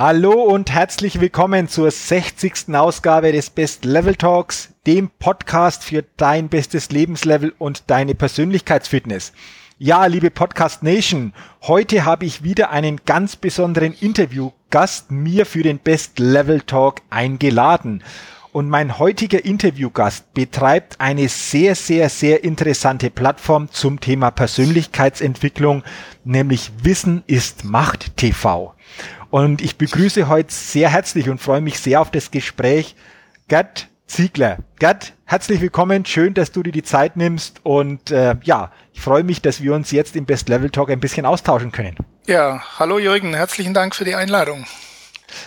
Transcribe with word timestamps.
Hallo 0.00 0.44
und 0.44 0.70
herzlich 0.70 1.18
willkommen 1.20 1.66
zur 1.66 1.90
60. 1.90 2.72
Ausgabe 2.72 3.32
des 3.32 3.50
Best 3.50 3.84
Level 3.84 4.14
Talks, 4.14 4.72
dem 4.86 5.10
Podcast 5.18 5.82
für 5.82 6.04
dein 6.16 6.48
bestes 6.48 6.90
Lebenslevel 6.90 7.52
und 7.58 7.82
deine 7.90 8.14
Persönlichkeitsfitness. 8.14 9.32
Ja, 9.76 10.06
liebe 10.06 10.30
Podcast 10.30 10.84
Nation, 10.84 11.32
heute 11.62 12.04
habe 12.04 12.26
ich 12.26 12.44
wieder 12.44 12.70
einen 12.70 13.00
ganz 13.06 13.34
besonderen 13.34 13.92
Interviewgast 13.92 15.10
mir 15.10 15.44
für 15.44 15.64
den 15.64 15.80
Best 15.80 16.20
Level 16.20 16.60
Talk 16.60 17.02
eingeladen. 17.10 18.04
Und 18.52 18.68
mein 18.68 19.00
heutiger 19.00 19.44
Interviewgast 19.44 20.32
betreibt 20.32 21.00
eine 21.00 21.28
sehr, 21.28 21.74
sehr, 21.74 22.08
sehr 22.08 22.44
interessante 22.44 23.10
Plattform 23.10 23.68
zum 23.72 23.98
Thema 23.98 24.30
Persönlichkeitsentwicklung, 24.30 25.82
nämlich 26.22 26.70
Wissen 26.84 27.24
ist 27.26 27.64
Macht 27.64 28.16
TV. 28.16 28.76
Und 29.30 29.60
ich 29.60 29.76
begrüße 29.76 30.28
heute 30.28 30.52
sehr 30.52 30.88
herzlich 30.88 31.28
und 31.28 31.40
freue 31.40 31.60
mich 31.60 31.78
sehr 31.80 32.00
auf 32.00 32.10
das 32.10 32.30
Gespräch 32.30 32.94
Gerd 33.48 33.88
Ziegler. 34.06 34.58
Gerd, 34.78 35.12
herzlich 35.26 35.60
willkommen. 35.60 36.06
Schön, 36.06 36.32
dass 36.32 36.50
du 36.50 36.62
dir 36.62 36.72
die 36.72 36.82
Zeit 36.82 37.16
nimmst. 37.16 37.60
Und 37.62 38.10
äh, 38.10 38.36
ja, 38.42 38.72
ich 38.94 39.02
freue 39.02 39.24
mich, 39.24 39.42
dass 39.42 39.62
wir 39.62 39.74
uns 39.74 39.90
jetzt 39.90 40.16
im 40.16 40.24
Best 40.24 40.48
Level 40.48 40.70
Talk 40.70 40.90
ein 40.90 41.00
bisschen 41.00 41.26
austauschen 41.26 41.72
können. 41.72 41.96
Ja, 42.26 42.62
hallo 42.78 42.98
Jürgen, 42.98 43.34
herzlichen 43.34 43.74
Dank 43.74 43.94
für 43.94 44.04
die 44.04 44.14
Einladung. 44.14 44.64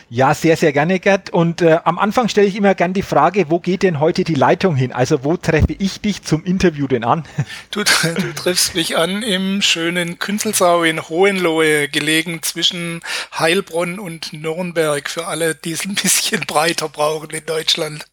Ja, 0.10 0.34
sehr, 0.34 0.58
sehr 0.58 0.74
gerne, 0.74 1.00
Gerd. 1.00 1.30
Und 1.30 1.62
äh, 1.62 1.80
am 1.84 2.00
Anfang 2.00 2.30
stelle 2.30 2.48
ich 2.48 2.56
immer 2.56 2.76
gern 2.76 2.94
die 2.94 3.02
Frage, 3.02 3.50
wo 3.50 3.60
geht 3.60 3.84
denn 3.84 4.00
heute 4.00 4.24
die 4.24 4.36
Leitung 4.36 4.76
hin? 4.76 4.92
Also 4.92 5.24
wo 5.24 5.38
treffe 5.38 5.74
ich 5.78 6.02
dich 6.02 6.24
zum 6.24 6.44
Interview 6.44 6.88
denn 6.88 7.04
an? 7.04 7.24
Du, 7.72 7.84
du 7.84 8.34
triffst 8.34 8.76
mich 8.76 8.98
an 8.98 9.24
im 9.24 9.62
schönen 9.62 10.20
Künzelsau 10.20 10.84
in 10.84 11.08
Hohenlohe, 11.08 11.88
gelegen 11.88 12.42
zwischen 12.42 13.02
Heilbronn 13.38 14.00
und 14.00 14.34
Nürnberg, 14.34 15.10
für 15.10 15.28
alle, 15.28 15.56
die 15.56 15.72
es 15.72 15.86
ein 15.86 15.96
bisschen 15.96 16.42
breiter 16.48 16.90
brauchen 16.90 17.30
in 17.30 17.46
Deutschland. 17.46 18.06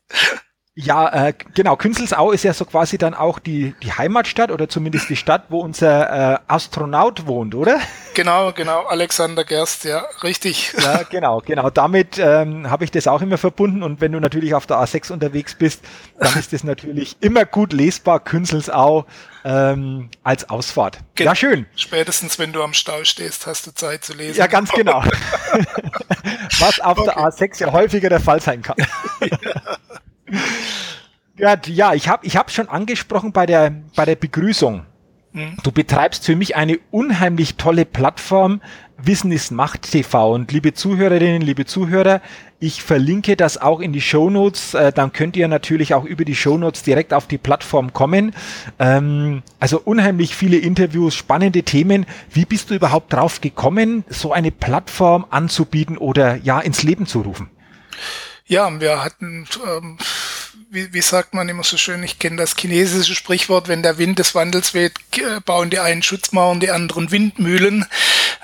Ja, 0.81 1.09
äh, 1.09 1.35
genau. 1.55 1.75
Künzelsau 1.75 2.31
ist 2.31 2.45
ja 2.45 2.55
so 2.55 2.65
quasi 2.65 2.99
dann 2.99 3.13
auch 3.13 3.41
die, 3.41 3.75
die 3.83 3.93
Heimatstadt 3.93 4.53
oder 4.53 4.69
zumindest 4.69 5.09
die 5.11 5.17
Stadt, 5.17 5.47
wo 5.49 5.59
unser 5.59 6.35
äh, 6.35 6.39
Astronaut 6.47 7.27
wohnt, 7.27 7.57
oder? 7.57 7.81
Genau, 8.15 8.53
genau. 8.53 8.87
Alexander 8.87 9.43
Gerst, 9.43 9.83
ja, 9.83 10.05
richtig. 10.23 10.73
Ja, 10.81 11.03
genau, 11.11 11.43
genau. 11.45 11.71
Damit 11.71 12.19
ähm, 12.19 12.71
habe 12.71 12.85
ich 12.85 12.93
das 12.93 13.09
auch 13.09 13.23
immer 13.23 13.39
verbunden. 13.39 13.83
Und 13.83 14.01
wenn 14.01 14.13
du 14.13 14.21
natürlich 14.21 14.55
auf 14.55 14.67
der 14.69 14.77
A6 14.77 15.11
unterwegs 15.11 15.57
bist, 15.57 15.83
dann 16.17 16.39
ist 16.39 16.53
das 16.53 16.63
natürlich 16.63 17.17
immer 17.19 17.45
gut 17.45 17.73
lesbar, 17.73 18.21
Künzelsau 18.21 19.05
ähm, 19.45 20.11
als 20.23 20.49
Ausfahrt. 20.49 21.01
Gen 21.17 21.27
ja, 21.27 21.35
schön. 21.35 21.67
Spätestens, 21.75 22.39
wenn 22.39 22.53
du 22.53 22.63
am 22.63 22.73
Stau 22.73 23.03
stehst, 23.03 23.49
hast 23.49 23.67
du 23.67 23.75
Zeit 23.75 24.05
zu 24.05 24.15
lesen. 24.15 24.39
Ja, 24.39 24.47
ganz 24.47 24.71
genau. 24.71 25.03
Was 26.61 26.79
auf 26.79 26.99
okay. 26.99 27.11
der 27.13 27.19
A6 27.19 27.61
ja 27.63 27.73
häufiger 27.73 28.11
der 28.11 28.21
Fall 28.21 28.41
sein 28.41 28.63
kann. 28.63 28.77
ja. 29.21 29.29
Ja, 31.37 31.57
ja 31.67 31.95
ich 31.95 32.09
habe 32.09 32.27
ich 32.27 32.37
hab 32.37 32.51
schon 32.51 32.69
angesprochen 32.69 33.33
bei 33.33 33.47
der, 33.47 33.73
bei 33.95 34.05
der 34.05 34.17
Begrüßung. 34.17 34.85
Mhm. 35.33 35.57
Du 35.63 35.73
betreibst 35.73 36.25
für 36.25 36.37
mich 36.37 36.57
eine 36.57 36.79
unheimlich 36.91 37.57
tolle 37.57 37.85
Plattform. 37.85 38.61
Wissen 39.01 39.31
ist 39.31 39.53
Macht 39.53 39.83
TV. 39.93 40.33
Und 40.35 40.51
liebe 40.51 40.75
Zuhörerinnen, 40.75 41.43
liebe 41.43 41.67
Zuhörer, 41.67 42.21
ich 42.59 42.83
verlinke 42.83 43.37
das 43.37 43.57
auch 43.57 43.79
in 43.79 43.93
die 43.93 44.01
Shownotes. 44.01 44.75
Äh, 44.75 44.93
dann 44.93 45.13
könnt 45.13 45.37
ihr 45.37 45.47
natürlich 45.47 45.95
auch 45.95 46.05
über 46.05 46.25
die 46.25 46.35
Shownotes 46.35 46.83
direkt 46.83 47.15
auf 47.15 47.29
die 47.29 47.39
Plattform 47.39 47.93
kommen. 47.93 48.35
Ähm, 48.81 49.43
also 49.61 49.81
unheimlich 49.81 50.35
viele 50.35 50.57
Interviews, 50.59 51.15
spannende 51.15 51.63
Themen. 51.63 52.07
Wie 52.33 52.45
bist 52.45 52.71
du 52.71 52.75
überhaupt 52.75 53.13
drauf 53.13 53.41
gekommen, 53.41 54.05
so 54.09 54.33
eine 54.33 54.51
Plattform 54.51 55.27
anzubieten 55.31 55.97
oder 55.97 56.37
ja 56.37 56.59
ins 56.59 56.83
Leben 56.83 57.07
zu 57.07 57.21
rufen? 57.21 57.51
Ja, 58.47 58.81
wir 58.81 59.05
hatten, 59.05 59.47
ähm, 59.65 59.99
wie, 60.71 60.93
wie 60.93 61.01
sagt 61.01 61.35
man 61.35 61.49
immer 61.49 61.65
so 61.65 61.77
schön, 61.77 62.03
ich 62.03 62.19
kenne 62.19 62.37
das 62.37 62.55
chinesische 62.57 63.15
Sprichwort, 63.15 63.69
wenn 63.69 63.83
der 63.83 63.99
Wind 63.99 64.19
des 64.19 64.35
Wandels 64.35 64.75
weht, 64.75 64.93
bauen 65.45 65.71
die 65.71 65.79
einen 65.79 66.03
Schutzmauern, 66.03 66.61
die 66.61 66.71
anderen 66.71 67.11
Windmühlen. 67.11 67.87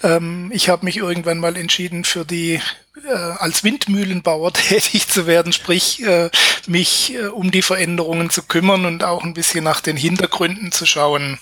Ähm, 0.02 0.50
ich 0.52 0.68
habe 0.68 0.84
mich 0.84 0.96
irgendwann 0.96 1.38
mal 1.38 1.56
entschieden 1.56 2.04
für 2.04 2.24
die 2.24 2.60
äh, 3.06 3.12
als 3.12 3.64
Windmühlenbauer 3.64 4.52
tätig 4.52 5.08
zu 5.08 5.26
werden, 5.26 5.52
sprich 5.52 6.02
äh, 6.02 6.30
mich 6.66 7.14
äh, 7.14 7.26
um 7.26 7.50
die 7.50 7.62
Veränderungen 7.62 8.30
zu 8.30 8.42
kümmern 8.42 8.86
und 8.86 9.04
auch 9.04 9.24
ein 9.24 9.34
bisschen 9.34 9.64
nach 9.64 9.80
den 9.80 9.96
Hintergründen 9.96 10.72
zu 10.72 10.86
schauen. 10.86 11.38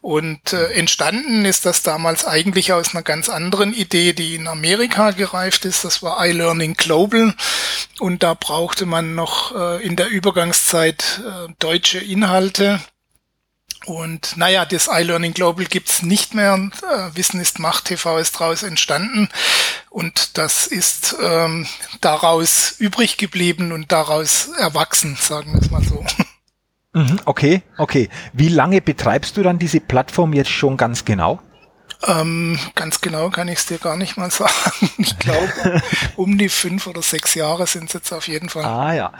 Und 0.00 0.52
äh, 0.52 0.72
entstanden 0.72 1.44
ist 1.44 1.66
das 1.66 1.82
damals 1.82 2.24
eigentlich 2.24 2.72
aus 2.72 2.94
einer 2.94 3.02
ganz 3.02 3.28
anderen 3.28 3.74
Idee, 3.74 4.12
die 4.12 4.34
in 4.34 4.46
Amerika 4.46 5.10
gereift 5.10 5.64
ist. 5.64 5.84
Das 5.84 6.02
war 6.02 6.24
iLearning 6.24 6.74
Global. 6.74 7.34
Und 7.98 8.22
da 8.22 8.34
brauchte 8.34 8.86
man 8.86 9.14
noch 9.14 9.54
äh, 9.54 9.84
in 9.84 9.96
der 9.96 10.08
Übergangszeit 10.08 11.20
äh, 11.26 11.52
deutsche 11.58 11.98
Inhalte 11.98 12.80
und 13.86 14.36
naja, 14.36 14.64
das 14.64 14.88
iLearning 14.92 15.34
Global 15.34 15.64
gibt's 15.64 16.02
nicht 16.02 16.34
mehr. 16.34 16.54
Äh, 16.54 17.16
Wissen 17.16 17.40
ist 17.40 17.58
Macht 17.58 17.86
TV 17.86 18.18
ist 18.18 18.40
daraus 18.40 18.62
entstanden. 18.62 19.28
Und 19.90 20.36
das 20.36 20.66
ist 20.66 21.16
ähm, 21.22 21.66
daraus 22.00 22.74
übrig 22.78 23.16
geblieben 23.16 23.72
und 23.72 23.90
daraus 23.92 24.48
erwachsen, 24.58 25.16
sagen 25.16 25.54
wir 25.54 25.62
es 25.62 25.70
mal 25.70 25.82
so. 25.82 26.04
Mhm, 26.94 27.20
okay, 27.26 27.62
okay. 27.76 28.08
Wie 28.32 28.48
lange 28.48 28.80
betreibst 28.80 29.36
du 29.36 29.42
dann 29.42 29.58
diese 29.58 29.80
Plattform 29.80 30.32
jetzt 30.32 30.50
schon 30.50 30.76
ganz 30.76 31.04
genau? 31.04 31.40
Ähm, 32.06 32.58
ganz 32.76 33.00
genau 33.00 33.28
kann 33.28 33.48
ich 33.48 33.58
es 33.58 33.66
dir 33.66 33.78
gar 33.78 33.96
nicht 33.96 34.16
mal 34.16 34.30
sagen. 34.30 34.52
Ich 34.98 35.18
glaube, 35.18 35.82
um 36.16 36.38
die 36.38 36.48
fünf 36.48 36.86
oder 36.86 37.02
sechs 37.02 37.34
Jahre 37.34 37.66
sind 37.66 37.84
es 37.84 37.92
jetzt 37.92 38.12
auf 38.12 38.28
jeden 38.28 38.48
Fall. 38.48 38.64
Ah 38.64 38.94
ja. 38.94 39.12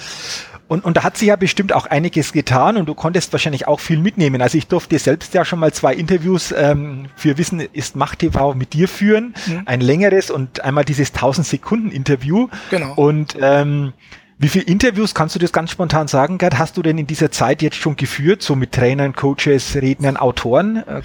Und, 0.66 0.84
und 0.84 0.96
da 0.96 1.02
hat 1.02 1.16
sich 1.16 1.28
ja 1.28 1.36
bestimmt 1.36 1.72
auch 1.72 1.86
einiges 1.86 2.32
getan 2.32 2.76
und 2.76 2.86
du 2.86 2.94
konntest 2.94 3.32
wahrscheinlich 3.32 3.66
auch 3.66 3.80
viel 3.80 3.98
mitnehmen. 3.98 4.42
Also 4.42 4.58
ich 4.58 4.66
durfte 4.66 4.98
selbst 4.98 5.34
ja 5.34 5.44
schon 5.44 5.58
mal 5.58 5.72
zwei 5.72 5.94
Interviews 5.94 6.52
ähm, 6.52 7.06
für 7.16 7.38
Wissen 7.38 7.60
ist 7.60 7.96
Macht 7.96 8.20
TV 8.20 8.54
mit 8.54 8.74
dir 8.74 8.88
führen. 8.88 9.34
Mhm. 9.46 9.62
Ein 9.64 9.80
längeres 9.80 10.30
und 10.30 10.60
einmal 10.60 10.84
dieses 10.84 11.14
1000 11.14 11.46
Sekunden 11.46 11.90
Interview. 11.90 12.48
Genau. 12.70 12.92
Und 12.94 13.36
ähm, 13.40 13.92
wie 14.38 14.48
viele 14.48 14.64
Interviews 14.64 15.14
kannst 15.14 15.34
du 15.34 15.40
das 15.40 15.52
ganz 15.52 15.72
spontan 15.72 16.06
sagen, 16.06 16.38
Gerd? 16.38 16.58
Hast 16.58 16.76
du 16.76 16.82
denn 16.82 16.96
in 16.96 17.08
dieser 17.08 17.32
Zeit 17.32 17.60
jetzt 17.60 17.76
schon 17.76 17.96
geführt, 17.96 18.40
so 18.40 18.54
mit 18.54 18.72
Trainern, 18.72 19.12
Coaches, 19.12 19.74
Rednern, 19.74 20.16
Autoren 20.16 20.76
äh, 20.76 21.02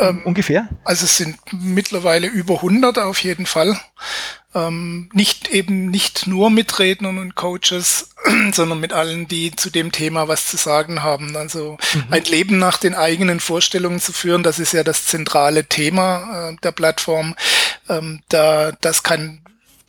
ähm, 0.00 0.22
ungefähr? 0.24 0.68
Also 0.84 1.04
es 1.04 1.16
sind 1.16 1.38
mittlerweile 1.50 2.28
über 2.28 2.54
100 2.56 2.98
auf 2.98 3.22
jeden 3.24 3.46
Fall. 3.46 3.76
Ähm, 4.54 5.10
nicht 5.12 5.48
eben 5.48 5.90
nicht 5.90 6.26
nur 6.26 6.50
mit 6.50 6.78
Rednern 6.78 7.18
und 7.18 7.34
Coaches, 7.34 8.10
sondern 8.52 8.78
mit 8.78 8.92
allen, 8.92 9.26
die 9.26 9.56
zu 9.56 9.70
dem 9.70 9.90
Thema 9.90 10.28
was 10.28 10.46
zu 10.46 10.56
sagen 10.56 11.02
haben. 11.02 11.36
Also 11.36 11.78
mhm. 11.94 12.04
ein 12.10 12.24
Leben 12.24 12.58
nach 12.58 12.76
den 12.76 12.94
eigenen 12.94 13.40
Vorstellungen 13.40 13.98
zu 13.98 14.12
führen, 14.12 14.44
das 14.44 14.60
ist 14.60 14.72
ja 14.72 14.84
das 14.84 15.06
zentrale 15.06 15.64
Thema 15.64 16.50
äh, 16.50 16.56
der 16.62 16.72
Plattform. 16.72 17.34
Ähm, 17.88 18.20
da, 18.28 18.72
das 18.80 19.02
kann 19.02 19.40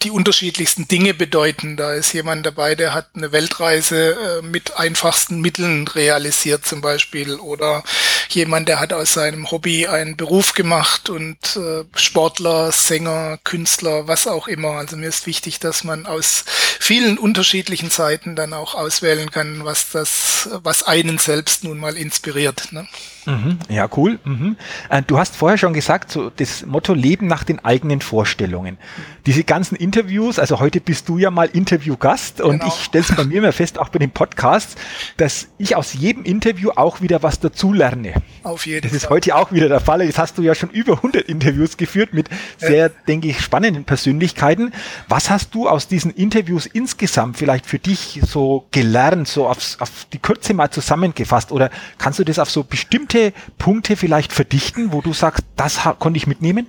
die 0.03 0.11
unterschiedlichsten 0.11 0.87
Dinge 0.87 1.13
bedeuten. 1.13 1.77
Da 1.77 1.93
ist 1.93 2.13
jemand 2.13 2.45
dabei, 2.45 2.75
der 2.75 2.93
hat 2.93 3.09
eine 3.15 3.31
Weltreise 3.31 4.13
äh, 4.13 4.41
mit 4.41 4.77
einfachsten 4.77 5.41
Mitteln 5.41 5.87
realisiert 5.87 6.65
zum 6.65 6.81
Beispiel 6.81 7.35
oder 7.35 7.83
jemand, 8.29 8.67
der 8.67 8.79
hat 8.79 8.93
aus 8.93 9.13
seinem 9.13 9.51
Hobby 9.51 9.87
einen 9.87 10.17
Beruf 10.17 10.53
gemacht 10.53 11.09
und 11.09 11.37
äh, 11.55 11.83
Sportler, 11.95 12.71
Sänger, 12.71 13.37
Künstler, 13.43 14.07
was 14.07 14.27
auch 14.27 14.47
immer. 14.47 14.71
Also 14.71 14.97
mir 14.97 15.07
ist 15.07 15.27
wichtig, 15.27 15.59
dass 15.59 15.83
man 15.83 16.05
aus 16.05 16.45
vielen 16.79 17.17
unterschiedlichen 17.17 17.89
Seiten 17.89 18.35
dann 18.35 18.53
auch 18.53 18.75
auswählen 18.75 19.31
kann, 19.31 19.65
was 19.65 19.91
das, 19.91 20.49
was 20.63 20.83
einen 20.83 21.17
selbst 21.17 21.63
nun 21.63 21.79
mal 21.79 21.95
inspiriert. 21.95 22.71
Ne? 22.71 22.87
Mhm, 23.25 23.59
ja, 23.69 23.87
cool. 23.95 24.19
Mhm. 24.23 24.57
Äh, 24.89 25.01
du 25.05 25.17
hast 25.17 25.35
vorher 25.35 25.57
schon 25.57 25.73
gesagt, 25.73 26.11
so 26.11 26.29
das 26.29 26.65
Motto 26.65 26.93
Leben 26.93 27.27
nach 27.27 27.43
den 27.43 27.63
eigenen 27.63 28.01
Vorstellungen. 28.01 28.77
Diese 29.25 29.43
ganzen 29.43 29.75
Interviews, 29.75 30.39
also 30.39 30.59
heute 30.59 30.81
bist 30.81 31.07
du 31.07 31.17
ja 31.17 31.31
mal 31.31 31.47
Interviewgast 31.47 32.41
und 32.41 32.59
genau. 32.59 32.67
ich 32.67 32.83
stelle 32.83 33.05
es 33.07 33.15
bei 33.15 33.23
mir 33.23 33.37
immer 33.37 33.51
fest, 33.53 33.79
auch 33.79 33.89
bei 33.89 33.99
den 33.99 34.11
Podcasts, 34.11 34.75
dass 35.17 35.47
ich 35.57 35.75
aus 35.75 35.93
jedem 35.93 36.23
Interview 36.23 36.71
auch 36.75 37.01
wieder 37.01 37.23
was 37.23 37.39
dazulerne. 37.39 38.13
Auf 38.43 38.65
jeden 38.65 38.81
Fall. 38.81 38.89
Das 38.89 39.03
ist 39.03 39.09
heute 39.09 39.35
auch 39.35 39.51
wieder 39.51 39.69
der 39.69 39.79
Fall. 39.79 40.01
Jetzt 40.03 40.19
hast 40.19 40.37
du 40.37 40.41
ja 40.41 40.55
schon 40.55 40.69
über 40.69 40.93
100 40.97 41.23
Interviews 41.29 41.77
geführt 41.77 42.13
mit 42.13 42.29
sehr, 42.57 42.87
ja. 42.87 42.93
denke 43.07 43.29
ich, 43.29 43.41
spannenden 43.41 43.85
Persönlichkeiten. 43.85 44.73
Was 45.07 45.29
hast 45.29 45.55
du 45.55 45.69
aus 45.69 45.87
diesen 45.87 46.11
Interviews 46.11 46.65
insgesamt 46.65 47.37
vielleicht 47.37 47.65
für 47.65 47.79
dich 47.79 48.19
so 48.25 48.65
gelernt, 48.71 49.27
so 49.27 49.47
aufs, 49.47 49.79
auf 49.79 49.89
die 50.11 50.19
Kürze 50.19 50.53
mal 50.53 50.71
zusammengefasst? 50.71 51.51
Oder 51.51 51.69
kannst 51.97 52.19
du 52.19 52.23
das 52.23 52.39
auf 52.39 52.49
so 52.49 52.63
bestimmte 52.63 53.12
Punkte 53.57 53.95
vielleicht 53.95 54.33
verdichten, 54.33 54.91
wo 54.91 55.01
du 55.01 55.13
sagst, 55.13 55.43
das 55.55 55.79
konnte 55.99 56.17
ich 56.17 56.27
mitnehmen? 56.27 56.67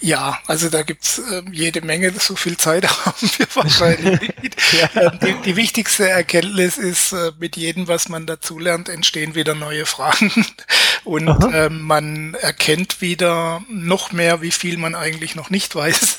Ja, 0.00 0.38
also 0.46 0.68
da 0.68 0.82
gibt's 0.82 1.18
äh, 1.18 1.42
jede 1.50 1.80
Menge, 1.80 2.12
so 2.18 2.36
viel 2.36 2.56
Zeit 2.56 2.86
haben 3.06 3.30
wir 3.36 3.46
wahrscheinlich 3.54 4.20
nicht. 4.20 4.56
ja. 4.72 5.02
Ähm, 5.02 5.18
die, 5.22 5.34
die, 5.44 5.56
wichtigste 5.56 6.08
Erkenntnis 6.08 6.78
ist, 6.78 7.12
äh, 7.12 7.32
mit 7.38 7.56
jedem, 7.56 7.88
was 7.88 8.08
man 8.08 8.26
dazulernt, 8.26 8.88
entstehen 8.88 9.34
wieder 9.34 9.54
neue 9.54 9.86
Fragen. 9.86 10.30
Und 11.04 11.44
ähm, 11.52 11.82
man 11.82 12.34
erkennt 12.34 13.00
wieder 13.00 13.64
noch 13.68 14.12
mehr, 14.12 14.40
wie 14.40 14.52
viel 14.52 14.76
man 14.76 14.94
eigentlich 14.94 15.34
noch 15.34 15.50
nicht 15.50 15.74
weiß 15.74 16.18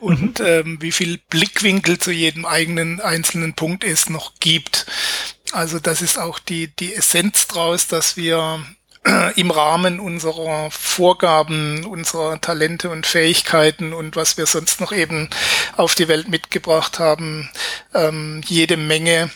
und 0.00 0.40
mhm. 0.40 0.46
ähm, 0.46 0.76
wie 0.80 0.92
viel 0.92 1.18
Blickwinkel 1.30 1.98
zu 1.98 2.10
jedem 2.10 2.44
eigenen 2.44 3.00
einzelnen 3.00 3.54
Punkt 3.54 3.84
es 3.84 4.08
noch 4.08 4.32
gibt. 4.40 4.86
Also 5.52 5.78
das 5.78 6.02
ist 6.02 6.18
auch 6.18 6.38
die, 6.38 6.68
die 6.68 6.94
Essenz 6.94 7.46
draus, 7.46 7.86
dass 7.86 8.16
wir 8.16 8.64
im 9.36 9.50
Rahmen 9.50 10.00
unserer 10.00 10.70
Vorgaben, 10.70 11.84
unserer 11.84 12.40
Talente 12.40 12.90
und 12.90 13.06
Fähigkeiten 13.06 13.92
und 13.92 14.16
was 14.16 14.36
wir 14.36 14.46
sonst 14.46 14.80
noch 14.80 14.92
eben 14.92 15.28
auf 15.76 15.94
die 15.94 16.08
Welt 16.08 16.28
mitgebracht 16.28 16.98
haben, 16.98 17.50
ähm, 17.92 18.40
jede 18.46 18.76
Menge 18.76 19.30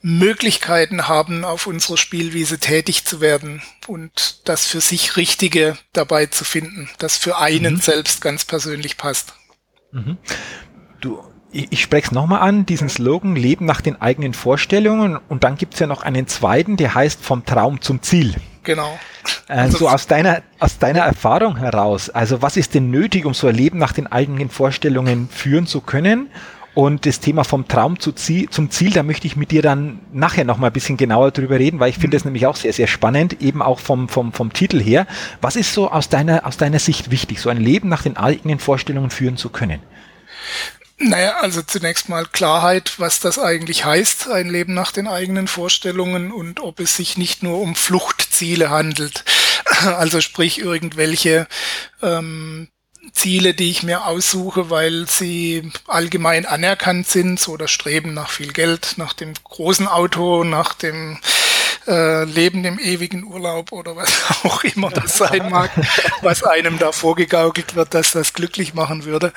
Möglichkeiten 0.00 1.08
haben, 1.08 1.44
auf 1.44 1.66
unserer 1.66 1.96
Spielwiese 1.96 2.58
tätig 2.58 3.04
zu 3.04 3.20
werden 3.20 3.62
und 3.86 4.48
das 4.48 4.66
für 4.66 4.80
sich 4.80 5.16
Richtige 5.16 5.76
dabei 5.92 6.26
zu 6.26 6.44
finden, 6.44 6.88
das 6.98 7.16
für 7.16 7.38
einen 7.38 7.74
mhm. 7.74 7.80
selbst 7.80 8.20
ganz 8.20 8.44
persönlich 8.44 8.96
passt. 8.96 9.34
Mhm. 9.90 10.16
Du, 11.00 11.22
ich, 11.50 11.66
ich 11.70 11.82
spreche 11.82 12.06
es 12.06 12.12
nochmal 12.12 12.40
an, 12.40 12.64
diesen 12.64 12.88
Slogan 12.88 13.34
Leben 13.34 13.66
nach 13.66 13.80
den 13.80 14.00
eigenen 14.00 14.34
Vorstellungen 14.34 15.18
und 15.28 15.44
dann 15.44 15.56
gibt's 15.56 15.80
ja 15.80 15.86
noch 15.86 16.02
einen 16.02 16.28
zweiten, 16.28 16.76
der 16.76 16.94
heißt 16.94 17.20
vom 17.22 17.44
Traum 17.44 17.80
zum 17.80 18.02
Ziel. 18.02 18.36
Genau. 18.68 18.98
Also 19.46 19.78
so 19.78 19.88
aus 19.88 20.06
deiner, 20.06 20.42
aus 20.58 20.76
deiner 20.76 21.00
Erfahrung 21.00 21.56
heraus, 21.56 22.10
also 22.10 22.42
was 22.42 22.58
ist 22.58 22.74
denn 22.74 22.90
nötig, 22.90 23.24
um 23.24 23.32
so 23.32 23.46
ein 23.46 23.54
Leben 23.54 23.78
nach 23.78 23.94
den 23.94 24.06
eigenen 24.06 24.50
Vorstellungen 24.50 25.30
führen 25.30 25.66
zu 25.66 25.80
können? 25.80 26.28
Und 26.74 27.06
das 27.06 27.18
Thema 27.18 27.44
vom 27.44 27.66
Traum 27.66 27.98
zu 27.98 28.12
Ziel, 28.12 28.50
zum 28.50 28.70
Ziel, 28.70 28.92
da 28.92 29.02
möchte 29.02 29.26
ich 29.26 29.36
mit 29.36 29.52
dir 29.52 29.62
dann 29.62 30.00
nachher 30.12 30.44
noch 30.44 30.58
mal 30.58 30.66
ein 30.66 30.72
bisschen 30.74 30.98
genauer 30.98 31.30
drüber 31.30 31.58
reden, 31.58 31.80
weil 31.80 31.88
ich 31.88 31.96
finde 31.96 32.18
das 32.18 32.26
nämlich 32.26 32.46
auch 32.46 32.56
sehr, 32.56 32.74
sehr 32.74 32.88
spannend, 32.88 33.40
eben 33.40 33.62
auch 33.62 33.78
vom, 33.78 34.06
vom, 34.06 34.34
vom 34.34 34.52
Titel 34.52 34.82
her. 34.82 35.06
Was 35.40 35.56
ist 35.56 35.72
so 35.72 35.90
aus 35.90 36.10
deiner, 36.10 36.44
aus 36.46 36.58
deiner 36.58 36.78
Sicht 36.78 37.10
wichtig, 37.10 37.40
so 37.40 37.48
ein 37.48 37.56
Leben 37.56 37.88
nach 37.88 38.02
den 38.02 38.18
eigenen 38.18 38.58
Vorstellungen 38.58 39.08
führen 39.08 39.38
zu 39.38 39.48
können? 39.48 39.80
Naja, 41.00 41.36
also 41.36 41.62
zunächst 41.62 42.08
mal 42.08 42.26
Klarheit, 42.26 42.94
was 42.98 43.20
das 43.20 43.38
eigentlich 43.38 43.84
heißt, 43.84 44.28
ein 44.30 44.48
Leben 44.48 44.74
nach 44.74 44.90
den 44.90 45.06
eigenen 45.06 45.46
Vorstellungen 45.46 46.32
und 46.32 46.58
ob 46.58 46.80
es 46.80 46.96
sich 46.96 47.16
nicht 47.16 47.42
nur 47.44 47.60
um 47.60 47.74
Fluchtziele 47.74 48.70
handelt. 48.70 49.24
Also 49.84 50.20
sprich 50.20 50.58
irgendwelche 50.58 51.46
ähm, 52.02 52.68
Ziele, 53.12 53.54
die 53.54 53.70
ich 53.70 53.84
mir 53.84 54.06
aussuche, 54.06 54.70
weil 54.70 55.06
sie 55.06 55.70
allgemein 55.86 56.46
anerkannt 56.46 57.06
sind, 57.06 57.38
so 57.38 57.56
das 57.56 57.70
Streben 57.70 58.12
nach 58.12 58.30
viel 58.30 58.52
Geld, 58.52 58.94
nach 58.96 59.12
dem 59.12 59.34
großen 59.44 59.86
Auto, 59.86 60.42
nach 60.42 60.74
dem 60.74 61.18
äh, 61.86 62.24
Leben 62.24 62.64
im 62.64 62.78
ewigen 62.78 63.24
Urlaub 63.24 63.72
oder 63.72 63.94
was 63.94 64.10
auch 64.44 64.64
immer 64.64 64.90
das 64.90 65.18
sein 65.18 65.48
mag, 65.50 65.70
was 66.22 66.42
einem 66.42 66.78
da 66.78 66.90
vorgegaukelt 66.90 67.74
wird, 67.74 67.94
dass 67.94 68.12
das 68.12 68.32
glücklich 68.32 68.74
machen 68.74 69.04
würde. 69.04 69.32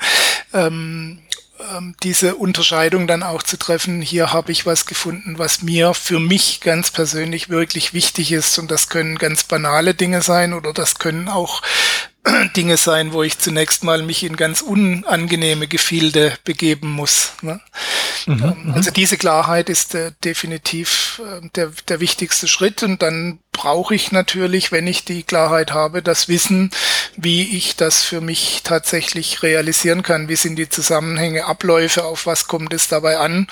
Ähm, 0.52 1.20
diese 2.02 2.36
Unterscheidung 2.36 3.06
dann 3.06 3.22
auch 3.22 3.42
zu 3.42 3.58
treffen, 3.58 4.02
hier 4.02 4.32
habe 4.32 4.52
ich 4.52 4.66
was 4.66 4.86
gefunden, 4.86 5.38
was 5.38 5.62
mir 5.62 5.94
für 5.94 6.20
mich 6.20 6.60
ganz 6.60 6.90
persönlich 6.90 7.48
wirklich 7.48 7.94
wichtig 7.94 8.32
ist. 8.32 8.58
Und 8.58 8.70
das 8.70 8.88
können 8.88 9.18
ganz 9.18 9.44
banale 9.44 9.94
Dinge 9.94 10.22
sein 10.22 10.52
oder 10.52 10.72
das 10.72 10.96
können 10.96 11.28
auch 11.28 11.62
Dinge 12.56 12.76
sein, 12.76 13.12
wo 13.12 13.22
ich 13.22 13.38
zunächst 13.38 13.84
mal 13.84 14.02
mich 14.02 14.22
in 14.24 14.36
ganz 14.36 14.62
unangenehme 14.62 15.66
Gefilde 15.68 16.36
begeben 16.44 16.90
muss. 16.90 17.32
Ne? 17.42 17.60
Mhm, 18.26 18.42
ähm, 18.42 18.64
mhm. 18.64 18.74
also 18.74 18.90
diese 18.90 19.16
Klarheit 19.16 19.68
ist 19.68 19.94
äh, 19.94 20.12
definitiv 20.24 21.20
äh, 21.24 21.48
der, 21.54 21.72
der 21.88 22.00
wichtigste 22.00 22.48
Schritt 22.48 22.82
und 22.82 23.02
dann 23.02 23.38
brauche 23.52 23.94
ich 23.94 24.12
natürlich, 24.12 24.72
wenn 24.72 24.86
ich 24.86 25.04
die 25.04 25.22
Klarheit 25.22 25.72
habe, 25.72 26.02
das 26.02 26.26
Wissen, 26.26 26.70
wie 27.16 27.56
ich 27.56 27.76
das 27.76 28.02
für 28.02 28.20
mich 28.22 28.62
tatsächlich 28.64 29.42
realisieren 29.42 30.02
kann. 30.02 30.28
Wie 30.28 30.36
sind 30.36 30.56
die 30.56 30.70
Zusammenhänge, 30.70 31.44
Abläufe, 31.44 32.04
auf 32.04 32.26
was 32.26 32.48
kommt 32.48 32.72
es 32.72 32.88
dabei 32.88 33.18
an? 33.18 33.46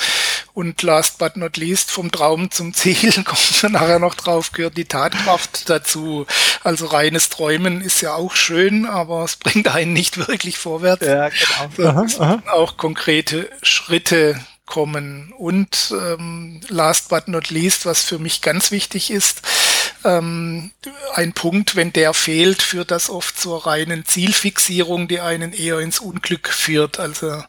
Und 0.55 0.83
last 0.83 1.19
but 1.19 1.37
not 1.37 1.59
least, 1.59 1.91
vom 1.91 2.11
Traum 2.11 2.51
zum 2.51 2.73
Ziel 2.73 3.13
kommt 3.25 3.63
dann 3.63 3.73
nachher 3.73 3.99
noch 3.99 4.15
drauf, 4.15 4.53
gehört 4.53 4.77
die 4.79 4.87
Tatkraft 4.87 5.69
dazu. 5.69 6.27
Also 6.65 6.87
reines 6.87 7.29
Träumen 7.29 7.83
ist 7.83 8.01
ja 8.01 8.15
auch 8.15 8.35
schön, 8.35 8.87
aber 8.87 9.25
es 9.25 9.37
bringt 9.37 9.69
einen 9.69 9.93
nicht 9.93 10.17
wirklich 10.29 10.59
vorwärts. 10.59 11.07
Ja, 11.07 11.29
genau. 11.29 11.89
Aha, 11.91 12.07
aha. 12.19 12.43
Auch 12.53 12.79
konkrete 12.79 13.51
Schritte 13.63 14.41
kommen. 14.71 15.35
Und 15.37 15.93
ähm, 15.93 16.63
last 16.69 17.11
but 17.11 17.29
not 17.29 17.51
least, 17.51 17.85
was 17.85 18.05
für 18.05 18.19
mich 18.19 18.41
ganz 18.41 18.71
wichtig 18.71 19.11
ist, 19.11 19.43
ähm, 20.05 20.71
ein 21.13 21.35
Punkt, 21.35 21.77
wenn 21.77 21.93
der 21.93 22.15
fehlt, 22.15 22.63
führt 22.63 22.91
das 22.91 23.11
oft 23.11 23.39
zur 23.39 23.67
reinen 23.67 24.07
Zielfixierung, 24.07 25.09
die 25.09 25.21
einen 25.21 25.53
eher 25.53 25.81
ins 25.81 25.99
Unglück 25.99 26.49
führt. 26.49 26.99
Also 26.99 27.43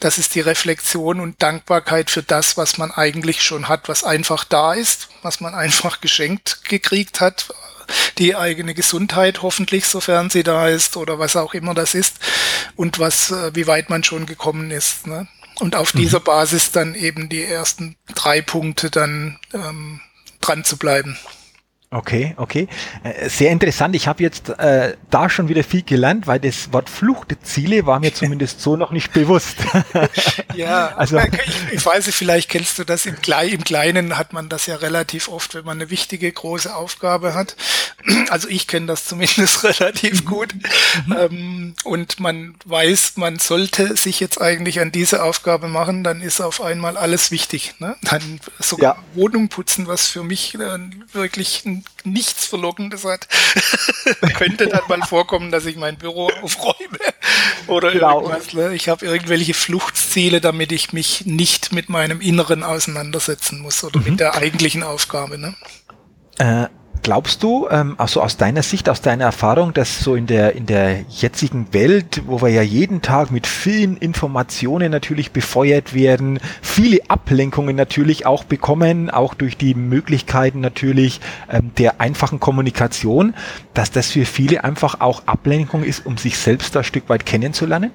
das 0.00 0.18
ist 0.18 0.34
die 0.34 0.40
Reflexion 0.40 1.20
und 1.20 1.40
Dankbarkeit 1.42 2.10
für 2.10 2.24
das, 2.24 2.56
was 2.56 2.78
man 2.78 2.90
eigentlich 2.90 3.42
schon 3.42 3.68
hat, 3.68 3.88
was 3.88 4.02
einfach 4.02 4.44
da 4.44 4.72
ist, 4.72 5.10
was 5.22 5.40
man 5.40 5.54
einfach 5.54 6.00
geschenkt 6.00 6.64
gekriegt 6.64 7.20
hat, 7.20 7.54
die 8.18 8.34
eigene 8.34 8.74
Gesundheit 8.74 9.42
hoffentlich, 9.42 9.86
sofern 9.86 10.30
sie 10.30 10.42
da 10.42 10.68
ist 10.68 10.96
oder 10.96 11.18
was 11.18 11.36
auch 11.36 11.54
immer 11.54 11.74
das 11.74 11.94
ist 11.94 12.16
und 12.74 12.98
was, 12.98 13.30
äh, 13.30 13.54
wie 13.54 13.66
weit 13.66 13.90
man 13.90 14.02
schon 14.02 14.26
gekommen 14.26 14.70
ist. 14.70 15.06
Ne? 15.06 15.28
Und 15.62 15.76
auf 15.76 15.94
mhm. 15.94 16.00
dieser 16.00 16.18
Basis 16.18 16.72
dann 16.72 16.96
eben 16.96 17.28
die 17.28 17.44
ersten 17.44 17.94
drei 18.16 18.42
Punkte 18.42 18.90
dann 18.90 19.38
ähm, 19.54 20.00
dran 20.40 20.64
zu 20.64 20.76
bleiben. 20.76 21.16
Okay, 21.92 22.34
okay. 22.38 22.68
Äh, 23.04 23.28
sehr 23.28 23.50
interessant. 23.50 23.94
Ich 23.94 24.08
habe 24.08 24.22
jetzt 24.22 24.48
äh, 24.48 24.96
da 25.10 25.28
schon 25.28 25.50
wieder 25.50 25.62
viel 25.62 25.82
gelernt, 25.82 26.26
weil 26.26 26.40
das 26.40 26.72
Wort 26.72 26.88
Fluchtziele 26.88 27.84
war 27.84 28.00
mir 28.00 28.14
zumindest 28.14 28.62
so 28.62 28.76
noch 28.76 28.92
nicht 28.92 29.12
bewusst. 29.12 29.56
ja, 30.54 30.86
also 30.96 31.18
ich, 31.18 31.72
ich, 31.72 31.84
weiß 31.84 32.06
nicht, 32.06 32.16
vielleicht 32.16 32.48
kennst 32.48 32.78
du 32.78 32.84
das 32.84 33.04
im, 33.04 33.20
Kle 33.20 33.46
im 33.48 33.62
Kleinen 33.62 34.16
hat 34.16 34.32
man 34.32 34.48
das 34.48 34.64
ja 34.64 34.76
relativ 34.76 35.28
oft, 35.28 35.54
wenn 35.54 35.66
man 35.66 35.82
eine 35.82 35.90
wichtige 35.90 36.32
große 36.32 36.74
Aufgabe 36.74 37.34
hat. 37.34 37.56
Also 38.30 38.48
ich 38.48 38.66
kenne 38.66 38.86
das 38.86 39.04
zumindest 39.04 39.62
relativ 39.62 40.24
mhm. 40.24 40.28
gut. 40.28 40.54
Mhm. 41.06 41.16
Ähm, 41.18 41.74
und 41.84 42.20
man 42.20 42.54
weiß, 42.64 43.16
man 43.16 43.38
sollte 43.38 43.98
sich 43.98 44.18
jetzt 44.18 44.40
eigentlich 44.40 44.80
an 44.80 44.92
diese 44.92 45.22
Aufgabe 45.22 45.68
machen, 45.68 46.04
dann 46.04 46.22
ist 46.22 46.40
auf 46.40 46.62
einmal 46.62 46.96
alles 46.96 47.30
wichtig. 47.30 47.74
Ne? 47.80 47.96
Dann 48.00 48.40
sogar 48.58 48.96
ja. 48.96 49.04
Wohnung 49.14 49.50
putzen, 49.50 49.86
was 49.86 50.08
für 50.08 50.24
mich 50.24 50.54
äh, 50.54 50.78
wirklich 51.12 51.66
ein 51.66 51.81
nichts 52.04 52.46
Verlockendes 52.46 53.04
hat. 53.04 53.28
Könnte 54.34 54.66
dann 54.66 54.82
mal 54.88 55.02
vorkommen, 55.02 55.50
dass 55.50 55.66
ich 55.66 55.76
mein 55.76 55.96
Büro 55.96 56.30
aufräume 56.42 56.98
oder 57.66 57.92
genau. 57.92 58.22
irgendwas. 58.22 58.52
Ne? 58.52 58.74
Ich 58.74 58.88
habe 58.88 59.06
irgendwelche 59.06 59.54
Fluchtziele, 59.54 60.40
damit 60.40 60.72
ich 60.72 60.92
mich 60.92 61.26
nicht 61.26 61.72
mit 61.72 61.88
meinem 61.88 62.20
Inneren 62.20 62.62
auseinandersetzen 62.62 63.60
muss 63.60 63.82
oder 63.84 64.00
mhm. 64.00 64.10
mit 64.10 64.20
der 64.20 64.34
eigentlichen 64.34 64.82
Aufgabe. 64.82 65.38
Ne? 65.38 65.54
Äh, 66.38 66.68
Glaubst 67.02 67.42
du, 67.42 67.66
ähm, 67.68 67.96
also 67.98 68.22
aus 68.22 68.36
deiner 68.36 68.62
Sicht, 68.62 68.88
aus 68.88 69.00
deiner 69.00 69.24
Erfahrung, 69.24 69.74
dass 69.74 69.98
so 69.98 70.14
in 70.14 70.28
der, 70.28 70.54
in 70.54 70.66
der 70.66 71.00
jetzigen 71.08 71.72
Welt, 71.72 72.22
wo 72.26 72.40
wir 72.42 72.50
ja 72.50 72.62
jeden 72.62 73.02
Tag 73.02 73.32
mit 73.32 73.48
vielen 73.48 73.96
Informationen 73.96 74.92
natürlich 74.92 75.32
befeuert 75.32 75.94
werden, 75.94 76.38
viele 76.60 77.00
Ablenkungen 77.08 77.74
natürlich 77.74 78.24
auch 78.24 78.44
bekommen, 78.44 79.10
auch 79.10 79.34
durch 79.34 79.56
die 79.56 79.74
Möglichkeiten 79.74 80.60
natürlich 80.60 81.20
ähm, 81.50 81.72
der 81.76 82.00
einfachen 82.00 82.38
Kommunikation, 82.38 83.34
dass 83.74 83.90
das 83.90 84.12
für 84.12 84.24
viele 84.24 84.62
einfach 84.62 85.00
auch 85.00 85.26
Ablenkung 85.26 85.82
ist, 85.82 86.06
um 86.06 86.18
sich 86.18 86.38
selbst 86.38 86.76
ein 86.76 86.84
Stück 86.84 87.08
weit 87.08 87.26
kennenzulernen? 87.26 87.90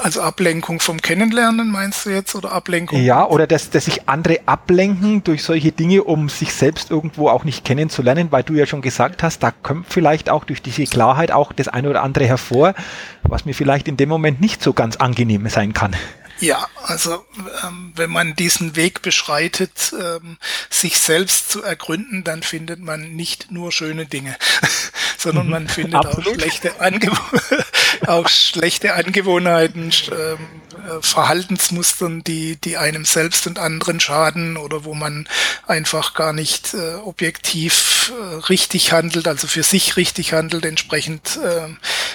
Also 0.00 0.22
Ablenkung 0.22 0.80
vom 0.80 1.00
Kennenlernen 1.00 1.70
meinst 1.70 2.06
du 2.06 2.10
jetzt 2.10 2.34
oder 2.34 2.52
Ablenkung? 2.52 3.02
Ja, 3.02 3.26
oder 3.26 3.46
dass, 3.46 3.70
dass 3.70 3.84
sich 3.84 4.08
andere 4.08 4.40
ablenken 4.46 5.22
durch 5.24 5.42
solche 5.44 5.72
Dinge, 5.72 6.04
um 6.04 6.28
sich 6.28 6.52
selbst 6.54 6.90
irgendwo 6.90 7.28
auch 7.28 7.44
nicht 7.44 7.64
kennenzulernen, 7.64 8.28
weil 8.30 8.42
du 8.42 8.54
ja 8.54 8.66
schon 8.66 8.82
gesagt 8.82 9.22
hast, 9.22 9.42
da 9.42 9.50
kommt 9.50 9.86
vielleicht 9.88 10.30
auch 10.30 10.44
durch 10.44 10.62
diese 10.62 10.84
Klarheit 10.84 11.30
auch 11.30 11.52
das 11.52 11.68
eine 11.68 11.90
oder 11.90 12.02
andere 12.02 12.26
hervor, 12.26 12.74
was 13.22 13.44
mir 13.44 13.54
vielleicht 13.54 13.88
in 13.88 13.96
dem 13.96 14.08
Moment 14.08 14.40
nicht 14.40 14.62
so 14.62 14.72
ganz 14.72 14.96
angenehm 14.96 15.48
sein 15.48 15.72
kann. 15.72 15.94
Ja, 16.42 16.66
also 16.82 17.24
ähm, 17.64 17.92
wenn 17.94 18.10
man 18.10 18.34
diesen 18.34 18.74
Weg 18.74 19.02
beschreitet, 19.02 19.94
ähm, 19.96 20.38
sich 20.70 20.98
selbst 20.98 21.52
zu 21.52 21.62
ergründen, 21.62 22.24
dann 22.24 22.42
findet 22.42 22.80
man 22.80 23.14
nicht 23.14 23.52
nur 23.52 23.70
schöne 23.70 24.06
Dinge, 24.06 24.36
sondern 25.22 25.48
man 25.48 25.68
findet 25.68 26.06
auch 26.06 26.22
schlechte, 26.22 26.80
Angew 26.80 27.14
auch 28.06 28.28
schlechte 28.28 28.94
Angewohnheiten, 28.94 29.92
ähm, 30.10 30.38
äh, 30.72 31.00
Verhaltensmustern, 31.00 32.24
die, 32.24 32.56
die 32.56 32.76
einem 32.76 33.04
selbst 33.04 33.46
und 33.46 33.58
anderen 33.58 34.00
schaden 34.00 34.56
oder 34.56 34.84
wo 34.84 34.94
man 34.94 35.28
einfach 35.66 36.14
gar 36.14 36.32
nicht 36.32 36.74
äh, 36.74 36.94
objektiv 36.94 38.12
äh, 38.12 38.36
richtig 38.48 38.92
handelt, 38.92 39.28
also 39.28 39.46
für 39.46 39.62
sich 39.62 39.96
richtig 39.96 40.32
handelt, 40.32 40.64
entsprechend 40.64 41.38
äh, 41.42 41.68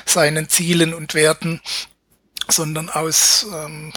seinen 0.05 0.49
Zielen 0.49 0.93
und 0.93 1.13
Werten 1.13 1.61
sondern 2.49 2.89
aus 2.89 3.45
ähm, 3.53 3.93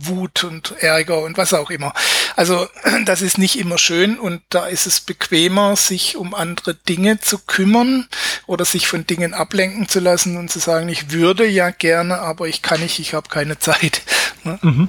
Wut 0.00 0.44
und 0.44 0.74
Ärger 0.80 1.20
und 1.20 1.36
was 1.38 1.54
auch 1.54 1.70
immer. 1.70 1.92
Also 2.36 2.68
das 3.04 3.22
ist 3.22 3.38
nicht 3.38 3.58
immer 3.58 3.78
schön 3.78 4.18
und 4.18 4.42
da 4.50 4.66
ist 4.66 4.86
es 4.86 5.00
bequemer, 5.00 5.76
sich 5.76 6.16
um 6.16 6.34
andere 6.34 6.74
Dinge 6.74 7.20
zu 7.20 7.38
kümmern 7.38 8.06
oder 8.46 8.64
sich 8.64 8.86
von 8.88 9.06
Dingen 9.06 9.34
ablenken 9.34 9.88
zu 9.88 10.00
lassen 10.00 10.36
und 10.36 10.50
zu 10.50 10.58
sagen, 10.58 10.88
ich 10.88 11.10
würde 11.10 11.46
ja 11.46 11.70
gerne, 11.70 12.20
aber 12.20 12.48
ich 12.48 12.62
kann 12.62 12.80
nicht, 12.80 12.98
ich 12.98 13.14
habe 13.14 13.28
keine 13.28 13.58
Zeit. 13.58 14.02
Ne? 14.44 14.58
Mhm. 14.62 14.88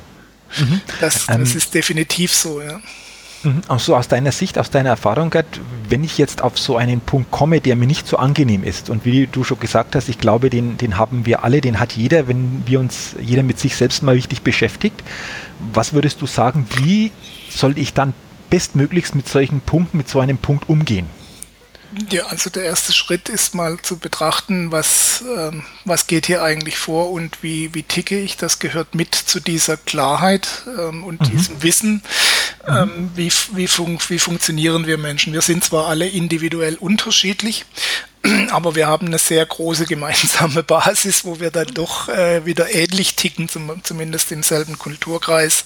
Mhm. 0.57 0.81
Das, 0.99 1.25
das 1.25 1.35
ähm, 1.35 1.57
ist 1.57 1.73
definitiv 1.73 2.33
so, 2.33 2.61
ja. 2.61 2.79
Mhm. 3.43 3.61
So 3.77 3.95
aus 3.95 4.07
deiner 4.07 4.31
Sicht, 4.31 4.57
aus 4.57 4.69
deiner 4.69 4.89
Erfahrung, 4.89 5.29
Gerd, 5.29 5.45
wenn 5.87 6.03
ich 6.03 6.17
jetzt 6.17 6.41
auf 6.41 6.57
so 6.57 6.77
einen 6.77 6.99
Punkt 6.99 7.31
komme, 7.31 7.61
der 7.61 7.75
mir 7.75 7.87
nicht 7.87 8.07
so 8.07 8.17
angenehm 8.17 8.63
ist 8.63 8.89
und 8.89 9.05
wie 9.05 9.27
du 9.27 9.43
schon 9.43 9.59
gesagt 9.59 9.95
hast, 9.95 10.09
ich 10.09 10.17
glaube, 10.17 10.49
den, 10.49 10.77
den 10.77 10.97
haben 10.97 11.25
wir 11.25 11.43
alle, 11.43 11.61
den 11.61 11.79
hat 11.79 11.93
jeder, 11.93 12.27
wenn 12.27 12.63
wir 12.65 12.79
uns 12.79 13.15
jeder 13.21 13.43
mit 13.43 13.59
sich 13.59 13.75
selbst 13.75 14.03
mal 14.03 14.11
richtig 14.11 14.41
beschäftigt. 14.41 15.03
Was 15.73 15.93
würdest 15.93 16.21
du 16.21 16.25
sagen, 16.25 16.67
wie 16.77 17.11
soll 17.49 17.77
ich 17.77 17.93
dann 17.93 18.13
bestmöglichst 18.49 19.15
mit 19.15 19.27
solchen 19.27 19.61
Punkten, 19.61 19.97
mit 19.97 20.09
so 20.09 20.19
einem 20.19 20.37
Punkt 20.37 20.67
umgehen? 20.67 21.07
Ja, 22.11 22.27
also 22.27 22.49
der 22.51 22.65
erste 22.65 22.93
Schritt 22.93 23.29
ist 23.29 23.55
mal 23.55 23.79
zu 23.81 23.97
betrachten, 23.97 24.71
was, 24.71 25.23
ähm, 25.35 25.63
was 25.85 26.05
geht 26.05 26.27
hier 26.27 26.43
eigentlich 26.43 26.77
vor 26.77 27.09
und 27.09 27.41
wie, 27.41 27.73
wie 27.73 27.83
ticke 27.83 28.19
ich. 28.19 28.37
Das 28.37 28.59
gehört 28.59 28.93
mit 28.93 29.15
zu 29.15 29.39
dieser 29.39 29.75
Klarheit 29.75 30.47
ähm, 30.67 31.03
und 31.03 31.21
mhm. 31.21 31.31
diesem 31.31 31.63
Wissen, 31.63 32.03
mhm. 32.67 32.73
ähm, 32.75 33.11
wie, 33.15 33.31
wie, 33.53 33.67
fun 33.67 33.97
wie 34.07 34.19
funktionieren 34.19 34.85
wir 34.85 34.99
Menschen. 34.99 35.33
Wir 35.33 35.41
sind 35.41 35.63
zwar 35.63 35.87
alle 35.87 36.07
individuell 36.07 36.75
unterschiedlich, 36.75 37.65
aber 38.51 38.75
wir 38.75 38.85
haben 38.85 39.07
eine 39.07 39.17
sehr 39.17 39.43
große 39.45 39.85
gemeinsame 39.85 40.61
Basis, 40.67 41.25
wo 41.25 41.39
wir 41.39 41.49
dann 41.49 41.73
doch 41.73 42.07
äh, 42.07 42.45
wieder 42.45 42.71
ähnlich 42.71 43.15
ticken, 43.15 43.49
zum, 43.49 43.83
zumindest 43.83 44.31
im 44.31 44.43
selben 44.43 44.77
Kulturkreis, 44.77 45.65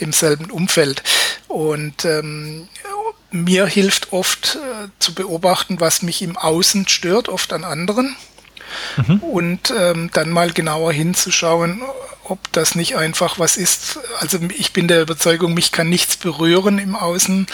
im 0.00 0.12
selben 0.12 0.50
Umfeld. 0.50 1.02
Und 1.48 2.04
ähm, 2.04 2.68
mir 3.30 3.66
hilft 3.66 4.12
oft 4.12 4.56
äh, 4.56 4.88
zu 4.98 5.14
beobachten, 5.14 5.80
was 5.80 6.02
mich 6.02 6.22
im 6.22 6.36
Außen 6.36 6.88
stört, 6.88 7.28
oft 7.28 7.52
an 7.52 7.64
anderen. 7.64 8.16
Mhm. 8.96 9.18
Und 9.20 9.74
ähm, 9.76 10.10
dann 10.12 10.30
mal 10.30 10.52
genauer 10.52 10.92
hinzuschauen, 10.92 11.82
ob 12.24 12.52
das 12.52 12.74
nicht 12.74 12.96
einfach 12.96 13.38
was 13.38 13.56
ist. 13.56 14.00
Also 14.18 14.38
ich 14.56 14.72
bin 14.72 14.88
der 14.88 15.02
Überzeugung, 15.02 15.54
mich 15.54 15.70
kann 15.72 15.88
nichts 15.88 16.16
berühren 16.16 16.78
im 16.78 16.96
Außen, 16.96 17.46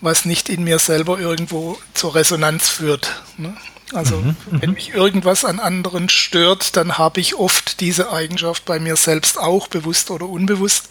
was 0.00 0.24
nicht 0.24 0.48
in 0.48 0.64
mir 0.64 0.78
selber 0.78 1.18
irgendwo 1.18 1.78
zur 1.94 2.14
Resonanz 2.14 2.68
führt. 2.68 3.22
Ne? 3.38 3.56
Also 3.92 4.16
mhm, 4.16 4.36
mhm, 4.50 4.62
wenn 4.62 4.72
mich 4.72 4.94
irgendwas 4.94 5.44
an 5.44 5.60
anderen 5.60 6.08
stört, 6.08 6.76
dann 6.76 6.98
habe 6.98 7.20
ich 7.20 7.36
oft 7.36 7.80
diese 7.80 8.12
Eigenschaft 8.12 8.64
bei 8.64 8.78
mir 8.78 8.96
selbst 8.96 9.38
auch, 9.38 9.68
bewusst 9.68 10.10
oder 10.10 10.28
unbewusst. 10.28 10.88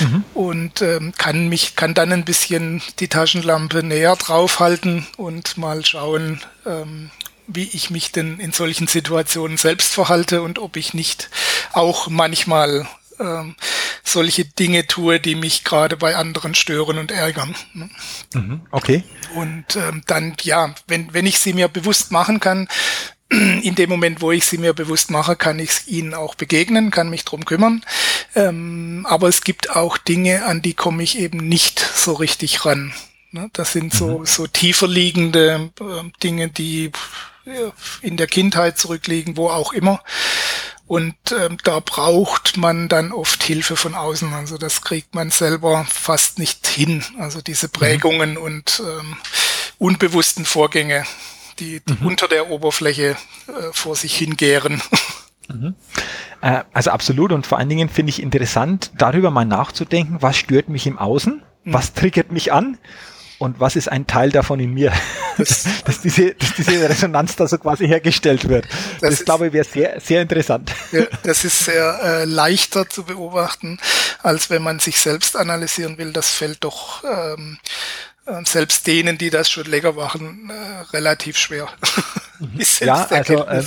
Mhm. 0.00 0.24
Und 0.34 0.82
ähm, 0.82 1.12
kann 1.16 1.48
mich, 1.48 1.76
kann 1.76 1.94
dann 1.94 2.12
ein 2.12 2.24
bisschen 2.24 2.82
die 2.98 3.08
Taschenlampe 3.08 3.82
näher 3.82 4.16
draufhalten 4.16 5.06
und 5.16 5.58
mal 5.58 5.84
schauen, 5.84 6.40
ähm, 6.66 7.10
wie 7.46 7.68
ich 7.72 7.90
mich 7.90 8.12
denn 8.12 8.38
in 8.38 8.52
solchen 8.52 8.86
Situationen 8.86 9.56
selbst 9.56 9.92
verhalte 9.92 10.42
und 10.42 10.58
ob 10.58 10.76
ich 10.76 10.94
nicht 10.94 11.28
auch 11.72 12.08
manchmal 12.08 12.86
ähm, 13.22 13.56
solche 14.02 14.44
Dinge 14.44 14.86
tue, 14.86 15.20
die 15.20 15.34
mich 15.34 15.64
gerade 15.64 15.96
bei 15.96 16.16
anderen 16.16 16.54
stören 16.54 16.98
und 16.98 17.10
ärgern. 17.10 17.54
Ne? 17.72 17.90
Mhm, 18.34 18.60
okay. 18.70 19.04
Und 19.34 19.76
ähm, 19.76 20.02
dann, 20.06 20.36
ja, 20.42 20.74
wenn, 20.86 21.12
wenn 21.14 21.26
ich 21.26 21.38
sie 21.38 21.52
mir 21.52 21.68
bewusst 21.68 22.10
machen 22.10 22.40
kann, 22.40 22.68
in 23.30 23.74
dem 23.74 23.88
Moment, 23.88 24.20
wo 24.20 24.32
ich 24.32 24.44
sie 24.44 24.58
mir 24.58 24.74
bewusst 24.74 25.10
mache, 25.10 25.36
kann 25.36 25.58
ich 25.58 25.88
ihnen 25.88 26.14
auch 26.14 26.34
begegnen, 26.34 26.90
kann 26.90 27.10
mich 27.10 27.24
drum 27.24 27.44
kümmern. 27.44 27.84
Ähm, 28.34 29.06
aber 29.08 29.28
es 29.28 29.42
gibt 29.42 29.70
auch 29.70 29.98
Dinge, 29.98 30.44
an 30.44 30.62
die 30.62 30.74
komme 30.74 31.02
ich 31.02 31.18
eben 31.18 31.38
nicht 31.48 31.78
so 31.78 32.12
richtig 32.12 32.64
ran. 32.64 32.92
Ne? 33.30 33.48
Das 33.52 33.72
sind 33.72 33.94
so, 33.94 34.20
mhm. 34.20 34.26
so 34.26 34.46
tiefer 34.46 34.88
liegende 34.88 35.70
äh, 35.80 36.10
Dinge, 36.22 36.48
die 36.48 36.92
in 38.02 38.16
der 38.16 38.28
Kindheit 38.28 38.78
zurückliegen, 38.78 39.36
wo 39.36 39.48
auch 39.48 39.72
immer. 39.72 40.00
Und 40.92 41.16
ähm, 41.32 41.56
da 41.64 41.80
braucht 41.80 42.58
man 42.58 42.86
dann 42.86 43.12
oft 43.12 43.42
Hilfe 43.42 43.76
von 43.76 43.94
außen. 43.94 44.34
Also 44.34 44.58
das 44.58 44.82
kriegt 44.82 45.14
man 45.14 45.30
selber 45.30 45.86
fast 45.88 46.38
nicht 46.38 46.66
hin. 46.66 47.02
Also 47.18 47.40
diese 47.40 47.68
mhm. 47.68 47.70
Prägungen 47.70 48.30
mhm. 48.32 48.36
und 48.36 48.82
ähm, 48.84 49.16
unbewussten 49.78 50.44
Vorgänge, 50.44 51.04
die, 51.58 51.80
die 51.80 51.94
mhm. 51.94 52.08
unter 52.08 52.28
der 52.28 52.50
Oberfläche 52.50 53.16
äh, 53.46 53.72
vor 53.72 53.96
sich 53.96 54.14
hingären. 54.14 54.82
Mhm. 55.48 55.74
Äh, 56.40 56.62
also 56.72 56.92
absolut 56.92 57.32
und 57.32 57.48
vor 57.48 57.58
allen 57.58 57.68
Dingen 57.68 57.88
finde 57.88 58.10
ich 58.10 58.22
interessant, 58.22 58.92
darüber 58.96 59.32
mal 59.32 59.44
nachzudenken, 59.44 60.18
was 60.22 60.36
stört 60.36 60.68
mich 60.68 60.86
im 60.86 60.96
Außen, 60.96 61.42
mhm. 61.64 61.72
was 61.72 61.94
triggert 61.94 62.30
mich 62.30 62.52
an 62.52 62.78
und 63.42 63.58
was 63.58 63.74
ist 63.74 63.88
ein 63.88 64.06
Teil 64.06 64.30
davon 64.30 64.60
in 64.60 64.72
mir, 64.72 64.92
dass, 65.36 66.00
diese, 66.02 66.34
dass 66.34 66.54
diese 66.54 66.88
Resonanz 66.88 67.34
da 67.34 67.48
so 67.48 67.58
quasi 67.58 67.88
hergestellt 67.88 68.48
wird. 68.48 68.66
Das, 68.66 69.00
das 69.00 69.12
ist, 69.14 69.24
glaube 69.24 69.48
ich, 69.48 69.52
wäre 69.52 69.64
sehr, 69.64 70.00
sehr 70.00 70.22
interessant. 70.22 70.72
Ja, 70.92 71.06
das 71.24 71.44
ist 71.44 71.64
sehr 71.64 72.00
äh, 72.02 72.24
leichter 72.24 72.88
zu 72.88 73.02
beobachten, 73.02 73.78
als 74.22 74.48
wenn 74.48 74.62
man 74.62 74.78
sich 74.78 74.98
selbst 75.00 75.36
analysieren 75.36 75.98
will. 75.98 76.12
Das 76.12 76.30
fällt 76.30 76.62
doch 76.62 77.02
ähm, 77.02 77.58
äh, 78.26 78.44
selbst 78.44 78.86
denen, 78.86 79.18
die 79.18 79.30
das 79.30 79.50
schon 79.50 79.66
länger 79.66 79.92
machen, 79.92 80.50
äh, 80.50 80.96
relativ 80.96 81.36
schwer. 81.36 81.68
Mhm. 82.42 82.60
ja, 82.80 83.06
also 83.06 83.46
äh, 83.46 83.62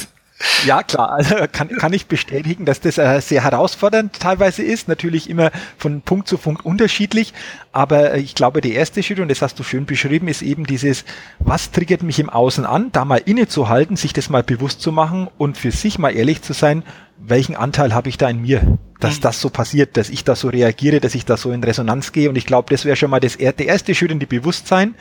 ja, 0.65 0.83
klar, 0.83 1.11
also 1.11 1.35
kann, 1.49 1.69
kann 1.69 1.93
ich 1.93 2.07
bestätigen, 2.07 2.65
dass 2.65 2.81
das 2.81 2.97
äh, 2.97 3.21
sehr 3.21 3.43
herausfordernd 3.43 4.19
teilweise 4.19 4.63
ist. 4.63 4.89
Natürlich 4.89 5.29
immer 5.29 5.51
von 5.77 6.01
Punkt 6.01 6.27
zu 6.27 6.37
Punkt 6.37 6.65
unterschiedlich. 6.65 7.33
Aber 7.71 8.13
äh, 8.13 8.19
ich 8.19 8.35
glaube, 8.35 8.59
der 8.59 8.73
erste 8.73 9.01
Schritt, 9.01 9.19
und 9.19 9.29
das 9.29 9.41
hast 9.41 9.57
du 9.59 9.63
schön 9.63 9.85
beschrieben, 9.85 10.27
ist 10.27 10.41
eben 10.41 10.65
dieses, 10.65 11.05
was 11.39 11.71
triggert 11.71 12.03
mich 12.03 12.19
im 12.19 12.29
Außen 12.29 12.65
an, 12.65 12.91
da 12.91 13.05
mal 13.05 13.21
innezuhalten, 13.23 13.95
sich 13.95 14.11
das 14.11 14.29
mal 14.29 14.43
bewusst 14.43 14.81
zu 14.81 14.91
machen 14.91 15.29
und 15.37 15.57
für 15.57 15.71
sich 15.71 15.99
mal 15.99 16.09
ehrlich 16.09 16.41
zu 16.41 16.51
sein, 16.51 16.83
welchen 17.17 17.55
Anteil 17.55 17.93
habe 17.93 18.09
ich 18.09 18.17
da 18.17 18.29
in 18.29 18.41
mir, 18.41 18.77
dass 18.99 19.17
mhm. 19.17 19.21
das 19.21 19.39
so 19.39 19.49
passiert, 19.49 19.95
dass 19.95 20.09
ich 20.09 20.25
da 20.25 20.35
so 20.35 20.49
reagiere, 20.49 20.99
dass 20.99 21.15
ich 21.15 21.23
da 21.23 21.37
so 21.37 21.51
in 21.51 21.63
Resonanz 21.63 22.11
gehe. 22.11 22.27
Und 22.27 22.35
ich 22.35 22.45
glaube, 22.45 22.73
das 22.73 22.83
wäre 22.83 22.97
schon 22.97 23.09
mal 23.09 23.21
das, 23.21 23.37
der 23.37 23.57
erste 23.57 23.95
Schritt 23.95 24.11
in 24.11 24.19
die 24.19 24.25
Bewusstsein, 24.25 24.95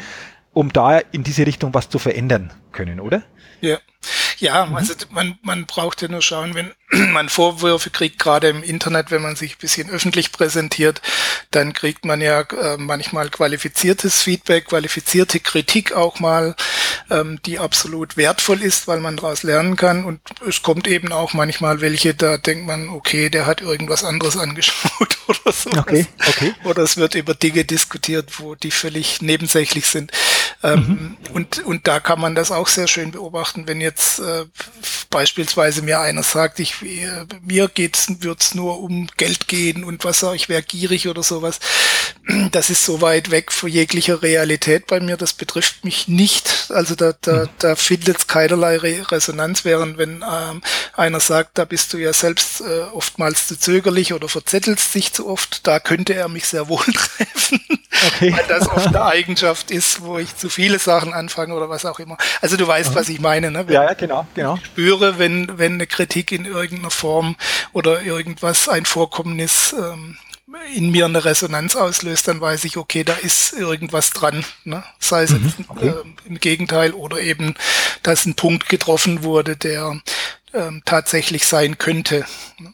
um 0.53 0.73
da 0.73 0.99
in 0.99 1.25
diese 1.25 1.45
Richtung 1.45 1.75
was 1.75 1.89
zu 1.89 1.99
verändern 1.99 2.53
können, 2.71 3.01
oder? 3.01 3.25
Ja. 3.61 3.79
Ja, 4.39 4.67
mhm. 4.67 4.77
also 4.77 4.95
man, 5.11 5.39
man 5.43 5.67
braucht 5.67 6.03
ja 6.03 6.09
nur 6.09 6.23
schauen, 6.23 6.55
wenn 6.55 6.73
man 7.13 7.29
Vorwürfe 7.29 7.91
kriegt, 7.91 8.19
gerade 8.19 8.49
im 8.49 8.63
Internet, 8.63 9.11
wenn 9.11 9.23
man 9.23 9.37
sich 9.37 9.55
ein 9.55 9.61
bisschen 9.61 9.91
öffentlich 9.91 10.33
präsentiert, 10.33 11.01
dann 11.51 11.73
kriegt 11.73 12.05
man 12.05 12.21
ja 12.21 12.41
äh, 12.41 12.77
manchmal 12.77 13.31
qualifiziertes 13.31 14.23
Feedback, 14.23 14.67
qualifizierte 14.67 15.41
Kritik 15.41 15.93
auch 15.93 16.21
mal, 16.21 16.55
ähm, 17.11 17.41
die 17.45 17.59
absolut 17.59 18.17
wertvoll 18.17 18.63
ist, 18.63 18.89
weil 18.89 19.01
man 19.01 19.17
daraus 19.17 19.43
lernen 19.43 19.77
kann. 19.77 20.05
Und 20.05 20.21
es 20.47 20.63
kommt 20.63 20.87
eben 20.87 21.13
auch 21.13 21.33
manchmal 21.33 21.81
welche, 21.81 22.15
da 22.15 22.37
denkt 22.37 22.67
man, 22.67 22.89
okay, 22.89 23.31
der 23.31 23.47
hat 23.47 23.61
irgendwas 23.61 24.05
anderes 24.05 24.37
angeschaut 24.45 25.19
oder 25.27 25.53
so. 25.53 25.71
Okay, 25.71 26.07
okay. 26.27 26.55
Oder 26.65 26.83
es 26.83 26.97
wird 26.97 27.15
über 27.15 27.35
Dinge 27.35 27.65
diskutiert, 27.65 28.39
wo 28.39 28.55
die 28.55 28.71
völlig 28.71 29.23
nebensächlich 29.23 29.87
sind. 29.87 30.13
Ähm, 30.65 30.79
mhm. 30.79 31.35
und, 31.35 31.59
und 31.67 31.87
da 31.87 32.01
kann 32.01 32.19
man 32.19 32.35
das 32.35 32.51
auch 32.51 32.69
sehr 32.69 32.87
schön 32.87 33.11
beobachten, 33.11 33.69
wenn 33.69 33.83
jetzt 33.83 34.19
äh, 34.19 34.47
beispielsweise 35.11 35.83
mir 35.83 36.01
einer 36.01 36.23
sagt, 36.23 36.59
ich, 36.59 36.81
äh, 36.81 37.27
mir 37.43 37.69
geht's, 37.69 38.07
wird's 38.21 38.55
nur 38.55 38.81
um 38.81 39.07
Geld 39.19 39.47
gehen 39.47 39.85
und 39.85 40.05
was 40.07 40.25
auch, 40.25 40.33
ich 40.33 40.49
wäre 40.49 40.63
gierig 40.63 41.07
oder 41.07 41.23
sowas. 41.23 41.61
Das 42.51 42.71
ist 42.71 42.87
so 42.87 43.03
weit 43.03 43.31
weg 43.31 43.53
von 43.53 43.69
jeglicher 43.69 44.23
Realität 44.23 44.87
bei 44.87 45.01
mir, 45.01 45.19
das 45.19 45.35
betrifft 45.35 45.85
mich 45.85 46.09
nicht. 46.09 46.71
Also 46.71 46.95
da, 46.95 47.13
da, 47.21 47.45
mhm. 47.45 47.49
da 47.59 47.77
findet 47.77 48.17
es 48.17 48.27
keinerlei 48.27 48.79
Re 48.79 49.11
Resonanz, 49.11 49.67
während 49.67 49.99
wenn 49.99 50.25
ähm, 50.27 50.63
einer 50.95 51.21
sagt, 51.21 51.59
da 51.59 51.67
bist 51.67 51.93
du 51.93 51.99
ja 51.99 52.15
selbst 52.15 52.63
äh, 52.63 52.81
oftmals 52.93 53.49
zu 53.49 53.59
zögerlich 53.59 54.15
oder 54.15 54.31
verzettelst 54.31 54.95
dich 54.95 55.13
zu 55.13 55.29
oft, 55.29 55.67
da 55.67 55.79
könnte 55.79 56.15
er 56.15 56.29
mich 56.29 56.47
sehr 56.47 56.69
wohl 56.69 56.85
treffen. 56.95 57.61
Okay. 58.07 58.33
Weil 58.33 58.47
das 58.49 58.69
oft 58.69 58.89
eine 58.89 59.05
Eigenschaft 59.05 59.71
ist, 59.71 60.03
wo 60.03 60.19
ich 60.19 60.37
zu 60.37 60.49
viele 60.49 60.79
Sachen 60.79 61.13
anfange 61.13 61.55
oder 61.55 61.69
was 61.69 61.85
auch 61.85 61.99
immer. 61.99 62.17
Also 62.41 62.57
du 62.57 62.67
weißt, 62.67 62.91
mhm. 62.91 62.95
was 62.95 63.09
ich 63.09 63.21
meine, 63.21 63.51
ne? 63.51 63.67
Wenn 63.67 63.75
ja, 63.75 63.85
ja, 63.85 63.95
genau, 63.95 64.27
genau. 64.35 64.57
Ich 64.57 64.67
spüre, 64.67 65.19
wenn, 65.19 65.59
wenn 65.59 65.75
eine 65.75 65.87
Kritik 65.87 66.33
in 66.33 66.45
irgendeiner 66.45 66.91
Form 66.91 67.37
oder 67.73 68.03
irgendwas, 68.03 68.69
ein 68.69 68.85
Vorkommnis 68.85 69.75
ähm, 69.79 70.17
in 70.75 70.91
mir 70.91 71.07
eine 71.07 71.25
Resonanz 71.25 71.77
auslöst, 71.77 72.29
dann 72.29 72.41
weiß 72.41 72.65
ich, 72.65 72.77
okay, 72.77 73.05
da 73.05 73.15
ist 73.15 73.53
irgendwas 73.55 74.11
dran. 74.11 74.45
Ne? 74.65 74.85
Sei 74.99 75.25
es 75.25 75.31
mhm, 75.31 75.53
okay. 75.69 75.89
äh, 75.89 76.29
im 76.29 76.39
Gegenteil 76.39 76.93
oder 76.93 77.21
eben, 77.21 77.55
dass 78.03 78.27
ein 78.27 78.35
Punkt 78.35 78.69
getroffen 78.69 79.25
wurde, 79.25 79.57
der 79.57 80.01
ähm, 80.53 80.83
tatsächlich 80.85 81.47
sein 81.47 81.79
könnte. 81.79 82.25
Ne? 82.59 82.73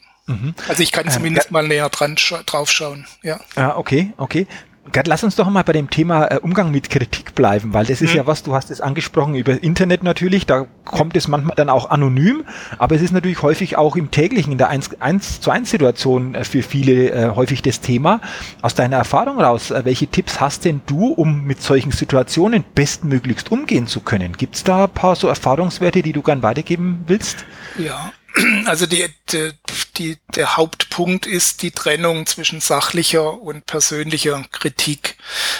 Also 0.67 0.83
ich 0.83 0.91
kann 0.91 1.05
ähm, 1.07 1.11
zumindest 1.11 1.49
äh, 1.49 1.53
mal 1.53 1.67
näher 1.67 1.89
dran 1.89 2.15
drauf 2.45 2.71
schauen. 2.71 3.07
Ja. 3.23 3.39
Ah, 3.55 3.75
okay, 3.75 4.13
okay. 4.17 4.47
Gerd, 4.91 5.07
lass 5.07 5.23
uns 5.23 5.35
doch 5.35 5.47
mal 5.47 5.63
bei 5.63 5.73
dem 5.73 5.91
Thema 5.91 6.25
äh, 6.25 6.39
Umgang 6.41 6.71
mit 6.71 6.89
Kritik 6.89 7.35
bleiben, 7.35 7.71
weil 7.71 7.85
das 7.85 8.01
ist 8.01 8.11
mhm. 8.11 8.17
ja 8.17 8.27
was, 8.27 8.41
du 8.41 8.55
hast 8.55 8.71
es 8.71 8.81
angesprochen 8.81 9.35
über 9.35 9.61
Internet 9.61 10.01
natürlich, 10.03 10.47
da 10.47 10.65
kommt 10.85 11.15
es 11.15 11.27
manchmal 11.27 11.55
dann 11.55 11.69
auch 11.69 11.91
anonym, 11.91 12.43
aber 12.79 12.95
es 12.95 13.03
ist 13.03 13.11
natürlich 13.11 13.43
häufig 13.43 13.77
auch 13.77 13.95
im 13.95 14.09
täglichen, 14.09 14.51
in 14.51 14.57
der 14.57 14.69
1, 14.69 14.99
1 14.99 15.41
zu 15.41 15.51
1 15.51 15.69
Situation 15.69 16.33
äh, 16.33 16.43
für 16.43 16.63
viele 16.63 17.11
äh, 17.11 17.35
häufig 17.35 17.61
das 17.61 17.79
Thema. 17.79 18.21
Aus 18.63 18.73
deiner 18.73 18.97
Erfahrung 18.97 19.39
raus, 19.39 19.69
äh, 19.69 19.85
welche 19.85 20.07
Tipps 20.07 20.41
hast 20.41 20.65
denn 20.65 20.81
du, 20.87 21.09
um 21.09 21.43
mit 21.43 21.61
solchen 21.61 21.91
Situationen 21.91 22.65
bestmöglichst 22.73 23.51
umgehen 23.51 23.85
zu 23.85 23.99
können? 23.99 24.33
Gibt 24.33 24.55
es 24.55 24.63
da 24.63 24.85
ein 24.85 24.89
paar 24.89 25.15
so 25.15 25.27
Erfahrungswerte, 25.27 26.01
die 26.01 26.11
du 26.11 26.23
gern 26.23 26.41
weitergeben 26.41 27.03
willst? 27.05 27.45
Ja, 27.77 28.11
also 28.65 28.85
die, 28.85 29.05
die, 29.31 29.51
die, 29.97 30.17
der 30.35 30.57
Hauptpunkt 30.57 31.25
ist 31.25 31.61
die 31.61 31.71
Trennung 31.71 32.25
zwischen 32.25 32.61
sachlicher 32.61 33.41
und 33.41 33.65
persönlicher 33.65 34.43
Kritik. 34.51 35.17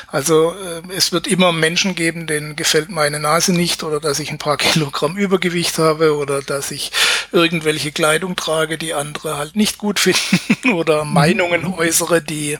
Also 0.07 0.53
äh, 0.53 0.81
es 0.95 1.11
wird 1.11 1.27
immer 1.27 1.51
Menschen 1.51 1.95
geben, 1.95 2.27
denen 2.27 2.55
gefällt 2.55 2.89
meine 2.89 3.19
Nase 3.19 3.53
nicht 3.53 3.83
oder 3.83 3.99
dass 3.99 4.19
ich 4.19 4.31
ein 4.31 4.37
paar 4.37 4.57
Kilogramm 4.71 5.17
Übergewicht 5.17 5.77
habe 5.77 6.15
oder 6.15 6.41
dass 6.41 6.71
ich 6.71 6.91
irgendwelche 7.31 7.91
Kleidung 7.91 8.35
trage, 8.35 8.77
die 8.77 8.93
andere 8.93 9.37
halt 9.37 9.55
nicht 9.55 9.77
gut 9.77 9.99
finden 9.99 10.73
oder 10.73 11.05
mhm. 11.05 11.13
Meinungen 11.13 11.65
äußere, 11.65 12.21
die, 12.21 12.57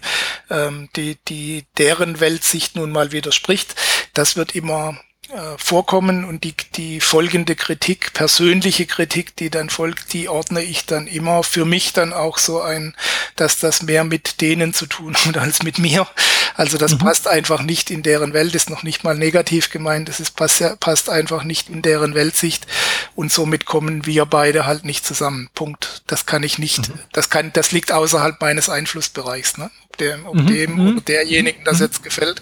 ähm, 0.50 0.90
die, 0.96 1.18
die 1.28 1.66
deren 1.78 2.20
Weltsicht 2.20 2.76
nun 2.76 2.92
mal 2.92 3.12
widerspricht. 3.12 3.76
Das 4.14 4.36
wird 4.36 4.56
immer 4.56 5.00
äh, 5.32 5.58
vorkommen 5.58 6.26
und 6.26 6.44
die, 6.44 6.54
die 6.76 7.00
folgende 7.00 7.56
Kritik, 7.56 8.14
persönliche 8.14 8.86
Kritik, 8.86 9.36
die 9.38 9.50
dann 9.50 9.70
folgt, 9.70 10.14
die 10.14 10.28
ordne 10.28 10.62
ich 10.62 10.86
dann 10.86 11.08
immer 11.08 11.44
für 11.44 11.66
mich 11.66 11.94
dann 11.94 12.12
auch 12.12 12.38
so 12.38 12.62
ein, 12.62 12.96
dass 13.38 13.58
das 13.60 13.82
mehr 13.82 14.04
mit 14.04 14.42
denen 14.42 14.74
zu 14.74 14.88
tun 14.88 15.16
hat 15.16 15.38
als 15.38 15.64
mit 15.64 15.80
mir. 15.80 16.08
Also 16.56 16.78
das 16.78 16.94
mhm. 16.94 16.98
passt 17.00 17.28
einfach 17.28 17.62
nicht 17.62 17.92
in 17.92 18.04
deren 18.04 18.34
Welt, 18.34 18.56
ist 18.56 18.70
noch 18.70 18.84
nicht 18.84 19.04
mal 19.04 19.16
negativ 19.16 19.70
gemeint, 19.70 20.10
es 20.10 20.20
ist, 20.20 20.36
passt, 20.36 20.64
passt 20.80 21.10
einfach 21.10 21.44
nicht 21.44 21.70
in 21.70 21.82
deren 21.82 22.14
Weltsicht 22.14 22.68
und 23.16 23.32
somit 23.32 23.66
kommen 23.66 24.06
wir 24.06 24.26
beide 24.26 24.66
halt 24.66 24.84
nicht 24.86 25.06
zusammen. 25.06 25.50
Punkt. 25.54 26.04
Das 26.08 26.26
kann 26.26 26.44
ich 26.44 26.60
nicht, 26.60 26.90
mhm. 26.90 27.00
das 27.14 27.30
kann, 27.30 27.54
das 27.54 27.72
liegt 27.72 27.92
außerhalb 27.92 28.42
meines 28.42 28.70
Einflussbereichs, 28.70 29.58
ne? 29.58 29.72
Ob 29.90 29.98
dem, 29.98 30.26
ob 30.26 30.36
mhm. 30.36 30.48
dem 30.48 30.80
oder 30.80 30.92
mhm. 30.92 31.06
derjenigen 31.06 31.64
das 31.64 31.78
mhm. 31.78 31.86
jetzt 31.86 32.04
gefällt. 32.04 32.42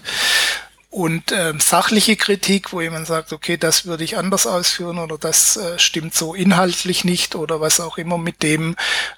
Und 0.90 1.30
ähm, 1.30 1.60
sachliche 1.60 2.16
Kritik, 2.16 2.72
wo 2.72 2.80
jemand 2.80 3.06
sagt, 3.06 3.32
okay, 3.32 3.56
das 3.56 3.86
würde 3.86 4.02
ich 4.02 4.18
anders 4.18 4.48
ausführen 4.48 4.98
oder 4.98 5.18
das 5.18 5.56
äh, 5.56 5.78
stimmt 5.78 6.14
so 6.14 6.34
inhaltlich 6.34 7.04
nicht 7.04 7.36
oder 7.36 7.60
was 7.60 7.78
auch 7.78 7.96
immer, 7.96 8.18
mit 8.18 8.42
dem 8.42 8.74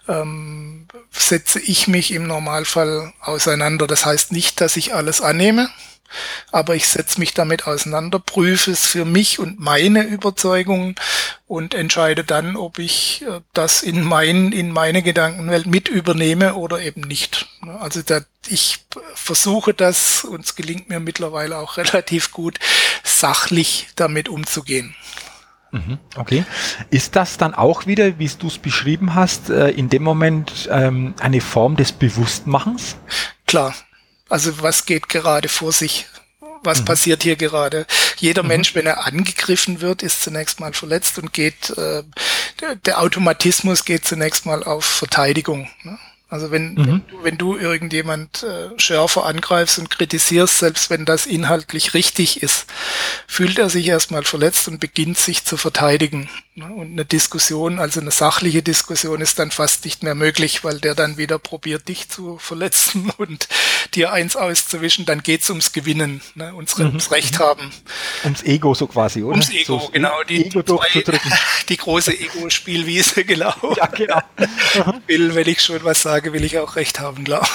ähm, 0.07 0.87
setze 1.11 1.59
ich 1.61 1.89
mich 1.89 2.13
im 2.13 2.27
Normalfall 2.27 3.15
auseinander. 3.23 3.87
Das 3.87 4.05
heißt 4.05 4.33
nicht, 4.33 4.61
dass 4.61 4.77
ich 4.77 4.95
alles 4.95 5.23
annehme, 5.23 5.71
aber 6.51 6.75
ich 6.75 6.89
setze 6.89 7.19
mich 7.19 7.35
damit 7.35 7.67
auseinander, 7.67 8.19
prüfe 8.19 8.71
es 8.71 8.87
für 8.87 9.05
mich 9.05 9.39
und 9.39 9.61
meine 9.61 10.03
Überzeugungen 10.03 10.95
und 11.47 11.75
entscheide 11.75 12.25
dann, 12.25 12.57
ob 12.57 12.79
ich 12.79 13.25
äh, 13.29 13.41
das 13.53 13.83
in, 13.83 14.03
mein, 14.03 14.53
in 14.53 14.73
meine 14.73 15.03
Gedankenwelt 15.03 15.67
mit 15.67 15.89
übernehme 15.89 16.55
oder 16.55 16.81
eben 16.81 17.03
nicht. 17.03 17.47
Also 17.81 18.03
da, 18.03 18.21
ich 18.49 18.87
versuche 19.15 19.75
das, 19.75 20.25
und 20.25 20.45
es 20.45 20.55
gelingt 20.57 20.89
mir 20.89 21.01
mittlerweile 21.01 21.59
auch 21.59 21.77
relativ 21.79 22.33
gut, 22.33 22.59
sachlich 23.05 23.89
damit 23.97 24.29
umzugehen. 24.29 24.95
Mhm, 25.73 25.99
okay. 26.17 26.45
Ist 26.91 27.17
das 27.17 27.39
dann 27.39 27.55
auch 27.55 27.87
wieder, 27.87 28.19
wie 28.19 28.29
du 28.29 28.47
es 28.47 28.59
beschrieben 28.59 29.15
hast, 29.15 29.49
äh, 29.49 29.71
in 29.71 29.89
dem 29.89 30.03
Moment 30.03 30.69
ähm, 30.71 31.15
eine 31.19 31.41
Form 31.41 31.77
des 31.77 31.93
Bewusstmachens? 31.93 32.97
Klar, 33.47 33.75
also 34.33 34.63
was 34.63 34.87
geht 34.87 35.11
gerade 35.11 35.49
vor 35.49 35.73
sich? 35.73 36.07
Was 36.65 36.81
mhm. 36.81 36.85
passiert 36.87 37.23
hier 37.23 37.37
gerade? 37.37 37.87
Jeder 38.17 38.43
mhm. 38.43 38.49
Mensch, 38.49 38.75
wenn 38.75 38.87
er 38.87 39.07
angegriffen 39.07 39.83
wird, 39.83 40.03
ist 40.03 40.23
zunächst 40.23 40.59
mal 40.59 40.73
verletzt 40.73 41.19
und 41.19 41.35
geht, 41.35 41.71
äh, 41.77 42.03
der, 42.61 42.77
der 42.77 43.01
Automatismus 43.01 43.85
geht 43.85 44.07
zunächst 44.07 44.47
mal 44.47 44.63
auf 44.63 44.87
Verteidigung. 44.87 45.69
Ne? 45.83 45.99
Also 46.31 46.51
wenn, 46.51 46.73
mhm. 46.73 46.87
wenn, 46.87 47.07
du, 47.09 47.25
wenn 47.25 47.37
du 47.37 47.57
irgendjemand 47.59 48.43
äh, 48.43 48.71
schärfer 48.81 49.27
angreifst 49.27 49.79
und 49.79 49.91
kritisierst, 49.91 50.61
selbst 50.61 50.89
wenn 50.89 51.05
das 51.05 51.27
inhaltlich 51.27 51.93
richtig 51.93 52.43
ist, 52.43 52.65
fühlt 53.27 53.59
er 53.59 53.69
sich 53.69 53.87
erstmal 53.87 54.25
verletzt 54.25 54.67
und 54.67 54.81
beginnt 54.81 55.19
sich 55.19 55.45
zu 55.45 55.59
verteidigen. 55.59 56.31
Und 56.55 56.93
eine 56.93 57.07
Diskussion, 57.07 57.79
also 57.79 57.99
eine 58.01 58.11
sachliche 58.11 58.63
Diskussion 58.63 59.23
ist 59.23 59.39
dann 59.39 59.51
fast 59.51 59.87
nicht 59.87 60.03
mehr 60.03 60.15
möglich, 60.15 60.63
weil 60.65 60.81
der 60.81 60.95
dann 60.95 61.17
wieder 61.17 61.39
probiert, 61.39 61.89
dich 61.89 62.11
zu 62.11 62.37
verletzen 62.37 63.11
und 63.17 63.49
dir 63.95 64.13
eins 64.13 64.37
auszuwischen. 64.37 65.07
Dann 65.07 65.23
geht's 65.23 65.49
ums 65.49 65.73
Gewinnen, 65.73 66.21
ne? 66.35 66.55
ums, 66.55 66.77
mhm. 66.77 66.89
ums 66.89 67.11
Recht 67.11 67.39
haben. 67.39 67.71
Ums 68.25 68.43
Ego 68.43 68.75
so 68.75 68.87
quasi, 68.87 69.23
oder? 69.23 69.33
Ums 69.33 69.49
Ego, 69.49 69.81
so 69.81 69.89
genau. 69.89 70.23
Die, 70.29 70.45
Ego 70.45 70.61
die, 70.61 71.03
zwei, 71.03 71.19
die 71.71 71.77
große 71.79 72.21
Ego-Spielwiese, 72.21 73.25
genau. 73.25 73.55
Ja, 73.75 73.87
genau. 73.87 74.21
Will, 75.07 75.35
wenn 75.35 75.49
ich 75.49 75.63
schon 75.63 75.83
was 75.85 76.03
sage, 76.03 76.35
will 76.35 76.45
ich 76.45 76.59
auch 76.59 76.77
recht 76.77 77.01
haben, 77.01 77.25
klar. 77.25 77.49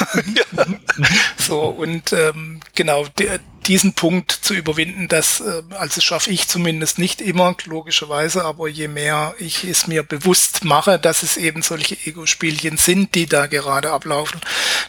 so, 1.38 1.66
und 1.66 2.14
ähm, 2.14 2.62
genau, 2.74 3.06
der, 3.20 3.40
diesen 3.68 3.94
Punkt 3.94 4.32
zu 4.32 4.54
überwinden, 4.54 5.08
das 5.08 5.42
äh, 5.42 5.62
also 5.78 6.02
schaffe 6.02 6.32
ich 6.32 6.48
zumindest 6.48 7.00
nicht 7.00 7.22
immer, 7.22 7.56
logischerweise, 7.66 8.44
aber 8.46 8.68
je 8.68 8.87
mehr 8.88 9.36
ich 9.40 9.64
es 9.64 9.88
mir 9.88 10.04
bewusst 10.04 10.64
mache, 10.64 11.00
dass 11.00 11.24
es 11.24 11.38
eben 11.38 11.62
solche 11.62 11.96
Ego-Spielchen 12.06 12.78
sind, 12.78 13.16
die 13.16 13.26
da 13.26 13.48
gerade 13.48 13.92
ablaufen, 13.92 14.42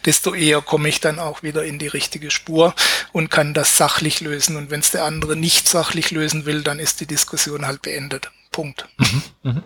desto 0.05 0.33
eher 0.33 0.61
komme 0.61 0.89
ich 0.89 0.99
dann 0.99 1.19
auch 1.19 1.43
wieder 1.43 1.63
in 1.63 1.79
die 1.79 1.87
richtige 1.87 2.31
Spur 2.31 2.73
und 3.11 3.29
kann 3.29 3.53
das 3.53 3.77
sachlich 3.77 4.21
lösen. 4.21 4.55
Und 4.55 4.69
wenn 4.71 4.79
es 4.79 4.91
der 4.91 5.05
andere 5.05 5.35
nicht 5.35 5.67
sachlich 5.67 6.11
lösen 6.11 6.45
will, 6.45 6.63
dann 6.63 6.79
ist 6.79 7.01
die 7.01 7.07
Diskussion 7.07 7.67
halt 7.67 7.81
beendet. 7.81 8.31
Punkt. 8.51 8.87
Mhm, 8.97 9.21
mhm. 9.43 9.61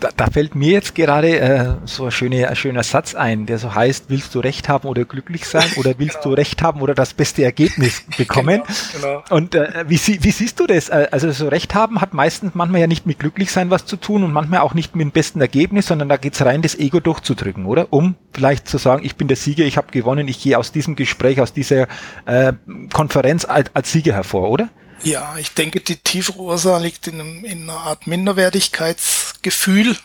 Da, 0.00 0.08
da, 0.16 0.26
fällt 0.26 0.54
mir 0.54 0.70
jetzt 0.70 0.94
gerade 0.94 1.38
äh, 1.38 1.74
so 1.84 2.06
ein 2.06 2.10
schöner, 2.10 2.48
ein 2.48 2.56
schöner 2.56 2.82
Satz 2.82 3.14
ein, 3.14 3.46
der 3.46 3.58
so 3.58 3.74
heißt, 3.74 4.06
willst 4.08 4.34
du 4.34 4.40
Recht 4.40 4.68
haben 4.68 4.88
oder 4.88 5.04
glücklich 5.04 5.46
sein 5.46 5.66
oder 5.76 5.94
willst 5.98 6.22
genau. 6.22 6.30
du 6.30 6.34
Recht 6.34 6.62
haben 6.62 6.80
oder 6.80 6.94
das 6.94 7.14
beste 7.14 7.44
Ergebnis 7.44 8.04
bekommen? 8.16 8.62
Genau, 8.92 9.22
genau. 9.22 9.36
Und 9.36 9.54
äh, 9.54 9.84
wie, 9.88 9.98
wie, 9.98 10.30
siehst 10.30 10.58
du 10.58 10.66
das? 10.66 10.88
Äh, 10.88 11.08
also 11.10 11.30
so 11.32 11.48
Recht 11.48 11.74
haben 11.74 12.00
hat 12.00 12.14
meistens 12.14 12.54
manchmal 12.54 12.80
ja 12.80 12.86
nicht 12.86 13.06
mit 13.06 13.18
glücklich 13.18 13.50
sein 13.52 13.70
was 13.70 13.84
zu 13.84 13.96
tun 13.96 14.24
und 14.24 14.32
manchmal 14.32 14.60
auch 14.60 14.74
nicht 14.74 14.96
mit 14.96 15.04
dem 15.04 15.12
besten 15.12 15.40
Ergebnis, 15.40 15.86
sondern 15.86 16.08
da 16.08 16.16
geht's 16.16 16.40
rein, 16.42 16.62
das 16.62 16.74
Ego 16.78 17.00
durchzudrücken, 17.00 17.66
oder? 17.66 17.92
Um 17.92 18.14
vielleicht 18.32 18.68
zu 18.68 18.78
sagen, 18.78 19.04
ich 19.04 19.16
bin 19.16 19.28
der 19.28 19.36
Sieger, 19.36 19.64
ich 19.64 19.76
habe 19.76 19.92
gewonnen, 19.92 20.28
ich 20.28 20.42
gehe 20.42 20.58
aus 20.58 20.72
diesem 20.72 20.96
Gespräch, 20.96 21.40
aus 21.40 21.52
dieser 21.52 21.88
äh, 22.24 22.54
Konferenz 22.92 23.44
als, 23.44 23.70
als 23.74 23.92
Sieger 23.92 24.14
hervor, 24.14 24.50
oder? 24.50 24.70
Ja, 25.04 25.36
ich 25.36 25.52
denke, 25.52 25.80
die 25.80 25.96
tiefere 25.96 26.38
Ursache 26.38 26.82
liegt 26.82 27.06
in, 27.06 27.20
einem, 27.20 27.44
in 27.44 27.62
einer 27.68 27.80
Art 27.80 28.06
Minderwertigkeitsgefühl. 28.06 29.96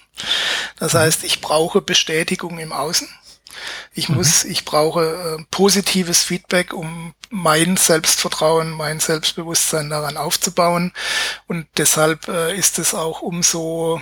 Das 0.77 0.93
mhm. 0.93 0.97
heißt, 0.99 1.23
ich 1.23 1.41
brauche 1.41 1.81
Bestätigung 1.81 2.59
im 2.59 2.71
Außen. 2.71 3.07
Ich 3.93 4.09
mhm. 4.09 4.15
muss, 4.15 4.43
ich 4.43 4.65
brauche 4.65 5.37
äh, 5.39 5.43
positives 5.51 6.23
Feedback, 6.23 6.73
um 6.73 7.13
mein 7.29 7.77
Selbstvertrauen, 7.77 8.71
mein 8.71 8.99
Selbstbewusstsein 8.99 9.89
daran 9.89 10.17
aufzubauen. 10.17 10.93
Und 11.47 11.67
deshalb 11.77 12.27
äh, 12.27 12.55
ist 12.55 12.79
es 12.79 12.93
auch 12.93 13.21
umso 13.21 14.01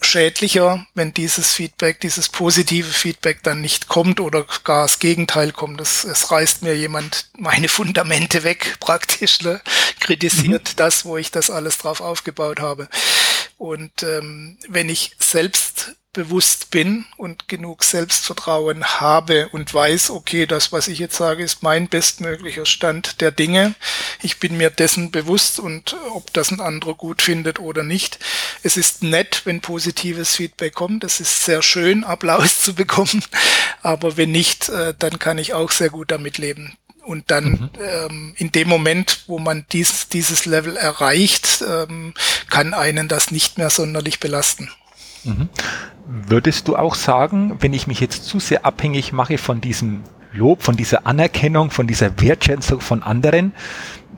schädlicher, 0.00 0.86
wenn 0.94 1.12
dieses 1.12 1.52
Feedback, 1.52 2.00
dieses 2.00 2.28
positive 2.28 2.88
Feedback 2.88 3.42
dann 3.42 3.60
nicht 3.60 3.88
kommt 3.88 4.20
oder 4.20 4.46
gar 4.64 4.82
das 4.82 4.98
Gegenteil 4.98 5.52
kommt. 5.52 5.80
Es, 5.80 6.04
es 6.04 6.30
reißt 6.30 6.62
mir 6.62 6.76
jemand 6.76 7.28
meine 7.36 7.68
Fundamente 7.68 8.44
weg, 8.44 8.76
praktisch, 8.80 9.40
ne? 9.40 9.60
kritisiert 10.00 10.68
mhm. 10.70 10.76
das, 10.76 11.04
wo 11.04 11.16
ich 11.16 11.30
das 11.30 11.50
alles 11.50 11.78
drauf 11.78 12.00
aufgebaut 12.00 12.60
habe. 12.60 12.88
Und 13.58 14.04
ähm, 14.04 14.56
wenn 14.68 14.88
ich 14.88 15.16
selbst 15.18 15.96
bewusst 16.12 16.70
bin 16.70 17.04
und 17.16 17.48
genug 17.48 17.84
Selbstvertrauen 17.84 18.84
habe 18.84 19.48
und 19.50 19.72
weiß, 19.72 20.10
okay, 20.10 20.46
das, 20.46 20.72
was 20.72 20.88
ich 20.88 20.98
jetzt 20.98 21.16
sage, 21.16 21.44
ist 21.44 21.62
mein 21.62 21.88
bestmöglicher 21.88 22.66
Stand 22.66 23.20
der 23.20 23.30
Dinge. 23.30 23.74
Ich 24.22 24.40
bin 24.40 24.56
mir 24.56 24.70
dessen 24.70 25.10
bewusst 25.10 25.60
und 25.60 25.96
ob 26.12 26.32
das 26.32 26.50
ein 26.50 26.60
anderer 26.60 26.94
gut 26.94 27.20
findet 27.22 27.60
oder 27.60 27.82
nicht. 27.84 28.18
Es 28.62 28.76
ist 28.76 29.02
nett, 29.02 29.42
wenn 29.44 29.60
positives 29.60 30.34
Feedback 30.34 30.74
kommt. 30.74 31.04
Es 31.04 31.20
ist 31.20 31.44
sehr 31.44 31.62
schön, 31.62 32.04
Applaus 32.04 32.60
zu 32.62 32.74
bekommen. 32.74 33.22
Aber 33.82 34.16
wenn 34.16 34.32
nicht, 34.32 34.68
äh, 34.70 34.94
dann 34.98 35.18
kann 35.18 35.38
ich 35.38 35.52
auch 35.52 35.70
sehr 35.70 35.90
gut 35.90 36.10
damit 36.10 36.38
leben. 36.38 36.76
Und 37.08 37.30
dann 37.30 37.44
mhm. 37.44 37.70
ähm, 37.80 38.34
in 38.36 38.52
dem 38.52 38.68
Moment, 38.68 39.24
wo 39.28 39.38
man 39.38 39.64
dies, 39.72 40.08
dieses 40.08 40.44
Level 40.44 40.76
erreicht, 40.76 41.64
ähm, 41.66 42.12
kann 42.50 42.74
einen 42.74 43.08
das 43.08 43.30
nicht 43.30 43.56
mehr 43.56 43.70
sonderlich 43.70 44.20
belasten. 44.20 44.70
Mhm. 45.24 45.48
Würdest 46.06 46.68
du 46.68 46.76
auch 46.76 46.94
sagen, 46.94 47.56
wenn 47.60 47.72
ich 47.72 47.86
mich 47.86 48.00
jetzt 48.00 48.26
zu 48.26 48.40
sehr 48.40 48.66
abhängig 48.66 49.14
mache 49.14 49.38
von 49.38 49.62
diesem 49.62 50.04
Lob, 50.32 50.62
von 50.62 50.76
dieser 50.76 51.06
Anerkennung, 51.06 51.70
von 51.70 51.86
dieser 51.86 52.20
Wertschätzung 52.20 52.82
von 52.82 53.02
anderen, 53.02 53.54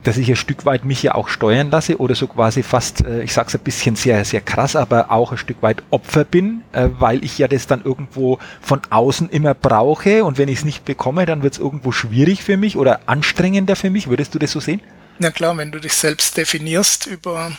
dass 0.03 0.17
ich 0.17 0.29
ein 0.29 0.35
Stück 0.35 0.65
weit 0.65 0.85
mich 0.85 1.03
ja 1.03 1.15
auch 1.15 1.27
steuern 1.27 1.69
lasse 1.69 1.97
oder 1.97 2.15
so 2.15 2.27
quasi 2.27 2.63
fast, 2.63 3.05
äh, 3.05 3.23
ich 3.23 3.33
sag's 3.33 3.55
ein 3.55 3.61
bisschen 3.61 3.95
sehr, 3.95 4.25
sehr 4.25 4.41
krass, 4.41 4.75
aber 4.75 5.11
auch 5.11 5.31
ein 5.31 5.37
Stück 5.37 5.61
weit 5.61 5.83
Opfer 5.91 6.23
bin, 6.23 6.63
äh, 6.71 6.89
weil 6.99 7.23
ich 7.23 7.37
ja 7.37 7.47
das 7.47 7.67
dann 7.67 7.83
irgendwo 7.83 8.39
von 8.61 8.81
außen 8.89 9.29
immer 9.29 9.53
brauche 9.53 10.23
und 10.23 10.37
wenn 10.37 10.49
ich 10.49 10.59
es 10.59 10.65
nicht 10.65 10.85
bekomme, 10.85 11.25
dann 11.25 11.43
wird 11.43 11.53
es 11.53 11.59
irgendwo 11.59 11.91
schwierig 11.91 12.43
für 12.43 12.57
mich 12.57 12.77
oder 12.77 13.01
anstrengender 13.05 13.75
für 13.75 13.89
mich. 13.89 14.09
Würdest 14.09 14.33
du 14.35 14.39
das 14.39 14.51
so 14.51 14.59
sehen? 14.59 14.81
Na 15.21 15.29
klar, 15.29 15.55
wenn 15.55 15.71
du 15.71 15.77
dich 15.77 15.93
selbst 15.93 16.35
definierst 16.35 17.05
über 17.05 17.55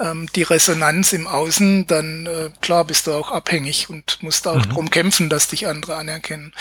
ähm, 0.00 0.28
die 0.34 0.42
Resonanz 0.42 1.12
im 1.12 1.28
Außen, 1.28 1.86
dann 1.86 2.26
äh, 2.26 2.50
klar 2.60 2.84
bist 2.84 3.06
du 3.06 3.12
auch 3.12 3.30
abhängig 3.30 3.88
und 3.88 4.20
musst 4.22 4.48
auch 4.48 4.66
mhm. 4.66 4.70
drum 4.70 4.90
kämpfen, 4.90 5.30
dass 5.30 5.46
dich 5.46 5.68
andere 5.68 5.94
anerkennen. 5.94 6.52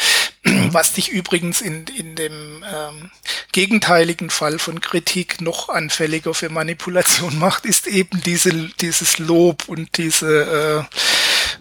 Mhm. 0.43 0.71
Was 0.71 0.93
dich 0.93 1.09
übrigens 1.09 1.61
in, 1.61 1.87
in 1.87 2.15
dem 2.15 2.63
ähm, 2.63 3.09
gegenteiligen 3.53 4.29
Fall 4.29 4.59
von 4.59 4.81
Kritik 4.81 5.41
noch 5.41 5.69
anfälliger 5.69 6.35
für 6.35 6.49
Manipulation 6.49 7.39
macht, 7.39 7.65
ist 7.65 7.87
eben 7.87 8.21
diese, 8.21 8.51
dieses 8.79 9.17
Lob 9.17 9.67
und 9.67 9.97
diese 9.97 10.85
äh, 10.91 10.95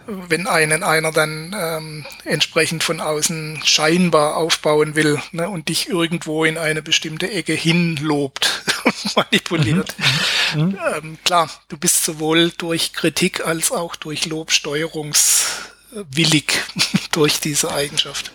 wenn 0.06 0.46
einen 0.46 0.82
einer 0.82 1.12
dann 1.12 1.54
ähm, 1.58 2.04
entsprechend 2.24 2.84
von 2.84 3.00
außen 3.00 3.62
scheinbar 3.64 4.36
aufbauen 4.36 4.94
will 4.94 5.20
ne, 5.32 5.48
und 5.48 5.68
dich 5.68 5.88
irgendwo 5.88 6.44
in 6.44 6.58
eine 6.58 6.82
bestimmte 6.82 7.30
Ecke 7.30 7.54
hinlobt 7.54 8.64
und 8.84 9.16
manipuliert. 9.16 9.94
Mhm. 10.54 10.62
Mhm. 10.62 10.78
Ähm, 10.94 11.18
klar, 11.24 11.50
du 11.68 11.76
bist 11.76 12.04
sowohl 12.04 12.50
durch 12.50 12.92
Kritik 12.92 13.46
als 13.46 13.72
auch 13.72 13.96
durch 13.96 14.26
Lob 14.26 14.52
steuerungswillig 14.52 16.52
durch 17.12 17.40
diese 17.40 17.72
Eigenschaft. 17.72 18.30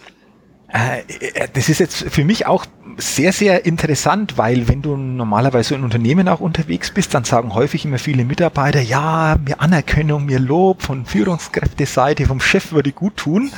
Äh, 0.71 0.99
äh, 0.99 1.47
das 1.53 1.69
ist 1.69 1.79
jetzt 1.79 2.09
für 2.09 2.23
mich 2.23 2.45
auch 2.45 2.65
sehr, 2.97 3.33
sehr 3.33 3.65
interessant, 3.65 4.37
weil 4.37 4.67
wenn 4.67 4.81
du 4.81 4.95
normalerweise 4.97 5.75
in 5.75 5.83
Unternehmen 5.83 6.27
auch 6.27 6.39
unterwegs 6.39 6.91
bist, 6.91 7.13
dann 7.13 7.23
sagen 7.23 7.53
häufig 7.53 7.85
immer 7.85 7.97
viele 7.97 8.25
Mitarbeiter, 8.25 8.81
ja, 8.81 9.37
mir 9.43 9.61
Anerkennung, 9.61 10.25
mir 10.25 10.39
Lob 10.39 10.81
von 10.81 11.05
Führungskräfteseite, 11.05 12.25
vom 12.25 12.41
Chef 12.41 12.71
würde 12.71 12.91
gut 12.91 13.17
tun. 13.17 13.51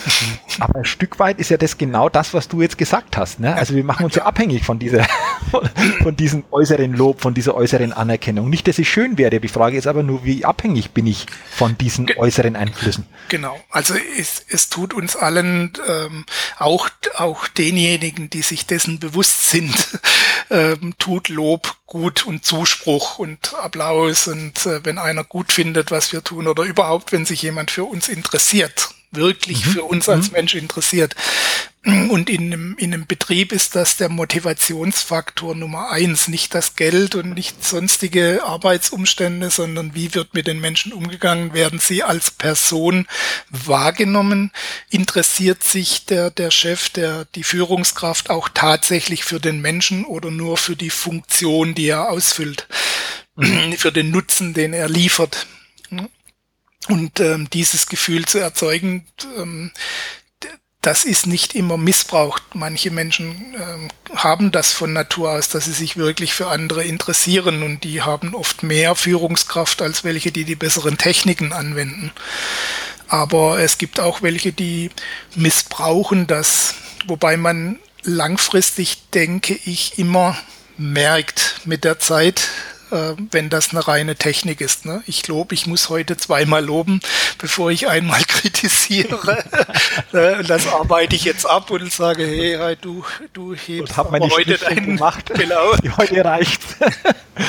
Aber 0.59 0.79
ein 0.79 0.85
Stück 0.85 1.19
weit 1.19 1.39
ist 1.39 1.49
ja 1.49 1.57
das 1.57 1.77
genau 1.77 2.09
das, 2.09 2.33
was 2.33 2.47
du 2.47 2.61
jetzt 2.61 2.77
gesagt 2.77 3.17
hast. 3.17 3.39
Ne? 3.39 3.55
Also 3.55 3.75
wir 3.75 3.83
machen 3.83 4.05
uns 4.05 4.15
ja 4.15 4.23
abhängig 4.23 4.63
von 4.63 4.79
dieser, 4.79 5.05
von 6.03 6.15
diesem 6.15 6.43
äußeren 6.51 6.93
Lob, 6.93 7.21
von 7.21 7.33
dieser 7.33 7.55
äußeren 7.55 7.93
Anerkennung. 7.93 8.49
Nicht, 8.49 8.67
dass 8.67 8.79
es 8.79 8.87
schön 8.87 9.17
wäre. 9.17 9.39
Die 9.39 9.47
Frage 9.47 9.77
ist 9.77 9.87
aber 9.87 10.03
nur, 10.03 10.23
wie 10.23 10.45
abhängig 10.45 10.91
bin 10.91 11.07
ich 11.07 11.25
von 11.51 11.77
diesen 11.77 12.09
äußeren 12.15 12.55
Einflüssen? 12.55 13.05
Genau. 13.29 13.59
Also 13.69 13.95
es, 14.17 14.45
es 14.49 14.69
tut 14.69 14.93
uns 14.93 15.15
allen, 15.15 15.73
ähm, 15.87 16.25
auch, 16.57 16.89
auch 17.15 17.47
denjenigen, 17.47 18.29
die 18.29 18.41
sich 18.41 18.65
dessen 18.65 18.99
bewusst 18.99 19.49
sind, 19.49 19.99
ähm, 20.49 20.93
tut 20.97 21.29
Lob 21.29 21.77
gut 21.85 22.25
und 22.25 22.45
Zuspruch 22.45 23.19
und 23.19 23.53
Applaus. 23.55 24.27
Und 24.27 24.65
äh, 24.65 24.83
wenn 24.85 24.97
einer 24.97 25.23
gut 25.23 25.51
findet, 25.51 25.91
was 25.91 26.11
wir 26.13 26.23
tun 26.23 26.47
oder 26.47 26.63
überhaupt, 26.63 27.11
wenn 27.11 27.25
sich 27.25 27.41
jemand 27.41 27.71
für 27.71 27.85
uns 27.85 28.07
interessiert 28.07 28.93
wirklich 29.11 29.65
mhm. 29.65 29.71
für 29.71 29.83
uns 29.83 30.09
als 30.09 30.27
mhm. 30.27 30.33
Mensch 30.33 30.55
interessiert. 30.55 31.15
Und 31.83 32.29
in 32.29 32.53
einem, 32.53 32.75
in 32.77 32.93
einem 32.93 33.07
Betrieb 33.07 33.51
ist 33.51 33.75
das 33.75 33.97
der 33.97 34.07
Motivationsfaktor 34.07 35.55
Nummer 35.55 35.89
eins, 35.89 36.27
nicht 36.27 36.53
das 36.53 36.75
Geld 36.75 37.15
und 37.15 37.33
nicht 37.33 37.65
sonstige 37.65 38.43
Arbeitsumstände, 38.43 39.49
sondern 39.49 39.95
wie 39.95 40.13
wird 40.13 40.35
mit 40.35 40.45
den 40.45 40.61
Menschen 40.61 40.93
umgegangen, 40.93 41.55
werden 41.55 41.79
sie 41.79 42.03
als 42.03 42.29
Person 42.29 43.07
wahrgenommen, 43.49 44.51
interessiert 44.91 45.63
sich 45.63 46.05
der, 46.05 46.29
der 46.29 46.51
Chef, 46.51 46.89
der, 46.89 47.25
die 47.33 47.43
Führungskraft 47.43 48.29
auch 48.29 48.47
tatsächlich 48.49 49.23
für 49.23 49.39
den 49.39 49.59
Menschen 49.59 50.05
oder 50.05 50.29
nur 50.29 50.57
für 50.57 50.75
die 50.75 50.91
Funktion, 50.91 51.73
die 51.73 51.87
er 51.87 52.11
ausfüllt, 52.11 52.67
mhm. 53.37 53.73
für 53.73 53.91
den 53.91 54.11
Nutzen, 54.11 54.53
den 54.53 54.73
er 54.73 54.87
liefert. 54.87 55.47
Und 56.87 57.19
ähm, 57.19 57.49
dieses 57.51 57.87
Gefühl 57.87 58.25
zu 58.25 58.39
erzeugen, 58.39 59.05
ähm, 59.37 59.71
das 60.81 61.05
ist 61.05 61.27
nicht 61.27 61.53
immer 61.53 61.77
missbraucht. 61.77 62.55
Manche 62.55 62.89
Menschen 62.89 63.55
ähm, 63.55 63.87
haben 64.15 64.51
das 64.51 64.73
von 64.73 64.93
Natur 64.93 65.31
aus, 65.31 65.49
dass 65.49 65.65
sie 65.65 65.73
sich 65.73 65.95
wirklich 65.95 66.33
für 66.33 66.47
andere 66.47 66.83
interessieren 66.83 67.61
und 67.61 67.83
die 67.83 68.01
haben 68.01 68.33
oft 68.33 68.63
mehr 68.63 68.95
Führungskraft 68.95 69.81
als 69.83 70.03
welche, 70.03 70.31
die 70.31 70.43
die 70.43 70.55
besseren 70.55 70.97
Techniken 70.97 71.53
anwenden. 71.53 72.11
Aber 73.07 73.59
es 73.59 73.77
gibt 73.77 73.99
auch 73.99 74.23
welche, 74.23 74.53
die 74.53 74.89
missbrauchen 75.35 76.25
das, 76.25 76.73
wobei 77.05 77.37
man 77.37 77.77
langfristig, 78.03 79.09
denke 79.13 79.59
ich, 79.65 79.99
immer 79.99 80.35
merkt 80.77 81.61
mit 81.65 81.83
der 81.83 81.99
Zeit, 81.99 82.47
äh, 82.91 83.15
wenn 83.31 83.49
das 83.49 83.71
eine 83.71 83.87
reine 83.87 84.15
Technik 84.15 84.61
ist. 84.61 84.85
Ne? 84.85 85.03
Ich 85.07 85.27
lobe, 85.27 85.53
ich 85.53 85.67
muss 85.67 85.89
heute 85.89 86.17
zweimal 86.17 86.63
loben, 86.63 87.01
bevor 87.37 87.71
ich 87.71 87.87
einmal 87.87 88.21
kritisiere. 88.27 89.43
Äh, 90.13 90.43
das 90.43 90.67
arbeite 90.67 91.15
ich 91.15 91.23
jetzt 91.23 91.45
ab 91.45 91.69
und 91.71 91.91
sage, 91.91 92.25
hey, 92.25 92.75
du, 92.79 93.03
du 93.33 93.55
hebst 93.55 93.97
aber 93.97 94.19
heute 94.19 94.57
deinen 94.57 94.97
gemacht. 94.97 95.31
Genau. 95.41 95.73
Heute 95.97 96.23
reicht. 96.25 96.61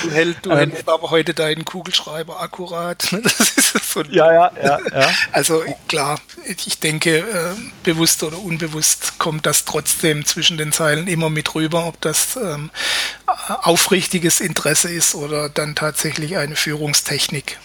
Du, 0.03 0.11
hält, 0.11 0.39
du 0.43 0.51
ähm, 0.51 0.59
hältst 0.59 0.89
aber 0.89 1.11
heute 1.11 1.35
deinen 1.35 1.65
Kugelschreiber 1.65 2.41
akkurat. 2.41 3.13
Das 3.13 3.57
ist 3.57 3.93
so 3.93 4.03
ja, 4.03 4.33
ja, 4.33 4.53
ja, 4.63 4.79
ja. 4.93 5.11
Also 5.33 5.63
klar, 5.89 6.21
ich 6.47 6.79
denke, 6.79 7.19
äh, 7.19 7.55
bewusst 7.85 8.23
oder 8.23 8.39
unbewusst 8.39 9.19
kommt 9.19 9.47
das 9.47 9.65
trotzdem 9.65 10.25
zwischen 10.25 10.57
den 10.57 10.73
Zeilen 10.73 11.07
immer 11.09 11.31
mit 11.31 11.55
rüber, 11.55 11.87
ob 11.87 12.01
das 12.01 12.37
ähm, 12.37 12.71
aufrichtiges 13.63 14.41
Interesse 14.41 14.91
ist 14.91 15.15
oder 15.15 15.49
dann 15.49 15.75
tatsächlich 15.75 16.37
eine 16.37 16.57
Führungstechnik. 16.57 17.59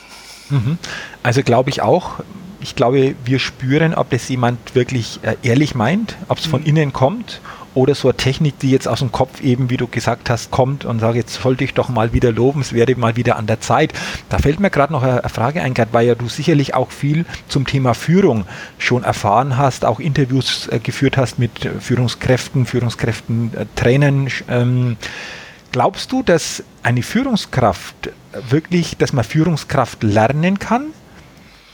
Mhm. 0.49 0.77
Also 1.23 1.43
glaube 1.43 1.69
ich 1.69 1.81
auch. 1.81 2.19
Ich 2.59 2.75
glaube, 2.75 3.15
wir 3.23 3.39
spüren, 3.39 3.93
ob 3.93 4.09
das 4.09 4.27
jemand 4.29 4.75
wirklich 4.75 5.19
äh, 5.21 5.35
ehrlich 5.43 5.75
meint, 5.75 6.17
ob 6.27 6.39
es 6.39 6.45
von 6.45 6.61
mhm. 6.61 6.67
innen 6.67 6.93
kommt 6.93 7.39
oder 7.77 7.93
so 7.93 8.07
eine 8.07 8.17
Technik, 8.17 8.57
die 8.59 8.71
jetzt 8.71 8.87
aus 8.87 8.99
dem 8.99 9.11
Kopf 9.11 9.39
eben, 9.39 9.69
wie 9.69 9.77
du 9.77 9.85
gesagt 9.85 10.31
hast, 10.31 10.49
kommt 10.49 10.83
und 10.83 10.99
sage, 10.99 11.19
jetzt 11.19 11.35
sollte 11.41 11.63
ich 11.63 11.75
doch 11.75 11.89
mal 11.89 12.11
wieder 12.11 12.31
loben, 12.31 12.61
es 12.61 12.73
wäre 12.73 12.95
mal 12.95 13.15
wieder 13.15 13.35
an 13.35 13.45
der 13.45 13.61
Zeit. 13.61 13.93
Da 14.29 14.39
fällt 14.39 14.59
mir 14.59 14.71
gerade 14.71 14.91
noch 14.91 15.03
eine 15.03 15.21
Frage 15.29 15.61
ein, 15.61 15.75
weil 15.91 16.07
ja 16.07 16.15
du 16.15 16.27
sicherlich 16.27 16.73
auch 16.73 16.89
viel 16.89 17.25
zum 17.47 17.67
Thema 17.67 17.93
Führung 17.93 18.45
schon 18.79 19.03
erfahren 19.03 19.57
hast, 19.57 19.85
auch 19.85 19.99
Interviews 19.99 20.67
äh, 20.69 20.79
geführt 20.79 21.17
hast 21.17 21.37
mit 21.37 21.51
Führungskräften, 21.79 22.65
Führungskräften, 22.65 23.53
äh, 23.53 23.65
Trainern. 23.75 24.27
Ähm, 24.49 24.97
Glaubst 25.71 26.11
du, 26.11 26.23
dass 26.23 26.63
eine 26.83 27.03
Führungskraft 27.03 28.11
wirklich, 28.49 28.97
dass 28.97 29.13
man 29.13 29.23
Führungskraft 29.23 30.03
lernen 30.03 30.59
kann? 30.59 30.93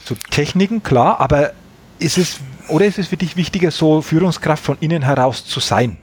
So 0.04 0.14
Techniken, 0.30 0.82
klar, 0.82 1.20
aber 1.20 1.52
ist 1.98 2.18
es, 2.18 2.40
oder 2.68 2.86
ist 2.86 2.98
es 2.98 3.08
für 3.08 3.16
dich 3.16 3.36
wichtiger, 3.36 3.70
so 3.70 4.02
Führungskraft 4.02 4.64
von 4.64 4.76
innen 4.80 5.02
heraus 5.02 5.46
zu 5.46 5.60
sein? 5.60 5.98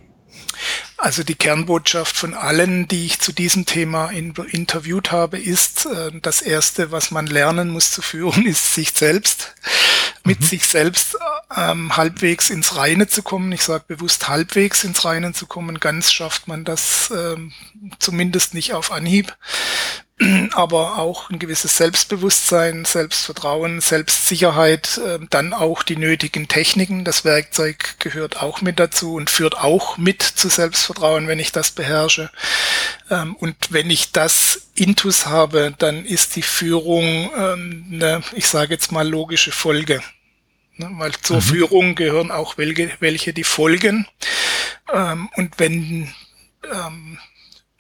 Also 0.97 1.23
die 1.23 1.35
Kernbotschaft 1.35 2.15
von 2.15 2.33
allen, 2.33 2.87
die 2.87 3.05
ich 3.05 3.19
zu 3.19 3.31
diesem 3.31 3.65
Thema 3.65 4.09
in, 4.09 4.33
interviewt 4.51 5.11
habe, 5.11 5.39
ist, 5.39 5.87
äh, 5.87 6.11
das 6.21 6.41
Erste, 6.41 6.91
was 6.91 7.11
man 7.11 7.25
lernen 7.27 7.69
muss 7.69 7.91
zu 7.91 8.01
führen, 8.01 8.45
ist 8.45 8.75
sich 8.75 8.91
selbst. 8.91 9.55
Mit 10.23 10.41
mhm. 10.41 10.45
sich 10.45 10.67
selbst 10.67 11.17
ähm, 11.55 11.97
halbwegs 11.97 12.49
ins 12.49 12.75
Reine 12.75 13.07
zu 13.07 13.23
kommen. 13.23 13.51
Ich 13.51 13.63
sage 13.63 13.85
bewusst 13.87 14.27
halbwegs 14.27 14.83
ins 14.83 15.03
Reine 15.03 15.33
zu 15.33 15.47
kommen. 15.47 15.79
Ganz 15.79 16.11
schafft 16.11 16.47
man 16.47 16.63
das 16.63 17.11
ähm, 17.11 17.53
zumindest 17.99 18.53
nicht 18.53 18.73
auf 18.73 18.91
Anhieb. 18.91 19.35
aber 20.53 20.97
auch 20.97 21.29
ein 21.29 21.39
gewisses 21.39 21.77
Selbstbewusstsein, 21.77 22.85
Selbstvertrauen, 22.85 23.81
Selbstsicherheit, 23.81 24.99
äh, 25.05 25.19
dann 25.29 25.53
auch 25.53 25.83
die 25.83 25.95
nötigen 25.95 26.47
Techniken. 26.47 27.03
Das 27.03 27.25
Werkzeug 27.25 27.95
gehört 27.99 28.41
auch 28.41 28.61
mit 28.61 28.79
dazu 28.79 29.15
und 29.15 29.29
führt 29.29 29.57
auch 29.57 29.97
mit 29.97 30.21
zu 30.21 30.49
Selbstvertrauen, 30.49 31.27
wenn 31.27 31.39
ich 31.39 31.51
das 31.51 31.71
beherrsche. 31.71 32.29
Ähm, 33.09 33.35
und 33.35 33.55
wenn 33.69 33.89
ich 33.89 34.11
das 34.11 34.67
Intus 34.75 35.25
habe, 35.25 35.73
dann 35.77 36.05
ist 36.05 36.35
die 36.35 36.43
Führung 36.43 37.31
ähm, 37.35 37.85
eine, 37.91 38.23
ich 38.33 38.47
sage 38.47 38.73
jetzt 38.73 38.91
mal, 38.91 39.07
logische 39.07 39.51
Folge. 39.51 40.01
Ne, 40.77 40.89
weil 40.93 41.11
zur 41.21 41.37
mhm. 41.37 41.41
Führung 41.41 41.95
gehören 41.95 42.31
auch 42.31 42.57
welche, 42.57 42.91
welche 42.99 43.33
die 43.33 43.43
folgen. 43.43 44.07
Ähm, 44.93 45.29
und 45.35 45.59
wenn 45.59 46.13
ähm, 46.71 47.19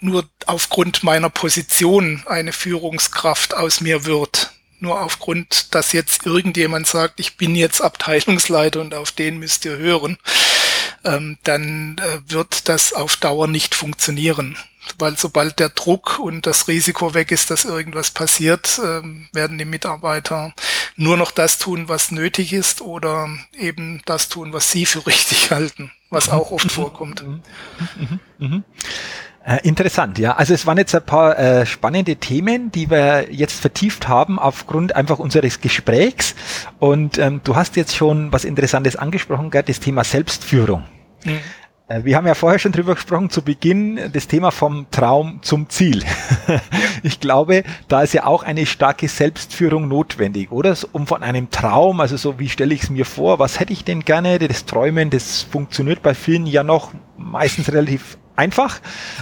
nur 0.01 0.27
aufgrund 0.47 1.03
meiner 1.03 1.29
Position 1.29 2.23
eine 2.25 2.53
Führungskraft 2.53 3.55
aus 3.55 3.81
mir 3.81 4.05
wird. 4.05 4.51
Nur 4.79 4.99
aufgrund, 4.99 5.75
dass 5.75 5.93
jetzt 5.93 6.25
irgendjemand 6.25 6.87
sagt, 6.87 7.19
ich 7.19 7.37
bin 7.37 7.55
jetzt 7.55 7.81
Abteilungsleiter 7.81 8.81
und 8.81 8.95
auf 8.95 9.11
den 9.11 9.37
müsst 9.37 9.63
ihr 9.63 9.77
hören, 9.77 10.17
ähm, 11.03 11.37
dann 11.43 11.99
äh, 11.99 12.31
wird 12.31 12.67
das 12.67 12.93
auf 12.93 13.15
Dauer 13.15 13.47
nicht 13.47 13.75
funktionieren. 13.75 14.57
Weil 14.97 15.15
sobald 15.17 15.59
der 15.59 15.69
Druck 15.69 16.17
und 16.17 16.47
das 16.47 16.67
Risiko 16.67 17.13
weg 17.13 17.31
ist, 17.31 17.51
dass 17.51 17.65
irgendwas 17.65 18.09
passiert, 18.09 18.81
ähm, 18.83 19.29
werden 19.31 19.59
die 19.59 19.65
Mitarbeiter 19.65 20.53
nur 20.95 21.17
noch 21.17 21.29
das 21.29 21.59
tun, 21.59 21.87
was 21.87 22.09
nötig 22.09 22.51
ist 22.51 22.81
oder 22.81 23.29
eben 23.53 24.01
das 24.05 24.29
tun, 24.29 24.53
was 24.53 24.71
sie 24.71 24.87
für 24.87 25.05
richtig 25.05 25.51
halten, 25.51 25.91
was 26.09 26.29
auch 26.29 26.49
oft 26.51 26.71
vorkommt. 26.71 27.23
Äh, 29.43 29.57
interessant, 29.63 30.19
ja. 30.19 30.33
Also 30.35 30.53
es 30.53 30.67
waren 30.67 30.77
jetzt 30.77 30.93
ein 30.93 31.03
paar 31.03 31.37
äh, 31.37 31.65
spannende 31.65 32.15
Themen, 32.17 32.71
die 32.71 32.91
wir 32.91 33.33
jetzt 33.33 33.59
vertieft 33.59 34.07
haben 34.07 34.37
aufgrund 34.37 34.95
einfach 34.95 35.17
unseres 35.17 35.61
Gesprächs. 35.61 36.35
Und 36.77 37.17
ähm, 37.17 37.41
du 37.43 37.55
hast 37.55 37.75
jetzt 37.75 37.95
schon 37.95 38.31
was 38.31 38.45
Interessantes 38.45 38.95
angesprochen, 38.95 39.49
Gerd, 39.49 39.67
das 39.67 39.79
Thema 39.79 40.03
Selbstführung. 40.03 40.83
Mhm. 41.25 41.39
Äh, 41.91 42.05
wir 42.05 42.15
haben 42.17 42.27
ja 42.27 42.35
vorher 42.35 42.59
schon 42.59 42.71
drüber 42.71 42.93
gesprochen, 42.93 43.31
zu 43.31 43.41
Beginn 43.41 43.99
das 44.13 44.27
Thema 44.27 44.51
vom 44.51 44.85
Traum 44.91 45.39
zum 45.41 45.69
Ziel. 45.69 46.03
ich 47.03 47.19
glaube, 47.19 47.63
da 47.87 48.03
ist 48.03 48.13
ja 48.13 48.25
auch 48.25 48.43
eine 48.43 48.67
starke 48.67 49.07
Selbstführung 49.07 49.87
notwendig, 49.87 50.51
oder? 50.51 50.75
Um 50.91 51.07
von 51.07 51.23
einem 51.23 51.49
Traum, 51.49 51.99
also 51.99 52.15
so 52.15 52.37
wie 52.39 52.49
stelle 52.49 52.75
ich 52.75 52.83
es 52.83 52.89
mir 52.91 53.05
vor, 53.05 53.39
was 53.39 53.59
hätte 53.59 53.73
ich 53.73 53.83
denn 53.83 54.05
gerne? 54.05 54.37
Das 54.37 54.65
Träumen, 54.65 55.09
das 55.09 55.41
funktioniert 55.41 56.01
bei 56.01 56.13
vielen 56.13 56.45
ja 56.45 56.63
noch 56.63 56.91
meistens 57.17 57.71
relativ 57.71 58.17
einfach, 58.35 58.79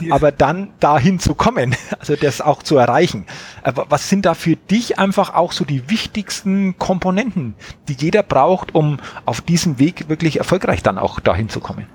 aber 0.10 0.32
dann 0.32 0.69
dahin 0.80 1.19
zu 1.19 1.36
kommen, 1.36 1.76
also 2.00 2.15
das 2.15 2.41
auch 2.41 2.63
zu 2.63 2.78
erreichen. 2.78 3.26
Aber 3.63 3.88
was 3.89 4.10
sind 4.10 4.26
da 4.26 4.34
für 4.34 4.56
dich 4.56 5.00
einfach 5.00 5.34
auch 5.34 5.52
so 5.52 5.65
die 5.65 5.89
wichtigsten 5.89 6.78
Komponenten, 6.78 7.56
die 7.88 7.93
jeder 7.93 8.24
braucht, 8.24 8.76
um 8.76 8.98
auf 9.26 9.41
diesem 9.41 9.80
Weg 9.80 10.10
wirklich 10.10 10.38
erfolgreich 10.38 10.84
dann 10.84 10.98
auch 10.98 11.19
dahin 11.19 11.50
zu 11.50 11.60
kommen? 11.60 11.88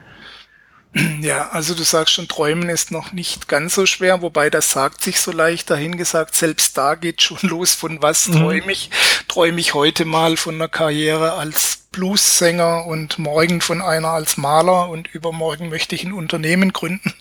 Ja, 1.21 1.49
also 1.51 1.75
du 1.75 1.83
sagst 1.83 2.15
schon, 2.15 2.29
träumen 2.29 2.69
ist 2.69 2.91
noch 2.91 3.13
nicht 3.13 3.49
ganz 3.49 3.75
so 3.75 3.87
schwer, 3.87 4.23
wobei 4.23 4.51
das 4.51 4.71
sagt 4.71 5.03
sich 5.03 5.21
so 5.21 5.33
leicht 5.33 5.71
dahingesagt. 5.71 6.35
Selbst 6.35 6.77
da 6.77 6.95
geht 6.95 7.23
schon 7.23 7.39
los, 7.43 7.75
von 7.75 8.03
was 8.03 8.29
mhm. 8.29 8.33
träume 8.35 8.73
ich. 8.73 8.91
Träume 9.29 9.61
ich 9.61 9.75
heute 9.75 10.05
mal 10.05 10.37
von 10.37 10.55
einer 10.55 10.69
Karriere 10.69 11.33
als 11.33 11.79
Blues-Sänger 11.93 12.87
und 12.87 13.19
morgen 13.19 13.61
von 13.61 13.81
einer 13.81 14.09
als 14.09 14.37
Maler 14.37 14.89
und 14.89 15.09
übermorgen 15.15 15.69
möchte 15.69 15.95
ich 15.95 16.05
ein 16.05 16.13
Unternehmen 16.13 16.73
gründen. 16.73 17.15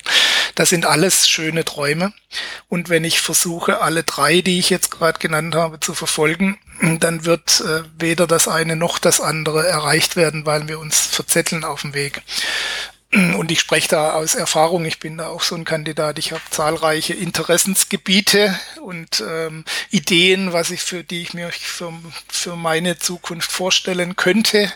Das 0.56 0.70
sind 0.70 0.86
alles 0.86 1.28
schöne 1.28 1.66
Träume. 1.66 2.14
Und 2.70 2.90
wenn 2.90 3.04
ich 3.04 3.22
versuche, 3.22 3.82
alle 3.82 4.04
drei, 4.04 4.42
die 4.42 4.60
ich 4.60 4.70
jetzt 4.70 4.92
gerade 4.92 5.18
genannt 5.20 5.56
habe, 5.56 5.80
zu 5.80 5.94
verfolgen, 5.94 6.60
dann 7.00 7.26
wird 7.26 7.62
äh, 7.62 7.84
weder 7.98 8.28
das 8.28 8.48
eine 8.48 8.76
noch 8.76 9.00
das 9.00 9.22
andere 9.22 9.66
erreicht 9.66 10.16
werden, 10.16 10.46
weil 10.46 10.68
wir 10.68 10.80
uns 10.80 11.00
verzetteln 11.08 11.64
auf 11.64 11.82
dem 11.82 11.94
Weg. 11.94 12.22
Und 13.14 13.52
ich 13.52 13.60
spreche 13.60 13.90
da 13.90 14.14
aus 14.14 14.34
Erfahrung, 14.34 14.86
ich 14.86 15.00
bin 15.00 15.18
da 15.18 15.28
auch 15.28 15.44
so 15.44 15.56
ein 15.56 15.66
Kandidat. 15.66 16.18
Ich 16.18 16.32
habe 16.32 16.42
zahlreiche 16.50 17.14
Interessensgebiete 17.14 18.60
und 18.82 19.24
ähm, 19.28 19.66
Ideen, 19.92 20.52
was 20.52 20.72
ich 20.72 20.82
für 20.82 21.04
die 21.04 21.22
ich 21.22 21.34
mir 21.36 21.52
für, 21.52 21.94
für 22.28 22.56
meine 22.56 22.98
Zukunft 22.98 23.52
vorstellen 23.52 24.16
könnte. 24.16 24.72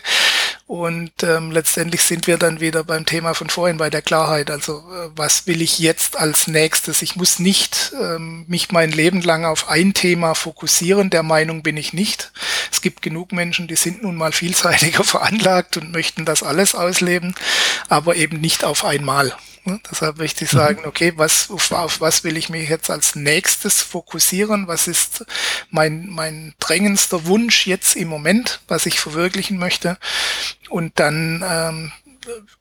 Und 0.68 1.22
ähm, 1.22 1.50
letztendlich 1.50 2.02
sind 2.02 2.26
wir 2.26 2.36
dann 2.36 2.60
wieder 2.60 2.84
beim 2.84 3.06
Thema 3.06 3.32
von 3.32 3.48
vorhin, 3.48 3.78
bei 3.78 3.88
der 3.88 4.02
Klarheit. 4.02 4.50
Also 4.50 4.84
äh, 4.92 5.08
was 5.16 5.46
will 5.46 5.62
ich 5.62 5.78
jetzt 5.78 6.18
als 6.18 6.46
nächstes? 6.46 7.00
Ich 7.00 7.16
muss 7.16 7.38
nicht 7.38 7.94
ähm, 7.98 8.44
mich 8.48 8.70
mein 8.70 8.92
Leben 8.92 9.22
lang 9.22 9.46
auf 9.46 9.70
ein 9.70 9.94
Thema 9.94 10.34
fokussieren. 10.34 11.08
Der 11.08 11.22
Meinung 11.22 11.62
bin 11.62 11.78
ich 11.78 11.94
nicht. 11.94 12.32
Es 12.70 12.82
gibt 12.82 13.00
genug 13.00 13.32
Menschen, 13.32 13.66
die 13.66 13.76
sind 13.76 14.02
nun 14.02 14.14
mal 14.14 14.32
vielseitiger 14.32 15.04
veranlagt 15.04 15.78
und 15.78 15.90
möchten 15.90 16.26
das 16.26 16.42
alles 16.42 16.74
ausleben, 16.74 17.34
aber 17.88 18.16
eben 18.16 18.38
nicht 18.38 18.62
auf 18.62 18.84
einmal. 18.84 19.34
Ne? 19.64 19.80
Deshalb 19.90 20.18
möchte 20.18 20.44
ich 20.44 20.50
sagen, 20.50 20.82
mhm. 20.82 20.88
okay, 20.88 21.12
was, 21.16 21.50
auf, 21.50 21.70
auf, 21.72 22.00
was 22.00 22.24
will 22.24 22.36
ich 22.36 22.48
mich 22.48 22.68
jetzt 22.68 22.90
als 22.90 23.14
nächstes 23.14 23.82
fokussieren? 23.82 24.68
Was 24.68 24.86
ist 24.86 25.24
mein, 25.70 26.06
mein 26.08 26.54
drängendster 26.58 27.26
Wunsch 27.26 27.66
jetzt 27.66 27.96
im 27.96 28.08
Moment, 28.08 28.60
was 28.68 28.86
ich 28.86 29.00
verwirklichen 29.00 29.58
möchte? 29.58 29.98
Und 30.68 30.98
dann, 30.98 31.44
ähm, 31.46 31.92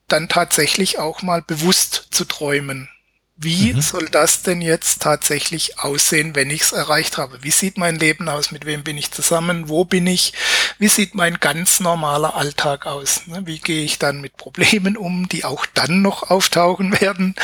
dann 0.08 0.30
tatsächlich 0.30 1.00
auch 1.00 1.22
mal 1.22 1.42
bewusst 1.42 2.08
zu 2.12 2.26
träumen. 2.26 2.90
Wie 3.39 3.71
mhm. 3.71 3.82
soll 3.82 4.10
das 4.10 4.41
denn 4.41 4.62
jetzt 4.63 5.04
tatsächlich 5.04 5.78
aussehen, 5.78 6.36
wenn 6.36 6.50
ich 6.50 6.63
es 6.63 6.71
erreicht 6.71 7.19
habe? 7.19 7.43
Wie 7.43 7.52
sieht 7.52 7.78
mein 7.78 8.00
Leben 8.00 8.28
aus? 8.30 8.52
Mit 8.52 8.65
wem 8.65 8.84
bin 8.84 8.97
ich 8.97 9.12
zusammen? 9.12 9.69
Wo 9.69 9.86
bin 9.86 10.08
ich? 10.08 10.34
Wie 10.80 10.88
sieht 10.88 11.13
mein 11.13 11.39
ganz 11.39 11.80
normaler 11.80 12.36
Alltag 12.36 12.88
aus? 12.88 13.28
Ne, 13.28 13.43
wie 13.45 13.60
gehe 13.60 13.84
ich 13.84 14.00
dann 14.00 14.21
mit 14.21 14.38
Problemen 14.38 14.97
um, 14.97 15.30
die 15.30 15.45
auch 15.45 15.67
dann 15.76 16.02
noch 16.02 16.32
auftauchen 16.32 17.00
werden? 17.00 17.36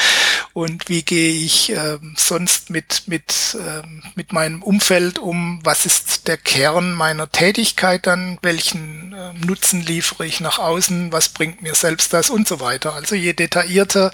Und 0.53 0.89
wie 0.89 1.03
gehe 1.03 1.33
ich 1.33 1.71
äh, 1.71 1.99
sonst 2.15 2.71
mit, 2.71 3.03
mit, 3.07 3.55
äh, 3.59 3.85
mit 4.15 4.33
meinem 4.33 4.63
Umfeld 4.63 5.19
um? 5.19 5.59
Was 5.63 5.85
ist 5.85 6.27
der 6.27 6.37
Kern 6.37 6.93
meiner 6.93 7.31
Tätigkeit 7.31 8.07
dann? 8.07 8.39
Welchen 8.41 9.13
äh, 9.13 9.33
Nutzen 9.45 9.81
liefere 9.81 10.25
ich 10.25 10.39
nach 10.39 10.57
außen? 10.57 11.11
Was 11.11 11.29
bringt 11.29 11.61
mir 11.61 11.75
selbst 11.75 12.13
das? 12.13 12.31
Und 12.31 12.47
so 12.47 12.59
weiter. 12.59 12.93
Also 12.93 13.15
je 13.15 13.33
detaillierter, 13.33 14.11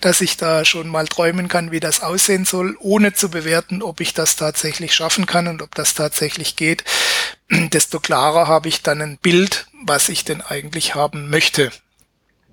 dass 0.00 0.20
ich 0.20 0.36
da 0.36 0.64
schon 0.64 0.88
mal 0.88 1.06
träumen 1.14 1.48
kann, 1.48 1.70
wie 1.70 1.80
das 1.80 2.02
aussehen 2.02 2.44
soll, 2.44 2.76
ohne 2.80 3.12
zu 3.12 3.28
bewerten, 3.28 3.82
ob 3.82 4.00
ich 4.00 4.14
das 4.14 4.36
tatsächlich 4.36 4.94
schaffen 4.94 5.26
kann 5.26 5.46
und 5.46 5.62
ob 5.62 5.74
das 5.74 5.94
tatsächlich 5.94 6.56
geht, 6.56 6.84
desto 7.50 8.00
klarer 8.00 8.48
habe 8.48 8.68
ich 8.68 8.82
dann 8.82 9.00
ein 9.00 9.18
Bild, 9.18 9.66
was 9.84 10.08
ich 10.08 10.24
denn 10.24 10.40
eigentlich 10.40 10.94
haben 10.94 11.30
möchte. 11.30 11.70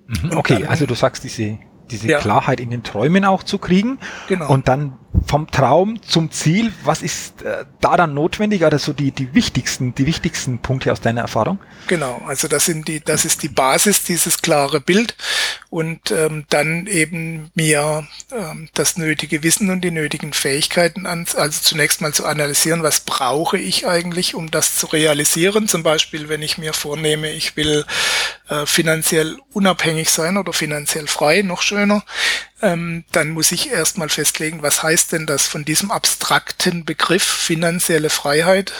Mhm, 0.06 0.36
okay, 0.36 0.60
dann, 0.60 0.68
also 0.68 0.86
du 0.86 0.94
sagst, 0.94 1.24
diese, 1.24 1.58
diese 1.90 2.08
ja. 2.08 2.20
Klarheit 2.20 2.60
in 2.60 2.70
den 2.70 2.82
Träumen 2.82 3.24
auch 3.24 3.42
zu 3.42 3.58
kriegen 3.58 3.98
genau. 4.28 4.48
und 4.48 4.68
dann 4.68 4.98
vom 5.26 5.50
Traum 5.50 6.00
zum 6.02 6.30
Ziel, 6.30 6.72
was 6.84 7.02
ist 7.02 7.42
äh, 7.42 7.64
da 7.80 7.96
dann 7.96 8.14
notwendig? 8.14 8.64
Oder 8.64 8.78
so 8.78 8.92
die, 8.92 9.10
die 9.10 9.34
wichtigsten, 9.34 9.94
die 9.94 10.06
wichtigsten 10.06 10.58
Punkte 10.58 10.90
aus 10.90 11.00
deiner 11.00 11.20
Erfahrung? 11.22 11.58
Genau, 11.86 12.22
also 12.26 12.48
das 12.48 12.64
sind 12.64 12.88
die, 12.88 13.00
das 13.00 13.24
ist 13.24 13.42
die 13.42 13.48
Basis, 13.48 14.04
dieses 14.04 14.40
klare 14.40 14.80
Bild. 14.80 15.14
Und 15.68 16.10
ähm, 16.10 16.44
dann 16.48 16.86
eben 16.86 17.50
mir 17.54 18.06
ähm, 18.30 18.68
das 18.74 18.96
nötige 18.96 19.42
Wissen 19.42 19.70
und 19.70 19.82
die 19.82 19.90
nötigen 19.90 20.32
Fähigkeiten 20.32 21.06
an, 21.06 21.26
also 21.34 21.60
zunächst 21.62 22.00
mal 22.00 22.12
zu 22.12 22.26
analysieren, 22.26 22.82
was 22.82 23.00
brauche 23.00 23.58
ich 23.58 23.86
eigentlich, 23.86 24.34
um 24.34 24.50
das 24.50 24.76
zu 24.76 24.86
realisieren. 24.86 25.68
Zum 25.68 25.82
Beispiel, 25.82 26.28
wenn 26.28 26.42
ich 26.42 26.58
mir 26.58 26.72
vornehme, 26.72 27.30
ich 27.30 27.56
will 27.56 27.84
äh, 28.48 28.66
finanziell 28.66 29.38
unabhängig 29.52 30.10
sein 30.10 30.36
oder 30.36 30.52
finanziell 30.52 31.06
frei, 31.06 31.42
noch 31.42 31.62
schöner, 31.62 32.02
ähm, 32.62 33.04
dann 33.10 33.30
muss 33.30 33.50
ich 33.50 33.70
erstmal 33.70 34.08
festlegen, 34.08 34.62
was 34.62 34.82
heißt 34.82 35.12
denn 35.12 35.26
das 35.26 35.48
von 35.48 35.64
diesem 35.64 35.90
abstrakten 35.90 36.84
Begriff 36.84 37.24
finanzielle 37.24 38.08
Freiheit? 38.08 38.72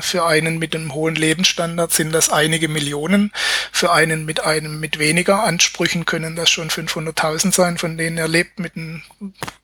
Für 0.00 0.24
einen 0.24 0.58
mit 0.58 0.74
einem 0.74 0.94
hohen 0.94 1.14
Lebensstandard 1.14 1.92
sind 1.92 2.12
das 2.12 2.30
einige 2.30 2.68
Millionen. 2.68 3.32
Für 3.72 3.92
einen 3.92 4.24
mit 4.24 4.40
einem 4.40 4.80
mit 4.80 4.98
weniger 4.98 5.44
Ansprüchen 5.44 6.06
können 6.06 6.34
das 6.34 6.50
schon 6.50 6.70
500.000 6.70 7.52
sein, 7.52 7.78
von 7.78 7.98
denen 7.98 8.16
er 8.16 8.28
lebt 8.28 8.58
mit 8.58 8.74
einem 8.76 9.02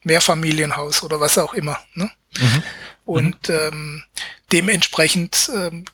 Mehrfamilienhaus 0.04 1.02
oder 1.02 1.18
was 1.18 1.38
auch 1.38 1.54
immer. 1.54 1.78
Ne? 1.94 2.10
Mhm. 2.38 2.62
Und 3.04 3.48
ähm, 3.48 4.04
dementsprechend 4.52 5.50
ähm, 5.54 5.84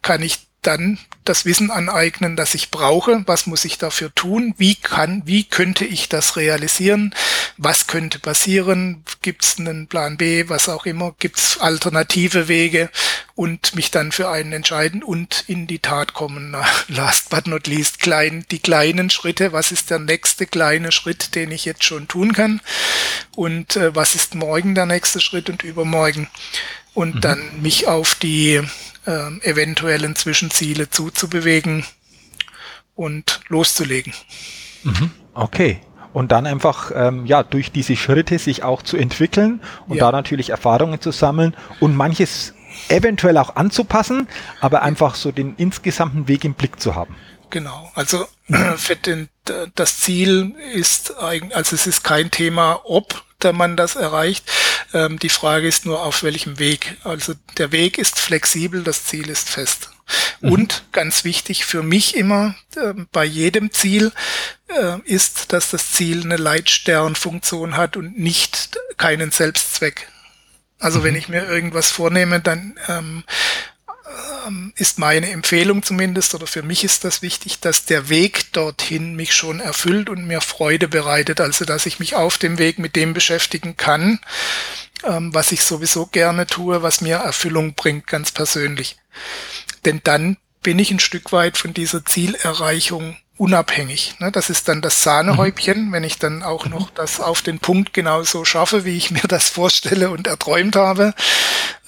kann 0.00 0.22
ich 0.22 0.47
dann 0.68 0.98
das 1.24 1.44
Wissen 1.46 1.70
aneignen, 1.70 2.36
das 2.36 2.54
ich 2.54 2.70
brauche. 2.70 3.22
Was 3.26 3.46
muss 3.46 3.64
ich 3.64 3.78
dafür 3.78 4.14
tun? 4.14 4.54
Wie 4.58 4.74
kann, 4.74 5.22
wie 5.24 5.44
könnte 5.44 5.84
ich 5.84 6.08
das 6.08 6.36
realisieren? 6.36 7.14
Was 7.56 7.86
könnte 7.86 8.18
passieren? 8.18 9.02
Gibt 9.22 9.44
es 9.44 9.58
einen 9.58 9.88
Plan 9.88 10.18
B? 10.18 10.48
Was 10.48 10.68
auch 10.68 10.84
immer? 10.86 11.14
Gibt 11.18 11.38
es 11.38 11.58
alternative 11.58 12.48
Wege? 12.48 12.90
Und 13.34 13.74
mich 13.74 13.90
dann 13.90 14.12
für 14.12 14.28
einen 14.28 14.52
entscheiden 14.52 15.02
und 15.02 15.44
in 15.46 15.66
die 15.66 15.78
Tat 15.78 16.12
kommen. 16.12 16.54
Last 16.88 17.30
but 17.30 17.46
not 17.46 17.66
least, 17.66 18.00
klein, 18.00 18.44
die 18.50 18.58
kleinen 18.58 19.08
Schritte. 19.10 19.52
Was 19.52 19.72
ist 19.72 19.90
der 19.90 19.98
nächste 19.98 20.46
kleine 20.46 20.92
Schritt, 20.92 21.34
den 21.34 21.50
ich 21.50 21.64
jetzt 21.64 21.84
schon 21.84 22.08
tun 22.08 22.32
kann? 22.32 22.60
Und 23.34 23.76
äh, 23.76 23.94
was 23.94 24.14
ist 24.14 24.34
morgen 24.34 24.74
der 24.74 24.86
nächste 24.86 25.20
Schritt 25.20 25.48
und 25.48 25.62
übermorgen? 25.62 26.28
Und 26.98 27.14
mhm. 27.14 27.20
dann 27.20 27.62
mich 27.62 27.86
auf 27.86 28.16
die 28.16 28.60
äh, 29.06 29.10
eventuellen 29.42 30.16
Zwischenziele 30.16 30.90
zuzubewegen 30.90 31.84
und 32.96 33.40
loszulegen. 33.46 34.12
Mhm. 34.82 35.12
Okay. 35.32 35.80
Und 36.12 36.32
dann 36.32 36.44
einfach 36.44 36.90
ähm, 36.92 37.24
ja 37.24 37.44
durch 37.44 37.70
diese 37.70 37.94
Schritte 37.94 38.40
sich 38.40 38.64
auch 38.64 38.82
zu 38.82 38.96
entwickeln 38.96 39.60
und 39.86 39.98
ja. 39.98 40.06
da 40.06 40.10
natürlich 40.10 40.50
Erfahrungen 40.50 41.00
zu 41.00 41.12
sammeln 41.12 41.54
und 41.78 41.94
manches 41.94 42.52
eventuell 42.88 43.38
auch 43.38 43.54
anzupassen, 43.54 44.26
aber 44.60 44.82
einfach 44.82 45.14
so 45.14 45.30
den 45.30 45.54
insgesamten 45.54 46.26
Weg 46.26 46.44
im 46.44 46.54
Blick 46.54 46.80
zu 46.80 46.96
haben. 46.96 47.14
Genau, 47.50 47.92
also 47.94 48.26
für 48.76 48.96
den, 48.96 49.28
das 49.76 49.98
Ziel 49.98 50.56
ist 50.74 51.16
eigentlich, 51.16 51.54
also 51.54 51.76
es 51.76 51.86
ist 51.86 52.02
kein 52.02 52.32
Thema, 52.32 52.80
ob 52.82 53.22
der 53.42 53.52
Mann 53.52 53.76
das 53.76 53.94
erreicht. 53.94 54.50
Ähm, 54.92 55.18
die 55.18 55.28
Frage 55.28 55.68
ist 55.68 55.86
nur, 55.86 56.02
auf 56.02 56.22
welchem 56.22 56.58
Weg. 56.58 56.96
Also 57.04 57.34
der 57.56 57.72
Weg 57.72 57.98
ist 57.98 58.18
flexibel, 58.18 58.82
das 58.82 59.04
Ziel 59.04 59.28
ist 59.28 59.48
fest. 59.48 59.90
Mhm. 60.40 60.52
Und 60.52 60.84
ganz 60.92 61.24
wichtig 61.24 61.64
für 61.64 61.82
mich 61.82 62.16
immer 62.16 62.54
äh, 62.76 62.94
bei 63.12 63.24
jedem 63.24 63.72
Ziel 63.72 64.12
äh, 64.68 64.98
ist, 65.04 65.52
dass 65.52 65.70
das 65.70 65.92
Ziel 65.92 66.22
eine 66.22 66.36
Leitsternfunktion 66.36 67.76
hat 67.76 67.96
und 67.96 68.18
nicht 68.18 68.78
keinen 68.96 69.30
Selbstzweck. 69.30 70.08
Also 70.78 71.00
mhm. 71.00 71.04
wenn 71.04 71.16
ich 71.16 71.28
mir 71.28 71.44
irgendwas 71.44 71.90
vornehme, 71.90 72.40
dann 72.40 72.78
ähm, 72.88 73.24
ist 74.76 74.98
meine 74.98 75.30
Empfehlung 75.30 75.82
zumindest, 75.82 76.34
oder 76.34 76.46
für 76.46 76.62
mich 76.62 76.84
ist 76.84 77.04
das 77.04 77.22
wichtig, 77.22 77.60
dass 77.60 77.84
der 77.84 78.08
Weg 78.08 78.52
dorthin 78.52 79.14
mich 79.14 79.34
schon 79.34 79.60
erfüllt 79.60 80.08
und 80.08 80.26
mir 80.26 80.40
Freude 80.40 80.88
bereitet. 80.88 81.40
Also 81.40 81.64
dass 81.64 81.86
ich 81.86 81.98
mich 81.98 82.14
auf 82.14 82.38
dem 82.38 82.58
Weg 82.58 82.78
mit 82.78 82.96
dem 82.96 83.14
beschäftigen 83.14 83.76
kann, 83.76 84.20
ähm, 85.04 85.34
was 85.34 85.52
ich 85.52 85.62
sowieso 85.62 86.06
gerne 86.06 86.46
tue, 86.46 86.82
was 86.82 87.00
mir 87.00 87.16
Erfüllung 87.16 87.74
bringt, 87.74 88.06
ganz 88.06 88.32
persönlich. 88.32 88.96
Denn 89.84 90.00
dann 90.04 90.36
bin 90.62 90.78
ich 90.78 90.90
ein 90.90 91.00
Stück 91.00 91.32
weit 91.32 91.56
von 91.56 91.72
dieser 91.72 92.04
Zielerreichung 92.04 93.16
unabhängig. 93.38 94.16
Ne? 94.18 94.30
Das 94.30 94.50
ist 94.50 94.68
dann 94.68 94.82
das 94.82 95.02
Sahnehäubchen, 95.02 95.86
mhm. 95.86 95.92
wenn 95.92 96.04
ich 96.04 96.18
dann 96.18 96.42
auch 96.42 96.66
mhm. 96.66 96.72
noch 96.72 96.90
das 96.90 97.20
auf 97.20 97.40
den 97.40 97.58
Punkt 97.58 97.94
genauso 97.94 98.44
schaffe, 98.44 98.84
wie 98.84 98.96
ich 98.96 99.10
mir 99.10 99.26
das 99.28 99.48
vorstelle 99.48 100.10
und 100.10 100.26
erträumt 100.26 100.76
habe. 100.76 101.14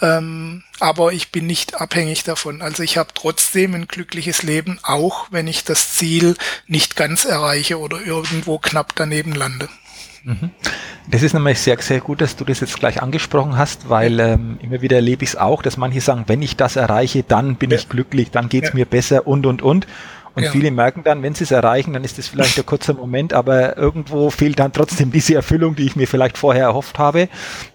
Ähm, 0.01 0.63
aber 0.79 1.13
ich 1.13 1.31
bin 1.31 1.47
nicht 1.47 1.81
abhängig 1.81 2.25
davon. 2.25 2.63
Also 2.63 2.83
ich 2.83 2.97
habe 2.97 3.11
trotzdem 3.15 3.75
ein 3.75 3.89
glückliches 3.89 4.43
Leben, 4.43 4.79
auch 4.83 5.27
wenn 5.31 5.47
ich 5.47 5.65
das 5.65 5.95
Ziel 5.95 6.37
nicht 6.67 6.97
ganz 6.97 7.25
erreiche 7.25 7.79
oder 7.79 8.01
irgendwo 8.01 8.59
knapp 8.59 8.95
daneben 8.95 9.35
lande. 9.35 9.69
Mhm. 10.25 10.51
Das 11.11 11.23
ist 11.23 11.33
nämlich 11.33 11.59
sehr, 11.59 11.79
sehr 11.81 12.01
gut, 12.01 12.21
dass 12.21 12.37
du 12.37 12.45
das 12.45 12.61
jetzt 12.61 12.79
gleich 12.79 13.03
angesprochen 13.03 13.57
hast, 13.57 13.89
weil 13.89 14.21
ähm, 14.21 14.59
immer 14.63 14.81
wieder 14.81 14.97
erlebe 14.97 15.25
ich 15.25 15.31
es 15.31 15.37
auch, 15.37 15.63
dass 15.63 15.77
manche 15.77 16.01
sagen, 16.01 16.25
wenn 16.27 16.43
ich 16.43 16.57
das 16.57 16.77
erreiche, 16.77 17.23
dann 17.23 17.57
bin 17.57 17.71
ja. 17.71 17.79
ich 17.79 17.89
glücklich, 17.89 18.31
dann 18.31 18.49
geht's 18.49 18.69
ja. 18.69 18.75
mir 18.75 18.87
besser 18.87 19.27
und, 19.27 19.47
und, 19.47 19.63
und. 19.63 19.87
Und 20.35 20.45
ja. 20.45 20.51
viele 20.51 20.71
merken 20.71 21.03
dann, 21.05 21.23
wenn 21.23 21.35
sie 21.35 21.45
es 21.45 21.51
erreichen, 21.51 21.93
dann 21.93 22.05
ist 22.05 22.19
es 22.19 22.29
vielleicht 22.29 22.59
ein 22.59 22.67
kurzer 22.67 22.95
Moment, 22.95 23.33
aber 23.33 23.77
irgendwo 23.77 24.31
fehlt 24.31 24.59
dann 24.59 24.73
trotzdem 24.73 25.11
diese 25.11 25.35
Erfüllung, 25.35 25.75
die 25.75 25.85
ich 25.85 25.97
mir 25.97 26.07
vielleicht 26.07 26.39
vorher 26.39 26.65
erhofft 26.65 26.99
habe. 26.99 27.29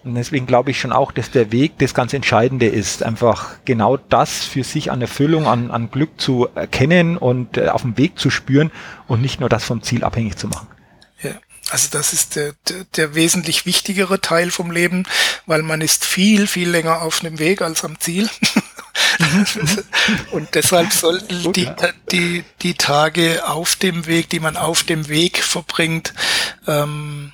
Und 0.04 0.14
deswegen 0.14 0.46
glaube 0.46 0.70
ich 0.70 0.80
schon 0.80 0.92
auch, 0.92 1.12
dass 1.12 1.30
der 1.30 1.52
Weg 1.52 1.78
das 1.78 1.94
ganz 1.94 2.12
Entscheidende 2.12 2.66
ist, 2.66 3.02
einfach 3.02 3.56
genau 3.64 3.96
das 3.96 4.44
für 4.44 4.64
sich 4.64 4.90
an 4.90 5.02
Erfüllung, 5.02 5.46
an, 5.46 5.70
an 5.70 5.90
Glück 5.90 6.20
zu 6.20 6.48
erkennen 6.54 7.16
und 7.16 7.58
äh, 7.58 7.68
auf 7.68 7.82
dem 7.82 7.98
Weg 7.98 8.18
zu 8.18 8.30
spüren 8.30 8.70
und 9.06 9.20
nicht 9.20 9.40
nur 9.40 9.48
das 9.48 9.64
vom 9.64 9.82
Ziel 9.82 10.04
abhängig 10.04 10.36
zu 10.36 10.48
machen. 10.48 10.68
Ja. 11.22 11.32
Also 11.70 11.88
das 11.90 12.12
ist 12.12 12.36
der, 12.36 12.54
der, 12.68 12.84
der 12.96 13.14
wesentlich 13.16 13.66
wichtigere 13.66 14.20
Teil 14.20 14.52
vom 14.52 14.70
Leben, 14.70 15.02
weil 15.46 15.62
man 15.62 15.80
ist 15.80 16.04
viel, 16.04 16.46
viel 16.46 16.70
länger 16.70 17.02
auf 17.02 17.20
dem 17.20 17.40
Weg 17.40 17.60
als 17.60 17.84
am 17.84 17.98
Ziel. 17.98 18.30
und 20.30 20.54
deshalb 20.54 20.92
sollten 20.92 21.52
die, 21.52 21.68
die, 22.12 22.44
die 22.62 22.74
Tage 22.74 23.46
auf 23.46 23.76
dem 23.76 24.06
Weg, 24.06 24.30
die 24.30 24.40
man 24.40 24.56
auf 24.56 24.84
dem 24.84 25.08
Weg 25.08 25.42
verbringt, 25.42 26.12
ähm, 26.66 27.32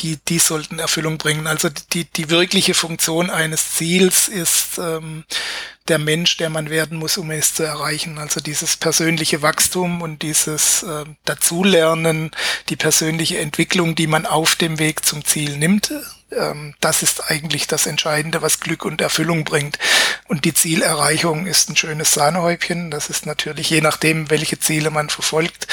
die, 0.00 0.18
die 0.28 0.38
sollten 0.38 0.78
Erfüllung 0.78 1.18
bringen. 1.18 1.46
Also 1.46 1.68
die, 1.92 2.04
die 2.04 2.30
wirkliche 2.30 2.74
Funktion 2.74 3.30
eines 3.30 3.72
Ziels 3.72 4.28
ist 4.28 4.78
ähm, 4.78 5.24
der 5.88 5.98
Mensch, 5.98 6.36
der 6.36 6.50
man 6.50 6.68
werden 6.68 6.98
muss, 6.98 7.16
um 7.16 7.30
es 7.30 7.54
zu 7.54 7.62
erreichen. 7.62 8.18
Also 8.18 8.40
dieses 8.40 8.76
persönliche 8.76 9.42
Wachstum 9.42 10.02
und 10.02 10.22
dieses 10.22 10.82
äh, 10.82 11.04
Dazulernen, 11.24 12.30
die 12.68 12.76
persönliche 12.76 13.38
Entwicklung, 13.38 13.94
die 13.94 14.06
man 14.06 14.26
auf 14.26 14.56
dem 14.56 14.78
Weg 14.78 15.04
zum 15.04 15.24
Ziel 15.24 15.56
nimmt, 15.56 15.92
ähm, 16.32 16.74
das 16.80 17.02
ist 17.02 17.30
eigentlich 17.30 17.66
das 17.66 17.86
Entscheidende, 17.86 18.42
was 18.42 18.60
Glück 18.60 18.84
und 18.84 19.00
Erfüllung 19.00 19.44
bringt. 19.44 19.78
Und 20.28 20.44
die 20.44 20.54
Zielerreichung 20.54 21.46
ist 21.46 21.70
ein 21.70 21.76
schönes 21.76 22.12
Sahnehäubchen. 22.12 22.90
Das 22.90 23.10
ist 23.10 23.26
natürlich, 23.26 23.70
je 23.70 23.80
nachdem, 23.80 24.30
welche 24.30 24.58
Ziele 24.58 24.90
man 24.90 25.08
verfolgt, 25.08 25.68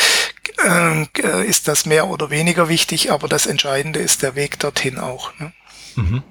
äh, 0.66 1.46
ist 1.46 1.68
das 1.68 1.86
mehr 1.86 2.08
oder 2.08 2.30
weniger 2.30 2.70
wichtig, 2.70 3.12
aber 3.12 3.28
das 3.28 3.46
Entscheidende 3.46 4.00
ist 4.00 4.22
der 4.22 4.36
Weg 4.36 4.60
dorthin 4.60 5.00
auch. 5.00 5.32
Ne? 5.40 5.52
Mhm. 5.96 6.24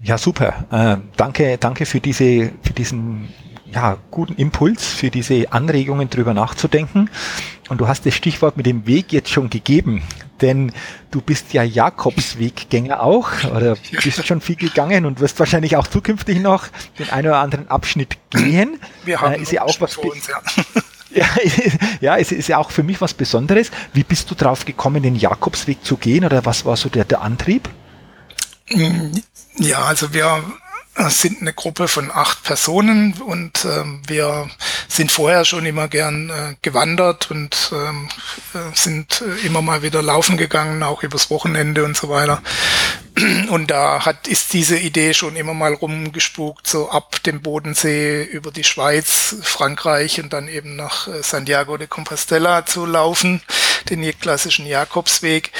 Ja, 0.00 0.18
super. 0.18 0.66
Äh, 0.70 0.96
danke, 1.16 1.58
danke 1.58 1.86
für 1.86 2.00
diese, 2.00 2.50
für 2.62 2.72
diesen 2.72 3.32
ja, 3.66 3.98
guten 4.10 4.34
Impuls, 4.34 4.84
für 4.84 5.10
diese 5.10 5.52
Anregungen 5.52 6.10
drüber 6.10 6.34
nachzudenken. 6.34 7.08
Und 7.72 7.78
du 7.78 7.88
hast 7.88 8.04
das 8.04 8.14
Stichwort 8.14 8.58
mit 8.58 8.66
dem 8.66 8.86
Weg 8.86 9.14
jetzt 9.14 9.30
schon 9.30 9.48
gegeben, 9.48 10.02
denn 10.42 10.72
du 11.10 11.22
bist 11.22 11.54
ja 11.54 11.62
Jakobsweggänger 11.62 13.02
auch 13.02 13.44
oder 13.44 13.78
bist 14.04 14.26
schon 14.26 14.42
viel 14.42 14.56
gegangen 14.56 15.06
und 15.06 15.20
wirst 15.20 15.38
wahrscheinlich 15.38 15.78
auch 15.78 15.86
zukünftig 15.86 16.40
noch 16.40 16.66
den 16.98 17.08
einen 17.08 17.28
oder 17.28 17.38
anderen 17.38 17.68
Abschnitt 17.68 18.18
gehen. 18.28 18.78
Wir 19.06 19.22
haben 19.22 19.36
äh, 19.36 19.40
ist 19.40 19.52
ja 19.52 19.62
auch 19.62 19.80
was 19.80 19.94
für 19.94 20.02
uns, 20.02 20.26
ja. 20.26 20.42
Ja, 21.14 21.26
ja, 22.02 22.16
es 22.18 22.30
ist 22.30 22.48
ja 22.48 22.58
auch 22.58 22.70
für 22.70 22.82
mich 22.82 23.00
was 23.00 23.14
Besonderes. 23.14 23.70
Wie 23.94 24.04
bist 24.04 24.30
du 24.30 24.34
drauf 24.34 24.66
gekommen, 24.66 25.02
den 25.02 25.16
Jakobsweg 25.16 25.82
zu 25.82 25.96
gehen 25.96 26.26
oder 26.26 26.44
was 26.44 26.66
war 26.66 26.76
so 26.76 26.90
der, 26.90 27.06
der 27.06 27.22
Antrieb? 27.22 27.70
Ja, 29.56 29.84
also 29.84 30.12
wir 30.12 30.42
sind 31.08 31.40
eine 31.40 31.54
Gruppe 31.54 31.88
von 31.88 32.10
acht 32.10 32.42
Personen 32.42 33.14
und 33.14 33.64
ähm, 33.64 34.02
wir 34.06 34.50
sind 34.96 35.10
vorher 35.10 35.44
schon 35.44 35.64
immer 35.64 35.88
gern 35.88 36.28
äh, 36.28 36.54
gewandert 36.60 37.30
und 37.30 37.72
ähm, 37.72 38.08
äh, 38.54 38.76
sind 38.76 39.22
äh, 39.22 39.46
immer 39.46 39.62
mal 39.62 39.82
wieder 39.82 40.02
laufen 40.02 40.36
gegangen, 40.36 40.82
auch 40.82 41.02
übers 41.02 41.30
Wochenende 41.30 41.84
und 41.84 41.96
so 41.96 42.08
weiter. 42.08 42.42
Und 43.50 43.70
da 43.70 44.04
hat 44.04 44.26
ist 44.26 44.52
diese 44.52 44.78
Idee 44.78 45.12
schon 45.12 45.36
immer 45.36 45.54
mal 45.54 45.74
rumgespukt, 45.74 46.66
so 46.66 46.90
ab 46.90 47.22
dem 47.24 47.42
Bodensee 47.42 48.24
über 48.24 48.50
die 48.50 48.64
Schweiz, 48.64 49.36
Frankreich 49.42 50.20
und 50.20 50.32
dann 50.32 50.48
eben 50.48 50.76
nach 50.76 51.08
äh, 51.08 51.22
Santiago 51.22 51.76
de 51.76 51.86
Compostela 51.86 52.66
zu 52.66 52.86
laufen, 52.86 53.42
den 53.88 54.02
klassischen 54.18 54.66
Jakobsweg. 54.66 55.52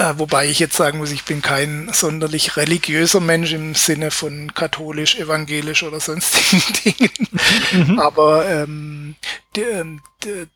Äh, 0.00 0.18
wobei 0.18 0.48
ich 0.48 0.58
jetzt 0.58 0.76
sagen 0.76 0.96
muss, 0.96 1.10
ich 1.10 1.24
bin 1.24 1.42
kein 1.42 1.90
sonderlich 1.92 2.56
religiöser 2.56 3.20
Mensch 3.20 3.52
im 3.52 3.74
Sinne 3.74 4.10
von 4.10 4.54
katholisch, 4.54 5.16
evangelisch 5.16 5.82
oder 5.82 6.00
sonstigen 6.00 6.62
Dingen. 6.84 7.28
Mhm. 7.72 7.98
Aber 7.98 8.48
ähm, 8.48 9.16
die, 9.56 9.60
ähm, 9.60 10.00
die, 10.24 10.46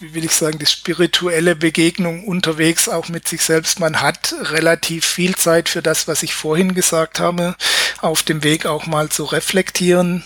wie 0.00 0.14
will 0.14 0.24
ich 0.24 0.32
sagen, 0.32 0.58
die 0.58 0.64
spirituelle 0.64 1.54
Begegnung 1.54 2.24
unterwegs 2.24 2.88
auch 2.88 3.10
mit 3.10 3.28
sich 3.28 3.42
selbst. 3.42 3.78
Man 3.78 4.00
hat 4.00 4.34
relativ 4.40 5.04
viel 5.04 5.36
Zeit 5.36 5.68
für 5.68 5.82
das, 5.82 6.08
was 6.08 6.22
ich 6.22 6.34
vorhin 6.34 6.72
gesagt 6.74 7.20
habe, 7.20 7.56
auf 8.00 8.22
dem 8.22 8.42
Weg 8.42 8.64
auch 8.64 8.86
mal 8.86 9.10
zu 9.10 9.24
reflektieren, 9.24 10.24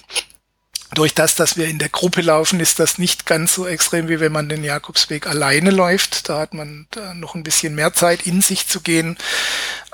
durch 0.95 1.15
das, 1.15 1.37
dass 1.37 1.57
wir 1.57 1.67
in 1.67 1.79
der 1.79 1.89
Gruppe 1.89 2.21
laufen, 2.21 2.59
ist 2.59 2.81
das 2.81 2.99
nicht 2.99 3.25
ganz 3.25 3.55
so 3.55 3.67
extrem, 3.67 4.09
wie 4.09 4.19
wenn 4.19 4.33
man 4.33 4.49
den 4.49 4.65
Jakobsweg 4.65 5.27
alleine 5.27 5.71
läuft. 5.71 6.29
Da 6.29 6.41
hat 6.41 6.53
man 6.53 6.87
da 6.91 7.15
noch 7.15 7.35
ein 7.35 7.45
bisschen 7.45 7.75
mehr 7.75 7.93
Zeit, 7.93 8.27
in 8.27 8.41
sich 8.41 8.67
zu 8.67 8.81
gehen. 8.81 9.17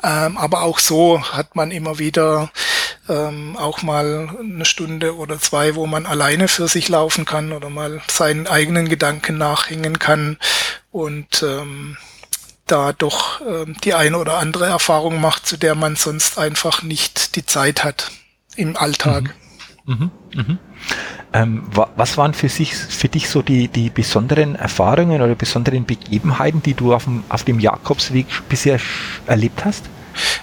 Ähm, 0.03 0.39
aber 0.39 0.63
auch 0.63 0.79
so 0.79 1.23
hat 1.33 1.55
man 1.55 1.71
immer 1.71 1.99
wieder 1.99 2.51
ähm, 3.09 3.57
auch 3.57 3.83
mal 3.83 4.37
eine 4.41 4.65
Stunde 4.65 5.17
oder 5.17 5.39
zwei, 5.39 5.75
wo 5.75 5.87
man 5.87 6.07
alleine 6.07 6.49
für 6.49 6.69
sich 6.69 6.89
laufen 6.89 7.25
kann 7.25 7.53
oder 7.53 7.69
mal 7.69 8.01
seinen 8.11 8.47
eigenen 8.47 8.89
Gedanken 8.89 9.37
nachhängen 9.37 9.99
kann 9.99 10.39
und 10.93 11.43
ähm, 11.43 11.97
da 12.67 12.93
doch 12.93 13.41
die 13.85 13.95
eine 13.95 14.19
oder 14.19 14.39
andere 14.39 14.67
Erfahrung 14.67 15.21
macht, 15.21 15.47
zu 15.47 15.57
der 15.57 15.77
man 15.77 15.95
sonst 15.95 16.37
einfach 16.37 16.83
nicht 16.83 17.37
die 17.37 17.47
Zeit 17.47 17.85
hat 17.85 18.11
im 18.57 18.77
Alltag. 18.77 19.23
Mhm. 19.25 19.46
Mhm, 19.87 20.11
mhm. 20.35 20.59
Ähm, 21.33 21.63
was 21.97 22.19
waren 22.19 22.35
für, 22.35 22.49
sich, 22.49 22.75
für 22.75 23.09
dich 23.09 23.29
so 23.29 23.43
die, 23.43 23.69
die 23.69 23.91
besonderen 23.91 24.57
Erfahrungen 24.57 25.21
oder 25.21 25.35
besonderen 25.35 25.85
Begebenheiten, 25.85 26.63
die 26.63 26.75
du 26.75 26.95
auf 26.95 27.05
dem, 27.05 27.25
auf 27.29 27.45
dem 27.45 27.61
Jakobsweg 27.61 28.27
bisher 28.49 28.79
erlebt 29.27 29.65
hast? 29.65 29.85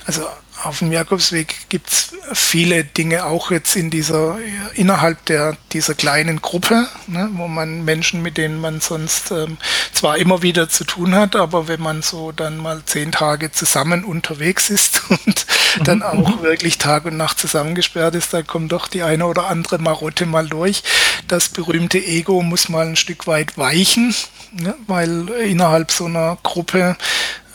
Also 0.05 0.21
auf 0.63 0.79
dem 0.79 0.91
Jakobsweg 0.91 1.69
gibt's 1.69 2.13
viele 2.33 2.83
Dinge 2.83 3.25
auch 3.25 3.51
jetzt 3.51 3.75
in 3.75 3.89
dieser 3.89 4.37
innerhalb 4.75 5.25
der 5.25 5.57
dieser 5.71 5.93
kleinen 5.93 6.41
Gruppe, 6.41 6.87
ne, 7.07 7.29
wo 7.33 7.47
man 7.47 7.83
Menschen, 7.83 8.21
mit 8.21 8.37
denen 8.37 8.59
man 8.59 8.79
sonst 8.79 9.31
ähm, 9.31 9.57
zwar 9.91 10.17
immer 10.17 10.41
wieder 10.41 10.69
zu 10.69 10.83
tun 10.83 11.15
hat, 11.15 11.35
aber 11.35 11.67
wenn 11.67 11.81
man 11.81 12.01
so 12.01 12.31
dann 12.31 12.57
mal 12.57 12.81
zehn 12.85 13.11
Tage 13.11 13.51
zusammen 13.51 14.03
unterwegs 14.03 14.69
ist 14.69 15.01
und 15.09 15.45
mhm. 15.77 15.83
dann 15.83 16.03
auch 16.03 16.41
wirklich 16.41 16.77
Tag 16.77 17.05
und 17.05 17.17
Nacht 17.17 17.39
zusammengesperrt 17.39 18.15
ist, 18.15 18.33
dann 18.33 18.47
kommt 18.47 18.71
doch 18.71 18.87
die 18.87 19.03
eine 19.03 19.25
oder 19.25 19.47
andere 19.47 19.79
Marotte 19.79 20.25
mal 20.25 20.47
durch. 20.47 20.83
Das 21.27 21.49
berühmte 21.49 21.99
Ego 21.99 22.41
muss 22.41 22.69
mal 22.69 22.87
ein 22.87 22.95
Stück 22.95 23.27
weit 23.27 23.57
weichen, 23.57 24.15
ne, 24.51 24.75
weil 24.87 25.29
innerhalb 25.29 25.91
so 25.91 26.05
einer 26.05 26.37
Gruppe 26.43 26.95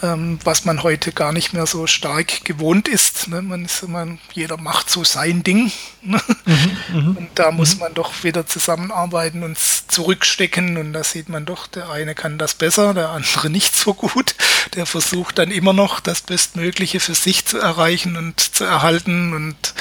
was 0.01 0.65
man 0.65 0.85
heute 0.85 1.11
gar 1.11 1.33
nicht 1.33 1.53
mehr 1.53 1.67
so 1.67 1.89
stark 1.89 2.45
gewohnt 2.45 2.87
ist. 2.87 3.27
Ne? 3.29 3.43
Man 3.43 3.65
ist 3.65 3.83
immer, 3.83 4.07
jeder 4.33 4.57
macht 4.57 4.91
so 4.91 5.03
sein 5.03 5.43
Ding. 5.43 5.73
Ne? 6.03 6.21
Mhm, 6.45 6.77
mhm, 6.93 7.17
und 7.17 7.29
da 7.35 7.51
muss 7.51 7.75
mhm. 7.75 7.81
man 7.81 7.95
doch 7.95 8.23
wieder 8.23 8.47
zusammenarbeiten 8.47 9.43
und 9.43 9.59
zurückstecken. 9.59 10.77
Und 10.77 10.93
da 10.93 11.03
sieht 11.03 11.29
man 11.29 11.47
doch, 11.47 11.67
der 11.67 11.91
eine 11.91 12.15
kann 12.15 12.39
das 12.39 12.55
besser, 12.55 12.95
der 12.95 13.11
andere 13.11 13.51
nicht 13.51 13.75
so 13.75 13.93
gut. 13.93 14.37
Der 14.75 14.87
versucht 14.87 15.39
dann 15.39 15.51
immer 15.51 15.73
noch 15.73 15.99
das 15.99 16.21
Bestmögliche 16.21 17.01
für 17.01 17.17
sich 17.17 17.45
zu 17.45 17.59
erreichen 17.59 18.17
und 18.17 18.39
zu 18.39 18.65
erhalten. 18.65 19.35
Und 19.35 19.75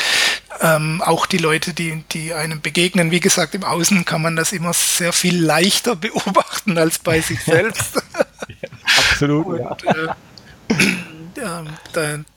ähm, 0.61 1.01
auch 1.01 1.25
die 1.25 1.37
Leute, 1.37 1.73
die, 1.73 2.03
die 2.11 2.33
einem 2.33 2.61
begegnen, 2.61 3.11
wie 3.11 3.19
gesagt, 3.19 3.55
im 3.55 3.63
Außen 3.63 4.05
kann 4.05 4.21
man 4.21 4.35
das 4.35 4.53
immer 4.53 4.73
sehr 4.73 5.13
viel 5.13 5.39
leichter 5.39 5.95
beobachten 5.95 6.77
als 6.77 6.99
bei 6.99 7.21
sich 7.21 7.43
selbst. 7.43 8.01
Absolut. 9.11 9.45
Und, 9.45 9.59
ja. 9.59 10.15
Äh, 10.69 10.75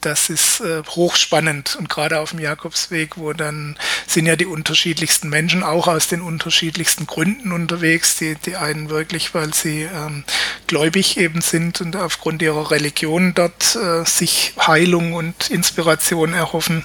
das 0.00 0.30
ist 0.30 0.60
äh, 0.60 0.82
hochspannend 0.88 1.76
und 1.76 1.88
gerade 1.88 2.18
auf 2.18 2.30
dem 2.30 2.38
Jakobsweg, 2.38 3.16
wo 3.16 3.32
dann 3.32 3.76
sind 4.06 4.26
ja 4.26 4.36
die 4.36 4.46
unterschiedlichsten 4.46 5.28
Menschen 5.28 5.62
auch 5.62 5.88
aus 5.88 6.08
den 6.08 6.20
unterschiedlichsten 6.20 7.06
Gründen 7.06 7.52
unterwegs. 7.52 8.16
Die, 8.16 8.34
die 8.34 8.56
einen 8.56 8.90
wirklich, 8.90 9.34
weil 9.34 9.54
sie 9.54 9.82
ähm, 9.82 10.24
gläubig 10.66 11.16
eben 11.16 11.40
sind 11.40 11.80
und 11.80 11.96
aufgrund 11.96 12.42
ihrer 12.42 12.70
Religion 12.70 13.34
dort 13.34 13.76
äh, 13.76 14.04
sich 14.04 14.54
Heilung 14.58 15.12
und 15.12 15.50
Inspiration 15.50 16.34
erhoffen 16.34 16.84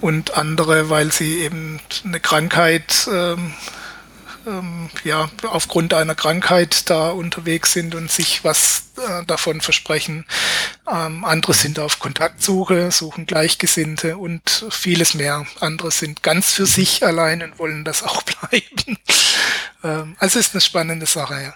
und 0.00 0.34
andere, 0.34 0.90
weil 0.90 1.12
sie 1.12 1.40
eben 1.40 1.80
eine 2.04 2.20
Krankheit 2.20 3.08
ähm, 3.12 3.54
ähm, 4.46 4.90
ja, 5.04 5.30
aufgrund 5.46 5.94
einer 5.94 6.14
Krankheit 6.14 6.88
da 6.90 7.10
unterwegs 7.10 7.72
sind 7.72 7.94
und 7.94 8.10
sich 8.10 8.44
was 8.44 8.90
äh, 8.96 9.24
davon 9.26 9.60
versprechen. 9.60 10.26
Ähm, 10.90 11.24
andere 11.24 11.54
sind 11.54 11.78
auf 11.78 11.98
Kontaktsuche, 11.98 12.90
suchen 12.90 13.26
Gleichgesinnte 13.26 14.16
und 14.16 14.66
vieles 14.70 15.14
mehr. 15.14 15.46
Andere 15.60 15.90
sind 15.90 16.22
ganz 16.22 16.52
für 16.52 16.66
sich 16.66 17.04
allein 17.04 17.42
und 17.42 17.58
wollen 17.58 17.84
das 17.84 18.02
auch 18.02 18.22
bleiben. 18.22 18.98
ähm, 19.84 20.16
also 20.18 20.38
ist 20.38 20.54
eine 20.54 20.60
spannende 20.60 21.06
Sache, 21.06 21.42
ja. 21.42 21.54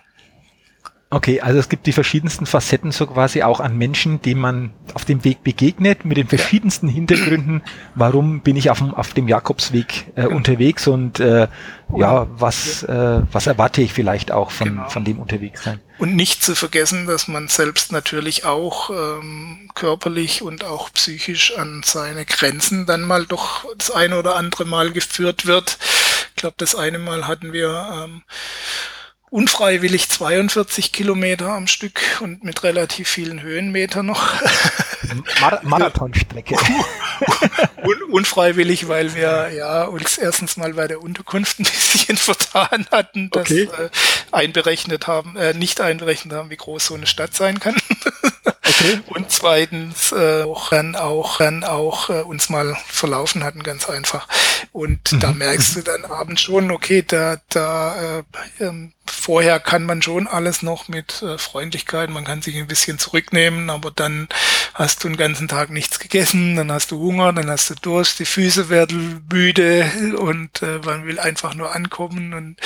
Okay, 1.14 1.40
also 1.40 1.60
es 1.60 1.68
gibt 1.68 1.86
die 1.86 1.92
verschiedensten 1.92 2.44
Facetten 2.44 2.90
so 2.90 3.06
quasi 3.06 3.44
auch 3.44 3.60
an 3.60 3.78
Menschen, 3.78 4.20
denen 4.20 4.40
man 4.40 4.72
auf 4.94 5.04
dem 5.04 5.22
Weg 5.22 5.44
begegnet, 5.44 6.04
mit 6.04 6.16
den 6.16 6.26
verschiedensten 6.26 6.88
Hintergründen. 6.88 7.62
Warum 7.94 8.40
bin 8.40 8.56
ich 8.56 8.68
auf 8.68 8.78
dem, 8.78 8.92
auf 8.92 9.12
dem 9.14 9.28
Jakobsweg 9.28 10.06
äh, 10.16 10.26
unterwegs 10.26 10.88
und 10.88 11.20
äh, 11.20 11.46
ja, 11.96 12.26
was, 12.36 12.82
äh, 12.82 13.20
was 13.30 13.46
erwarte 13.46 13.80
ich 13.80 13.92
vielleicht 13.92 14.32
auch 14.32 14.50
von, 14.50 14.70
genau. 14.70 14.88
von 14.88 15.04
dem 15.04 15.20
Unterwegssein? 15.20 15.80
Und 15.98 16.16
nicht 16.16 16.42
zu 16.42 16.56
vergessen, 16.56 17.06
dass 17.06 17.28
man 17.28 17.46
selbst 17.46 17.92
natürlich 17.92 18.44
auch 18.44 18.90
ähm, 18.90 19.70
körperlich 19.76 20.42
und 20.42 20.64
auch 20.64 20.92
psychisch 20.94 21.56
an 21.56 21.82
seine 21.84 22.24
Grenzen 22.24 22.86
dann 22.86 23.02
mal 23.02 23.24
doch 23.24 23.64
das 23.78 23.92
eine 23.92 24.18
oder 24.18 24.34
andere 24.34 24.64
Mal 24.64 24.90
geführt 24.90 25.46
wird. 25.46 25.78
Ich 26.30 26.42
glaube, 26.42 26.56
das 26.58 26.74
eine 26.74 26.98
Mal 26.98 27.28
hatten 27.28 27.52
wir 27.52 28.04
ähm, 28.04 28.22
unfreiwillig 29.34 30.08
42 30.10 30.92
Kilometer 30.92 31.48
am 31.48 31.66
Stück 31.66 32.00
und 32.20 32.44
mit 32.44 32.62
relativ 32.62 33.08
vielen 33.08 33.42
Höhenmetern 33.42 34.06
noch. 34.06 34.32
Mar 35.40 35.60
Marathonstrecke. 35.64 36.56
Un 37.82 38.02
unfreiwillig, 38.12 38.86
weil 38.86 39.16
wir 39.16 39.50
ja 39.50 39.84
uns 39.86 40.18
erstens 40.18 40.56
mal 40.56 40.74
bei 40.74 40.86
der 40.86 41.02
Unterkunft 41.02 41.58
ein 41.58 41.64
bisschen 41.64 42.16
vertan 42.16 42.86
hatten, 42.92 43.28
das 43.30 43.50
okay. 43.50 43.68
äh, 43.76 43.90
einberechnet 44.30 45.08
haben, 45.08 45.36
äh, 45.36 45.52
nicht 45.52 45.80
einberechnet 45.80 46.32
haben, 46.32 46.50
wie 46.50 46.56
groß 46.56 46.86
so 46.86 46.94
eine 46.94 47.08
Stadt 47.08 47.34
sein 47.34 47.58
kann. 47.58 47.74
Okay. 48.80 49.00
Und 49.06 49.30
zweitens 49.30 50.12
äh, 50.12 50.42
auch 50.42 50.70
dann 50.70 50.96
auch 50.96 51.38
dann 51.38 51.64
auch 51.64 52.10
äh, 52.10 52.22
uns 52.22 52.48
mal 52.48 52.76
verlaufen 52.86 53.44
hatten, 53.44 53.62
ganz 53.62 53.88
einfach. 53.88 54.28
Und 54.72 55.12
mhm. 55.12 55.20
da 55.20 55.32
merkst 55.32 55.76
du 55.76 55.82
dann 55.82 56.04
abends 56.04 56.42
schon, 56.42 56.70
okay, 56.70 57.04
da 57.06 57.36
da 57.48 58.18
äh, 58.18 58.22
ähm, 58.60 58.92
vorher 59.06 59.60
kann 59.60 59.84
man 59.84 60.02
schon 60.02 60.26
alles 60.26 60.62
noch 60.62 60.88
mit 60.88 61.22
äh, 61.22 61.38
Freundlichkeit, 61.38 62.10
man 62.10 62.24
kann 62.24 62.42
sich 62.42 62.56
ein 62.56 62.66
bisschen 62.66 62.98
zurücknehmen, 62.98 63.70
aber 63.70 63.90
dann 63.90 64.28
hast 64.72 65.04
du 65.04 65.08
den 65.08 65.16
ganzen 65.16 65.48
Tag 65.48 65.70
nichts 65.70 65.98
gegessen, 65.98 66.56
dann 66.56 66.72
hast 66.72 66.90
du 66.90 66.98
Hunger, 66.98 67.32
dann 67.32 67.50
hast 67.50 67.70
du 67.70 67.74
Durst, 67.74 68.18
die 68.18 68.24
Füße 68.24 68.68
werden 68.68 69.24
müde 69.30 69.90
und 70.18 70.62
äh, 70.62 70.78
man 70.84 71.06
will 71.06 71.18
einfach 71.18 71.54
nur 71.54 71.74
ankommen 71.74 72.34
und 72.34 72.56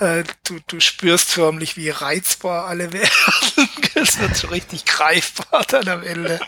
äh, 0.00 0.24
du, 0.44 0.58
du 0.66 0.80
spürst 0.80 1.30
förmlich, 1.30 1.76
wie 1.76 1.90
reizbar 1.90 2.66
alle 2.66 2.92
werden. 2.92 3.68
Es 3.94 4.20
wird 4.20 4.36
so 4.36 4.48
richtig 4.48 4.84
greifbar 4.84 5.64
dann 5.68 5.88
am 5.88 6.02
Ende. 6.02 6.40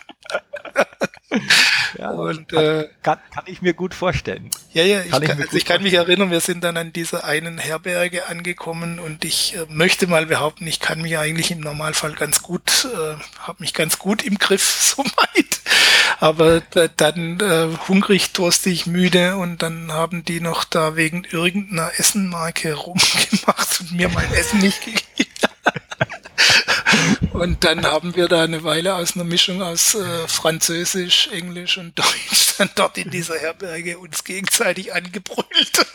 ja, 1.98 2.10
und, 2.10 2.52
äh, 2.52 2.88
kann, 3.02 3.18
kann, 3.34 3.44
ich 3.46 3.62
mir 3.62 3.74
gut 3.74 3.94
vorstellen. 3.94 4.50
Ja, 4.72 4.82
ja, 4.82 5.02
ich 5.02 5.10
kann, 5.10 5.22
ich, 5.22 5.30
also 5.30 5.56
ich 5.56 5.64
kann 5.64 5.82
mich 5.82 5.94
erinnern, 5.94 6.30
wir 6.30 6.40
sind 6.40 6.64
dann 6.64 6.76
an 6.76 6.92
dieser 6.92 7.24
einen 7.24 7.58
Herberge 7.58 8.26
angekommen 8.26 8.98
und 8.98 9.24
ich 9.24 9.54
äh, 9.56 9.66
möchte 9.68 10.06
mal 10.06 10.26
behaupten, 10.26 10.66
ich 10.66 10.80
kann 10.80 11.00
mich 11.00 11.16
eigentlich 11.18 11.50
im 11.50 11.60
Normalfall 11.60 12.12
ganz 12.12 12.42
gut, 12.42 12.86
äh, 12.92 13.16
habe 13.40 13.58
mich 13.60 13.74
ganz 13.74 13.98
gut 13.98 14.22
im 14.22 14.38
Griff 14.38 14.64
soweit. 14.96 15.60
Aber 16.20 16.60
dann 16.96 17.40
äh, 17.40 17.68
hungrig, 17.86 18.32
durstig, 18.32 18.86
müde 18.86 19.36
und 19.36 19.62
dann 19.62 19.92
haben 19.92 20.24
die 20.24 20.40
noch 20.40 20.64
da 20.64 20.96
wegen 20.96 21.24
irgendeiner 21.24 21.92
Essenmarke 21.96 22.74
rumgemacht 22.74 23.80
und 23.80 23.92
mir 23.92 24.08
mein 24.08 24.32
Essen 24.34 24.58
nicht 24.58 24.80
gegeben. 24.84 25.04
Und 27.32 27.62
dann 27.62 27.86
haben 27.86 28.16
wir 28.16 28.28
da 28.28 28.42
eine 28.42 28.64
Weile 28.64 28.96
aus 28.96 29.14
einer 29.14 29.24
Mischung 29.24 29.62
aus 29.62 29.94
äh, 29.94 30.26
Französisch, 30.26 31.28
Englisch 31.28 31.78
und 31.78 31.96
Deutsch 31.98 32.48
dann 32.58 32.70
dort 32.74 32.98
in 32.98 33.10
dieser 33.10 33.38
Herberge 33.38 33.98
uns 33.98 34.24
gegenseitig 34.24 34.92
angebrüllt. 34.92 35.86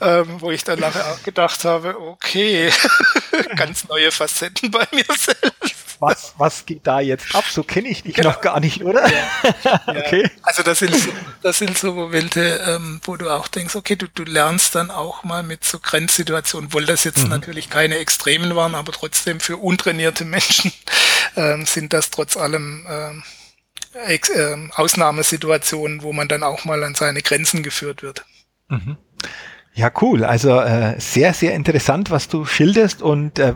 Ähm, 0.00 0.40
wo 0.40 0.50
ich 0.50 0.64
dann 0.64 0.80
nachher 0.80 1.06
auch 1.12 1.22
gedacht 1.22 1.64
habe, 1.64 2.00
okay, 2.00 2.70
ganz 3.56 3.88
neue 3.88 4.10
Facetten 4.10 4.70
bei 4.70 4.86
mir 4.92 5.04
selbst 5.16 5.88
was, 6.00 6.34
was 6.38 6.66
geht 6.66 6.86
da 6.86 7.00
jetzt 7.00 7.34
ab? 7.34 7.44
So 7.48 7.62
kenne 7.62 7.88
ich 7.88 8.02
dich 8.02 8.14
genau. 8.14 8.30
noch 8.30 8.40
gar 8.40 8.60
nicht, 8.60 8.82
oder? 8.82 9.08
Ja. 9.64 9.82
okay. 9.86 10.30
Also 10.42 10.62
das 10.62 10.78
sind, 10.78 10.94
so, 10.94 11.10
das 11.42 11.58
sind 11.58 11.76
so 11.76 11.92
Momente, 11.92 12.60
ähm, 12.66 13.00
wo 13.04 13.16
du 13.16 13.30
auch 13.30 13.48
denkst, 13.48 13.74
okay, 13.74 13.96
du, 13.96 14.06
du 14.08 14.24
lernst 14.24 14.74
dann 14.74 14.90
auch 14.90 15.24
mal 15.24 15.42
mit 15.42 15.64
so 15.64 15.78
Grenzsituationen, 15.78 16.68
obwohl 16.68 16.84
das 16.84 17.04
jetzt 17.04 17.24
mhm. 17.24 17.30
natürlich 17.30 17.70
keine 17.70 17.98
Extremen 17.98 18.54
waren, 18.54 18.74
aber 18.74 18.92
trotzdem 18.92 19.40
für 19.40 19.56
untrainierte 19.56 20.24
Menschen 20.24 20.72
ähm, 21.36 21.66
sind 21.66 21.92
das 21.92 22.10
trotz 22.10 22.36
allem 22.36 22.86
ähm, 22.88 23.24
Ex 23.94 24.28
äh, 24.28 24.56
Ausnahmesituationen, 24.74 26.02
wo 26.02 26.12
man 26.12 26.28
dann 26.28 26.42
auch 26.42 26.64
mal 26.64 26.84
an 26.84 26.94
seine 26.94 27.22
Grenzen 27.22 27.62
geführt 27.62 28.02
wird. 28.02 28.24
Mhm. 28.68 28.96
Ja, 29.78 29.92
cool. 30.00 30.24
Also 30.24 30.58
äh, 30.58 30.98
sehr, 30.98 31.32
sehr 31.32 31.54
interessant, 31.54 32.10
was 32.10 32.26
du 32.26 32.44
schilderst 32.44 33.00
und 33.00 33.38
äh, 33.38 33.54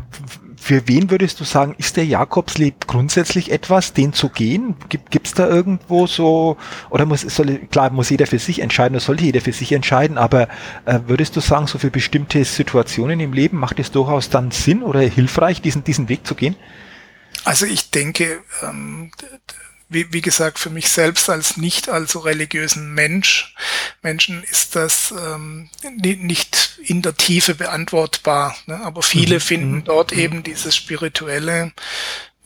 für 0.56 0.86
wen 0.86 1.10
würdest 1.10 1.40
du 1.40 1.44
sagen, 1.44 1.74
ist 1.78 1.96
der 1.96 2.06
Jakobsweg 2.06 2.86
grundsätzlich 2.86 3.50
etwas, 3.50 3.92
den 3.92 4.12
zu 4.12 4.28
gehen? 4.28 4.76
Gibt 4.88 5.26
es 5.26 5.34
da 5.34 5.48
irgendwo 5.48 6.06
so, 6.06 6.58
oder 6.90 7.06
muss, 7.06 7.22
soll, 7.22 7.58
klar, 7.72 7.90
muss 7.90 8.10
jeder 8.10 8.28
für 8.28 8.38
sich 8.38 8.60
entscheiden, 8.60 8.94
oder 8.94 9.04
sollte 9.04 9.24
jeder 9.24 9.40
für 9.40 9.52
sich 9.52 9.72
entscheiden, 9.72 10.16
aber 10.16 10.42
äh, 10.84 11.00
würdest 11.08 11.34
du 11.34 11.40
sagen, 11.40 11.66
so 11.66 11.78
für 11.78 11.90
bestimmte 11.90 12.44
Situationen 12.44 13.18
im 13.18 13.32
Leben 13.32 13.58
macht 13.58 13.80
es 13.80 13.90
durchaus 13.90 14.30
dann 14.30 14.52
Sinn 14.52 14.84
oder 14.84 15.00
hilfreich, 15.00 15.60
diesen, 15.60 15.82
diesen 15.82 16.08
Weg 16.08 16.24
zu 16.24 16.36
gehen? 16.36 16.54
Also 17.42 17.66
ich 17.66 17.90
denke, 17.90 18.42
ähm, 18.62 19.10
wie, 19.93 20.12
wie 20.12 20.20
gesagt, 20.20 20.59
für 20.59 20.70
mich 20.70 20.90
selbst 20.90 21.28
als 21.28 21.57
nicht 21.57 21.88
allzu 21.88 22.20
religiösen 22.20 22.93
Mensch, 22.95 23.55
Menschen 24.03 24.43
ist 24.45 24.76
das 24.76 25.12
ähm, 25.12 25.70
nicht 25.99 26.78
in 26.84 27.03
der 27.03 27.16
Tiefe 27.16 27.55
beantwortbar. 27.55 28.57
Ne? 28.66 28.80
Aber 28.84 29.03
viele 29.03 29.36
mhm. 29.36 29.40
finden 29.40 29.74
mhm. 29.76 29.84
dort 29.84 30.12
mhm. 30.12 30.18
eben 30.18 30.43
diese 30.43 30.72
spirituelle 30.72 31.72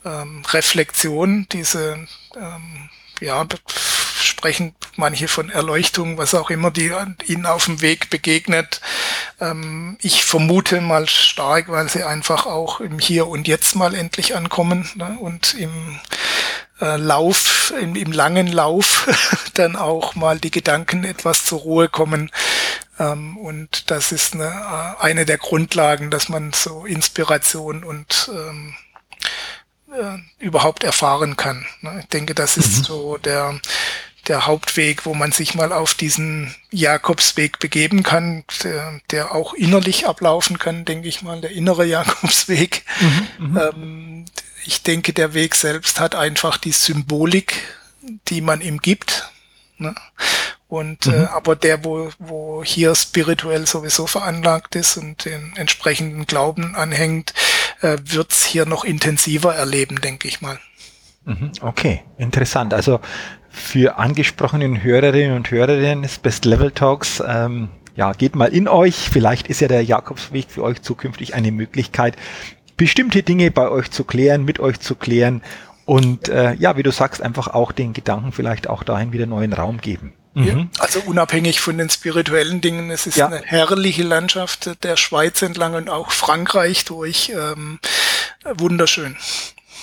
ähm, 0.05 0.43
Reflexion, 0.51 1.47
diese 1.51 2.07
ähm, 2.35 2.89
ja, 3.19 3.45
sprechen 4.21 4.75
manche 4.95 5.27
von 5.27 5.49
Erleuchtung, 5.49 6.17
was 6.17 6.35
auch 6.35 6.49
immer, 6.49 6.69
die 6.69 6.91
ihnen 7.25 7.45
auf 7.45 7.65
dem 7.65 7.81
Weg 7.81 8.09
begegnet. 8.09 8.81
Ähm, 9.39 9.97
ich 10.01 10.23
vermute 10.23 10.81
mal 10.81 11.07
stark, 11.07 11.69
weil 11.69 11.89
sie 11.89 12.03
einfach 12.03 12.45
auch 12.45 12.79
im 12.79 12.99
Hier 12.99 13.27
und 13.27 13.47
Jetzt 13.47 13.75
mal 13.75 13.95
endlich 13.95 14.35
ankommen 14.35 14.89
ne? 14.95 15.17
und 15.19 15.55
im 15.55 15.99
Lauf, 16.79 17.73
im, 17.79 17.95
im 17.95 18.11
langen 18.11 18.47
Lauf 18.47 19.07
dann 19.55 19.75
auch 19.75 20.15
mal 20.15 20.39
die 20.39 20.51
Gedanken 20.51 21.03
etwas 21.03 21.45
zur 21.45 21.59
Ruhe 21.59 21.89
kommen. 21.89 22.31
Ähm, 22.99 23.37
und 23.37 23.89
das 23.91 24.11
ist 24.11 24.33
eine, 24.33 24.45
äh, 24.45 25.03
eine 25.03 25.25
der 25.25 25.37
Grundlagen, 25.37 26.11
dass 26.11 26.29
man 26.29 26.53
so 26.53 26.85
Inspiration 26.85 27.83
und 27.83 28.29
ähm, 28.33 28.75
äh, 29.93 30.17
überhaupt 30.43 30.83
erfahren 30.83 31.37
kann. 31.37 31.65
Ne? 31.81 31.99
Ich 32.01 32.07
denke, 32.07 32.35
das 32.35 32.57
ist 32.57 32.79
mhm. 32.79 32.83
so 32.83 33.17
der, 33.17 33.59
der 34.27 34.45
Hauptweg, 34.45 35.05
wo 35.05 35.13
man 35.13 35.31
sich 35.31 35.55
mal 35.55 35.71
auf 35.71 35.93
diesen 35.93 36.53
Jakobsweg 36.71 37.59
begeben 37.59 38.03
kann, 38.03 38.43
der, 38.63 38.99
der 39.11 39.33
auch 39.33 39.53
innerlich 39.53 40.07
ablaufen 40.07 40.59
kann, 40.59 40.85
denke 40.85 41.07
ich 41.07 41.21
mal, 41.21 41.41
der 41.41 41.51
innere 41.51 41.85
Jakobsweg. 41.85 42.83
Mhm, 42.99 43.47
mhm. 43.47 43.57
ähm, 43.57 44.25
ich 44.65 44.83
denke, 44.83 45.13
der 45.13 45.33
Weg 45.33 45.55
selbst 45.55 45.99
hat 45.99 46.15
einfach 46.15 46.57
die 46.57 46.73
Symbolik, 46.73 47.53
die 48.27 48.41
man 48.41 48.61
ihm 48.61 48.79
gibt. 48.79 49.31
Ne? 49.77 49.95
Und 50.67 51.05
äh, 51.05 51.09
mhm. 51.09 51.15
äh, 51.15 51.27
aber 51.27 51.55
der, 51.55 51.85
wo, 51.85 52.09
wo 52.19 52.63
hier 52.63 52.93
spirituell 52.95 53.65
sowieso 53.65 54.07
veranlagt 54.07 54.75
ist 54.75 54.97
und 54.97 55.23
den 55.23 55.55
entsprechenden 55.55 56.25
Glauben 56.25 56.75
anhängt, 56.75 57.33
äh, 57.81 57.97
wird's 58.03 58.43
hier 58.43 58.65
noch 58.65 58.83
intensiver 58.83 59.55
erleben, 59.55 60.01
denke 60.01 60.27
ich 60.27 60.41
mal. 60.41 60.59
Mhm. 61.23 61.51
Okay, 61.61 62.03
interessant. 62.17 62.73
Also 62.73 62.99
für 63.57 63.97
angesprochenen 63.97 64.83
Hörerinnen 64.83 65.35
und 65.35 65.51
Hörerinnen 65.51 66.03
des 66.03 66.19
Best 66.19 66.45
Level 66.45 66.71
Talks, 66.71 67.21
ähm, 67.27 67.69
ja, 67.95 68.13
geht 68.13 68.35
mal 68.35 68.53
in 68.53 68.67
euch. 68.67 69.09
Vielleicht 69.11 69.47
ist 69.47 69.59
ja 69.59 69.67
der 69.67 69.83
Jakobsweg 69.83 70.45
für 70.49 70.63
euch 70.63 70.81
zukünftig 70.81 71.33
eine 71.33 71.51
Möglichkeit, 71.51 72.15
bestimmte 72.77 73.23
Dinge 73.23 73.51
bei 73.51 73.69
euch 73.69 73.91
zu 73.91 74.03
klären, 74.03 74.45
mit 74.45 74.59
euch 74.59 74.79
zu 74.79 74.95
klären 74.95 75.41
und 75.85 76.27
äh, 76.27 76.53
ja, 76.55 76.75
wie 76.77 76.83
du 76.83 76.91
sagst, 76.91 77.21
einfach 77.21 77.47
auch 77.47 77.71
den 77.71 77.93
Gedanken 77.93 78.33
vielleicht 78.33 78.69
auch 78.69 78.83
dahin 78.83 79.13
wieder 79.13 79.25
neuen 79.25 79.53
Raum 79.53 79.79
geben. 79.79 80.13
Mhm. 80.33 80.69
Also 80.79 80.99
unabhängig 81.05 81.61
von 81.61 81.77
den 81.77 81.89
spirituellen 81.89 82.61
Dingen, 82.61 82.91
es 82.91 83.07
ist 83.07 83.17
ja. 83.17 83.27
eine 83.27 83.41
herrliche 83.43 84.03
Landschaft 84.03 84.83
der 84.83 84.97
Schweiz 84.97 85.41
entlang 85.41 85.73
und 85.73 85.89
auch 85.89 86.11
Frankreich 86.11 86.85
durch. 86.85 87.31
Ähm, 87.35 87.79
wunderschön. 88.43 89.17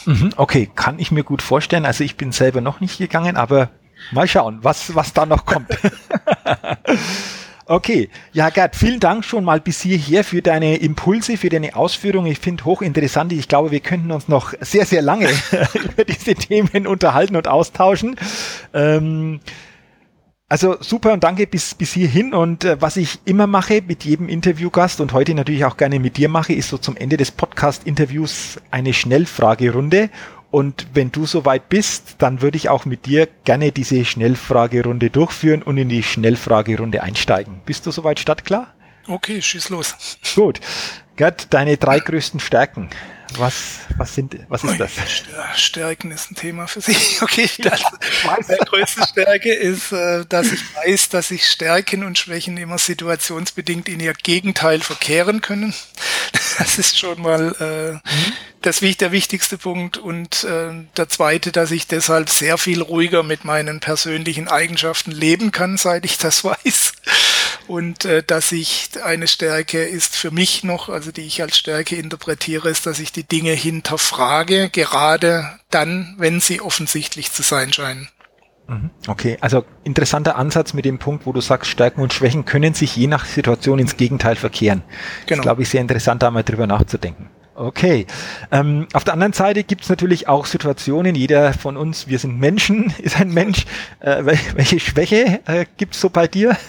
Mhm, 0.06 0.30
okay, 0.36 0.70
kann 0.74 0.98
ich 0.98 1.10
mir 1.10 1.24
gut 1.24 1.42
vorstellen. 1.42 1.86
Also 1.86 2.04
ich 2.04 2.16
bin 2.16 2.32
selber 2.32 2.60
noch 2.60 2.80
nicht 2.80 2.98
gegangen, 2.98 3.36
aber 3.36 3.70
mal 4.12 4.28
schauen, 4.28 4.58
was, 4.62 4.94
was 4.94 5.12
da 5.12 5.26
noch 5.26 5.46
kommt. 5.46 5.68
Okay, 7.66 8.10
ja 8.34 8.50
Gerd, 8.50 8.76
vielen 8.76 9.00
Dank 9.00 9.24
schon 9.24 9.42
mal 9.42 9.58
bis 9.58 9.80
hierher 9.80 10.22
für 10.22 10.42
deine 10.42 10.76
Impulse, 10.76 11.38
für 11.38 11.48
deine 11.48 11.76
Ausführungen. 11.76 12.30
Ich 12.30 12.38
finde 12.38 12.66
hochinteressant. 12.66 13.32
Ich 13.32 13.48
glaube, 13.48 13.70
wir 13.70 13.80
könnten 13.80 14.12
uns 14.12 14.28
noch 14.28 14.52
sehr, 14.60 14.84
sehr 14.84 15.00
lange 15.00 15.30
über 15.74 16.04
diese 16.04 16.34
Themen 16.34 16.86
unterhalten 16.86 17.36
und 17.36 17.48
austauschen. 17.48 18.16
Ähm, 18.74 19.40
also 20.48 20.76
super 20.80 21.12
und 21.12 21.24
danke 21.24 21.46
bis, 21.46 21.74
bis 21.74 21.92
hierhin. 21.92 22.34
Und 22.34 22.64
äh, 22.64 22.80
was 22.80 22.96
ich 22.96 23.18
immer 23.24 23.46
mache 23.46 23.82
mit 23.86 24.04
jedem 24.04 24.28
Interviewgast 24.28 25.00
und 25.00 25.12
heute 25.12 25.34
natürlich 25.34 25.64
auch 25.64 25.76
gerne 25.76 25.98
mit 25.98 26.16
dir 26.16 26.28
mache, 26.28 26.52
ist 26.52 26.68
so 26.68 26.78
zum 26.78 26.96
Ende 26.96 27.16
des 27.16 27.30
Podcast-Interviews 27.30 28.60
eine 28.70 28.92
Schnellfragerunde. 28.92 30.10
Und 30.50 30.86
wenn 30.94 31.10
du 31.10 31.26
soweit 31.26 31.68
bist, 31.68 32.16
dann 32.18 32.40
würde 32.40 32.56
ich 32.56 32.68
auch 32.68 32.84
mit 32.84 33.06
dir 33.06 33.28
gerne 33.44 33.72
diese 33.72 34.04
Schnellfragerunde 34.04 35.10
durchführen 35.10 35.62
und 35.62 35.78
in 35.78 35.88
die 35.88 36.04
Schnellfragerunde 36.04 37.02
einsteigen. 37.02 37.60
Bist 37.66 37.86
du 37.86 37.90
soweit 37.90 38.20
startklar? 38.20 38.72
Okay, 39.08 39.42
schieß 39.42 39.70
los. 39.70 40.18
Gut. 40.34 40.60
Gerd, 41.16 41.52
deine 41.52 41.76
drei 41.76 41.98
größten 41.98 42.40
Stärken. 42.40 42.88
Was, 43.36 43.80
was 43.96 44.14
sind, 44.14 44.36
was 44.48 44.64
ist 44.64 44.78
das? 44.78 44.90
Stärken 45.56 46.10
ist 46.10 46.30
ein 46.30 46.34
Thema 46.34 46.66
für 46.66 46.80
sich. 46.80 47.18
Okay, 47.24 47.48
das, 47.58 47.80
meine 48.24 48.58
größte 48.58 49.06
Stärke 49.06 49.52
ist, 49.52 49.92
äh, 49.92 50.24
dass 50.26 50.52
ich 50.52 50.60
weiß, 50.76 51.08
dass 51.08 51.28
sich 51.28 51.46
Stärken 51.46 52.04
und 52.04 52.18
Schwächen 52.18 52.56
immer 52.56 52.78
situationsbedingt 52.78 53.88
in 53.88 54.00
ihr 54.00 54.12
Gegenteil 54.12 54.80
verkehren 54.80 55.40
können. 55.40 55.74
Das 56.58 56.78
ist 56.78 56.96
schon 56.96 57.20
mal 57.20 57.54
äh, 57.58 57.92
mhm. 57.94 58.32
das 58.62 58.78
der 58.78 59.10
wichtigste 59.10 59.58
Punkt. 59.58 59.98
Und 59.98 60.44
äh, 60.44 60.70
der 60.96 61.08
zweite, 61.08 61.50
dass 61.50 61.72
ich 61.72 61.88
deshalb 61.88 62.30
sehr 62.30 62.58
viel 62.58 62.80
ruhiger 62.80 63.24
mit 63.24 63.44
meinen 63.44 63.80
persönlichen 63.80 64.46
Eigenschaften 64.46 65.10
leben 65.10 65.50
kann, 65.50 65.76
seit 65.76 66.04
ich 66.04 66.16
das 66.18 66.44
weiß. 66.44 66.92
Und 67.66 68.04
äh, 68.04 68.22
dass 68.22 68.52
ich 68.52 68.90
eine 69.02 69.26
Stärke 69.26 69.82
ist 69.82 70.16
für 70.16 70.30
mich 70.30 70.64
noch, 70.64 70.88
also 70.88 71.12
die 71.12 71.22
ich 71.22 71.40
als 71.40 71.56
Stärke 71.56 71.96
interpretiere, 71.96 72.68
ist, 72.68 72.86
dass 72.86 72.98
ich 72.98 73.10
die 73.10 73.23
Dinge 73.30 73.52
hinterfrage, 73.52 74.70
gerade 74.70 75.58
dann, 75.70 76.14
wenn 76.18 76.40
sie 76.40 76.60
offensichtlich 76.60 77.32
zu 77.32 77.42
sein 77.42 77.72
scheinen. 77.72 78.08
Mhm. 78.66 78.90
Okay, 79.08 79.36
also 79.40 79.64
interessanter 79.82 80.36
Ansatz 80.36 80.72
mit 80.72 80.84
dem 80.84 80.98
Punkt, 80.98 81.26
wo 81.26 81.32
du 81.32 81.40
sagst, 81.40 81.70
Stärken 81.70 82.00
und 82.00 82.12
Schwächen 82.12 82.44
können 82.44 82.74
sich 82.74 82.96
je 82.96 83.06
nach 83.06 83.26
Situation 83.26 83.78
ins 83.78 83.96
Gegenteil 83.96 84.36
verkehren. 84.36 84.82
Genau. 85.26 85.38
Das 85.38 85.42
glaube 85.42 85.62
ich 85.62 85.68
sehr 85.68 85.80
interessant, 85.80 86.22
da 86.22 86.30
mal 86.30 86.42
drüber 86.42 86.66
nachzudenken. 86.66 87.28
Okay. 87.56 88.06
Ähm, 88.50 88.88
auf 88.94 89.04
der 89.04 89.14
anderen 89.14 89.32
Seite 89.32 89.62
gibt 89.62 89.82
es 89.82 89.88
natürlich 89.88 90.28
auch 90.28 90.46
Situationen, 90.46 91.14
jeder 91.14 91.52
von 91.52 91.76
uns, 91.76 92.08
wir 92.08 92.18
sind 92.18 92.38
Menschen, 92.38 92.92
ist 92.98 93.20
ein 93.20 93.32
Mensch. 93.32 93.66
Äh, 94.00 94.24
welche 94.54 94.80
Schwäche 94.80 95.40
äh, 95.46 95.66
gibt 95.76 95.94
es 95.94 96.00
so 96.00 96.10
bei 96.10 96.26
dir? 96.26 96.56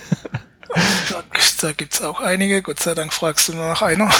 Da, 1.10 1.24
da 1.62 1.72
gibt's 1.72 2.02
auch 2.02 2.20
einige. 2.20 2.62
Gott 2.62 2.80
sei 2.80 2.94
Dank 2.94 3.14
fragst 3.14 3.48
du 3.48 3.54
nur 3.54 3.68
nach 3.68 3.82
einer. 3.82 4.10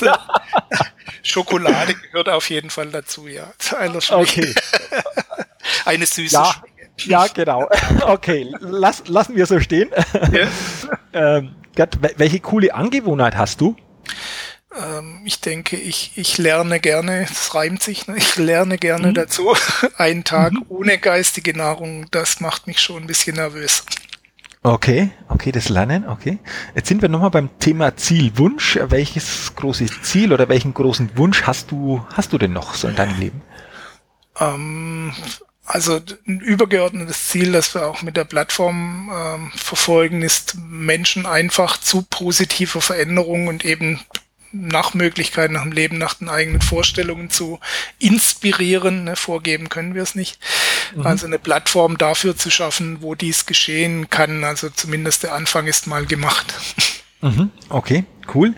Ja. 0.00 0.18
Schokolade 1.22 1.94
gehört 1.94 2.28
auf 2.28 2.50
jeden 2.50 2.70
Fall 2.70 2.88
dazu, 2.88 3.26
ja. 3.26 3.52
Zu 3.58 3.76
einer 3.76 3.98
Okay. 4.10 4.54
Eine 5.84 6.06
süße 6.06 6.34
ja. 6.34 6.54
Ja, 6.98 7.26
genau. 7.28 7.68
Okay, 8.02 8.52
lass, 8.60 9.02
lassen 9.06 9.36
wir 9.36 9.46
so 9.46 9.60
stehen. 9.60 9.90
Ja. 10.32 11.38
ähm, 11.38 11.54
Gerd, 11.74 11.98
welche 12.18 12.40
coole 12.40 12.74
Angewohnheit 12.74 13.36
hast 13.36 13.60
du? 13.60 13.76
Ähm, 14.74 15.20
ich 15.24 15.40
denke, 15.40 15.76
ich, 15.76 16.12
ich 16.16 16.38
lerne 16.38 16.80
gerne, 16.80 17.26
es 17.30 17.54
reimt 17.54 17.82
sich, 17.82 18.06
ne? 18.06 18.16
ich 18.16 18.36
lerne 18.36 18.78
gerne 18.78 19.08
mhm. 19.08 19.14
dazu. 19.14 19.54
Ein 19.96 20.24
Tag 20.24 20.52
mhm. 20.52 20.64
ohne 20.68 20.98
geistige 20.98 21.56
Nahrung, 21.56 22.06
das 22.10 22.40
macht 22.40 22.66
mich 22.66 22.80
schon 22.80 23.02
ein 23.02 23.06
bisschen 23.06 23.36
nervös. 23.36 23.84
Okay, 24.66 25.10
okay, 25.28 25.52
das 25.52 25.68
Lernen, 25.68 26.08
okay. 26.08 26.40
Jetzt 26.74 26.88
sind 26.88 27.00
wir 27.00 27.08
nochmal 27.08 27.30
beim 27.30 27.56
Thema 27.60 27.96
Zielwunsch. 27.96 28.76
Welches 28.88 29.54
große 29.54 29.86
Ziel 30.02 30.32
oder 30.32 30.48
welchen 30.48 30.74
großen 30.74 31.16
Wunsch 31.16 31.44
hast 31.44 31.70
du, 31.70 32.04
hast 32.12 32.32
du 32.32 32.38
denn 32.38 32.52
noch 32.52 32.74
so 32.74 32.88
in 32.88 32.96
deinem 32.96 33.16
Leben? 33.16 33.42
Ähm, 34.40 35.12
also 35.66 36.00
ein 36.26 36.40
übergeordnetes 36.40 37.28
Ziel, 37.28 37.52
das 37.52 37.76
wir 37.76 37.86
auch 37.86 38.02
mit 38.02 38.16
der 38.16 38.24
Plattform 38.24 39.08
ähm, 39.14 39.52
verfolgen, 39.54 40.22
ist 40.22 40.56
Menschen 40.68 41.26
einfach 41.26 41.78
zu 41.78 42.02
positiver 42.02 42.80
Veränderung 42.80 43.46
und 43.46 43.64
eben 43.64 44.00
nach 44.52 44.94
Möglichkeiten, 44.94 45.54
nach 45.54 45.62
dem 45.62 45.72
Leben, 45.72 45.98
nach 45.98 46.14
den 46.14 46.28
eigenen 46.28 46.60
Vorstellungen 46.60 47.30
zu 47.30 47.60
inspirieren. 47.98 49.04
Ne, 49.04 49.16
vorgeben 49.16 49.68
können 49.68 49.94
wir 49.94 50.02
es 50.02 50.14
nicht. 50.14 50.38
Mhm. 50.94 51.06
Also 51.06 51.26
eine 51.26 51.38
Plattform 51.38 51.98
dafür 51.98 52.36
zu 52.36 52.50
schaffen, 52.50 53.02
wo 53.02 53.14
dies 53.14 53.46
geschehen 53.46 54.10
kann. 54.10 54.44
Also 54.44 54.70
zumindest 54.70 55.22
der 55.22 55.34
Anfang 55.34 55.66
ist 55.66 55.86
mal 55.86 56.06
gemacht. 56.06 56.54
Mhm. 57.20 57.50
Okay, 57.68 58.04
cool. 58.34 58.54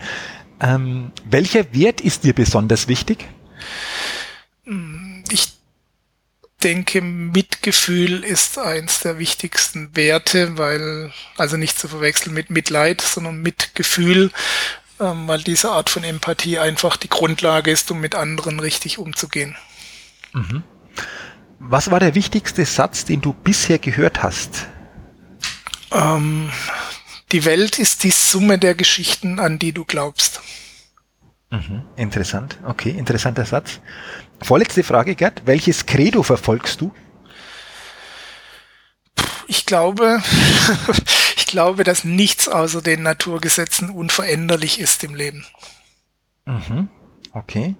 Ähm, 0.61 1.12
welcher 1.24 1.72
Wert 1.72 2.01
ist 2.01 2.24
dir 2.24 2.32
besonders 2.32 2.89
wichtig? 2.89 3.26
Ich 5.30 5.53
denke, 6.62 7.01
Mitgefühl 7.01 8.24
ist 8.24 8.59
eins 8.59 9.01
der 9.01 9.18
wichtigsten 9.18 9.95
Werte, 9.97 10.59
weil, 10.59 11.12
also 11.36 11.57
nicht 11.57 11.78
zu 11.78 11.89
verwechseln 11.89 12.34
mit 12.34 12.51
Mitleid, 12.51 13.01
sondern 13.01 13.41
Mitgefühl, 13.41 14.30
ähm, 15.01 15.29
weil 15.29 15.43
diese 15.43 15.71
Art 15.71 15.91
von 15.91 16.05
Empathie 16.05 16.59
einfach 16.59 16.97
die 16.97 17.09
Grundlage 17.09 17.71
ist, 17.71 17.91
um 17.91 18.01
mit 18.01 18.15
anderen 18.15 18.61
richtig 18.61 18.99
umzugehen. 18.99 19.57
Mhm. 20.33 20.63
Was 21.59 21.91
war 21.91 22.01
der 22.01 22.15
wichtigste 22.15 22.65
Satz, 22.65 23.05
den 23.05 23.21
du 23.21 23.33
bisher 23.33 23.79
gehört 23.79 24.23
hast? 24.23 24.67
Ähm, 25.91 26.51
die 27.33 27.45
Welt 27.45 27.79
ist 27.79 28.05
die 28.05 28.11
Summe 28.11 28.59
der 28.59 28.75
Geschichten, 28.75 29.41
an 29.41 29.59
die 29.59 29.73
du 29.73 29.85
glaubst. 29.85 30.41
Mhm, 31.51 31.83
interessant. 31.97 32.59
Okay, 32.65 32.91
interessanter 32.91 33.45
Satz. 33.45 33.81
Vorletzte 34.43 34.85
Frage, 34.85 35.15
Gerd. 35.15 35.43
Welches 35.47 35.87
Credo 35.87 36.23
verfolgst 36.23 36.81
du? 36.81 36.93
Ich 39.47 39.65
glaube, 39.65 40.23
glaube, 41.49 41.83
dass 41.83 42.05
nichts 42.05 42.49
außer 42.49 42.81
den 42.81 43.03
Naturgesetzen 43.03 43.91
unveränderlich 43.91 44.79
ist 44.79 45.03
im 45.03 45.17
Leben. 45.17 45.45
Mhm. 46.47 46.89
Okay. 47.33 47.75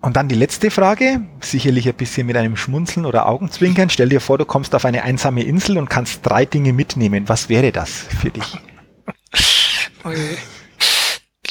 Und 0.00 0.16
dann 0.16 0.28
die 0.28 0.34
letzte 0.34 0.70
Frage, 0.70 1.20
sicherlich 1.40 1.86
ein 1.86 1.94
bisschen 1.94 2.26
mit 2.26 2.36
einem 2.36 2.56
Schmunzeln 2.56 3.06
oder 3.06 3.26
Augenzwinkern. 3.26 3.90
Stell 3.90 4.08
dir 4.08 4.20
vor, 4.20 4.38
du 4.38 4.46
kommst 4.46 4.74
auf 4.74 4.84
eine 4.84 5.02
einsame 5.02 5.42
Insel 5.44 5.76
und 5.76 5.90
kannst 5.90 6.20
drei 6.24 6.46
Dinge 6.46 6.72
mitnehmen. 6.72 7.28
Was 7.28 7.48
wäre 7.48 7.70
das 7.70 7.90
für 7.90 8.30
dich? 8.30 8.58
Okay. 10.02 10.38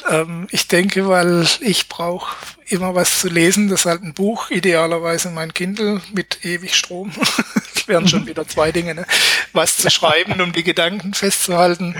Ähm, 0.09 0.47
ich 0.49 0.67
denke, 0.67 1.07
weil 1.07 1.45
ich 1.61 1.87
brauche 1.87 2.35
immer 2.69 2.95
was 2.95 3.19
zu 3.19 3.27
lesen, 3.27 3.67
das 3.67 3.81
ist 3.81 3.85
halt 3.85 4.03
ein 4.03 4.13
Buch, 4.13 4.49
idealerweise 4.49 5.29
mein 5.29 5.53
Kindle 5.53 6.01
mit 6.13 6.43
ewig 6.43 6.75
Strom. 6.75 7.11
das 7.73 7.87
wären 7.87 8.07
schon 8.07 8.27
wieder 8.27 8.47
zwei 8.47 8.71
Dinge, 8.71 8.95
ne? 8.95 9.05
was 9.53 9.77
zu 9.77 9.89
schreiben, 9.89 10.39
um 10.41 10.51
die 10.51 10.63
Gedanken 10.63 11.13
festzuhalten. 11.13 11.95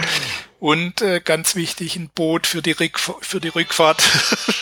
Und 0.59 1.01
äh, 1.01 1.21
ganz 1.23 1.55
wichtig, 1.55 1.95
ein 1.95 2.09
Boot 2.13 2.45
für 2.45 2.61
die, 2.61 2.71
Rückf 2.71 3.13
für 3.21 3.39
die 3.39 3.47
Rückfahrt. 3.47 4.03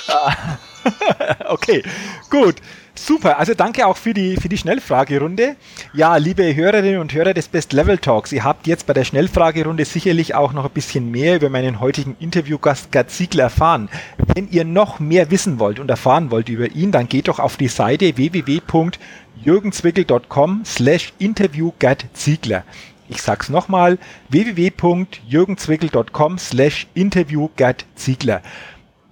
okay, 1.46 1.84
gut. 2.30 2.56
Super, 2.96 3.38
also 3.38 3.54
danke 3.54 3.86
auch 3.86 3.96
für 3.96 4.16
die, 4.16 4.38
für 4.38 4.50
die 4.50 4.58
Schnellfragerunde. 4.58 5.56
Ja, 5.94 6.18
liebe 6.18 6.56
Hörerinnen 6.56 7.00
und 7.00 7.14
Hörer 7.14 7.36
des 7.36 7.48
Best 7.48 7.72
Level 7.72 8.00
Talks, 8.00 8.32
ihr 8.32 8.44
habt 8.44 8.66
jetzt 8.66 8.88
bei 8.88 8.94
der 8.94 9.04
Schnellfragerunde 9.04 9.86
sicherlich 9.86 10.34
auch 10.34 10.52
noch 10.52 10.66
ein 10.66 10.72
bisschen 10.72 11.12
mehr 11.12 11.36
über 11.36 11.50
meinen 11.50 11.80
heutigen 11.80 12.16
Interviewgast 12.20 12.92
Gerd 12.92 13.12
Ziegler 13.12 13.44
erfahren. 13.44 13.90
Wenn 14.34 14.50
ihr 14.50 14.66
noch 14.66 15.00
mehr 15.00 15.30
wissen 15.30 15.60
wollt 15.60 15.80
und 15.80 15.92
erfahren 15.92 16.32
wollt 16.32 16.50
über 16.50 16.72
ihn, 16.72 16.92
dann 16.92 17.08
geht 17.08 17.28
doch 17.28 17.38
auf 17.38 17.56
die 17.56 17.68
Seite 17.68 18.18
www.jürgenzwickel.com 18.18 20.64
slash 20.66 21.14
interview 21.20 21.74
Gerd 21.78 22.06
Ziegler. 22.14 22.64
Ich 23.10 23.22
sag's 23.22 23.50
nochmal, 23.50 23.98
www.jürgenzwickel.com 24.30 26.38
slash 26.38 26.88
interview 26.94 27.50
Gerd 27.56 27.86
Ziegler. 27.96 28.42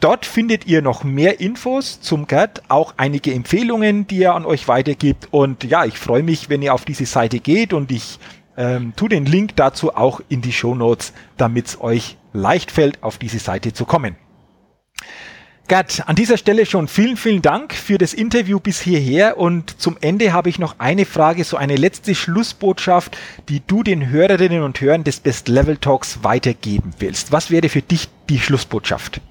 Dort 0.01 0.25
findet 0.25 0.67
ihr 0.67 0.81
noch 0.81 1.03
mehr 1.03 1.39
Infos 1.39 2.01
zum 2.01 2.27
Gerd, 2.27 2.63
auch 2.67 2.95
einige 2.97 3.33
Empfehlungen, 3.33 4.07
die 4.07 4.23
er 4.23 4.35
an 4.35 4.45
euch 4.45 4.67
weitergibt. 4.67 5.29
Und 5.31 5.63
ja, 5.63 5.85
ich 5.85 5.97
freue 5.97 6.23
mich, 6.23 6.49
wenn 6.49 6.61
ihr 6.61 6.73
auf 6.73 6.85
diese 6.85 7.05
Seite 7.05 7.39
geht 7.39 7.73
und 7.73 7.91
ich 7.91 8.19
ähm, 8.57 8.93
tue 8.95 9.09
den 9.09 9.25
Link 9.25 9.55
dazu 9.55 9.95
auch 9.95 10.21
in 10.29 10.41
die 10.41 10.51
Show 10.51 10.75
Notes, 10.75 11.13
damit 11.37 11.67
es 11.67 11.81
euch 11.81 12.17
leicht 12.33 12.71
fällt, 12.71 13.01
auf 13.01 13.17
diese 13.17 13.39
Seite 13.39 13.73
zu 13.73 13.85
kommen. 13.85 14.15
Gerd, 15.68 16.07
an 16.07 16.16
dieser 16.16 16.38
Stelle 16.38 16.68
schon 16.68 16.88
vielen, 16.88 17.18
vielen 17.18 17.41
Dank 17.41 17.74
für 17.74 17.97
das 17.97 18.13
Interview 18.13 18.59
bis 18.59 18.80
hierher 18.82 19.38
und 19.38 19.82
zum 19.82 19.97
Ende 19.99 20.32
habe 20.32 20.47
ich 20.47 20.59
noch 20.59 20.76
eine 20.78 21.05
Frage, 21.05 21.43
so 21.43 21.57
eine 21.57 21.76
letzte 21.76 22.13
Schlussbotschaft, 22.13 23.18
die 23.49 23.63
du 23.66 23.82
den 23.82 24.09
Hörerinnen 24.09 24.61
und 24.61 24.80
Hörern 24.80 25.03
des 25.03 25.20
Best 25.20 25.47
Level 25.47 25.78
Talks 25.78 26.20
weitergeben 26.22 26.93
willst. 26.99 27.32
Was 27.32 27.49
wäre 27.49 27.70
für 27.70 27.82
dich 27.82 28.09
die 28.30 28.39
Schlussbotschaft? 28.39 29.22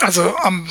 Also 0.00 0.36
am 0.36 0.68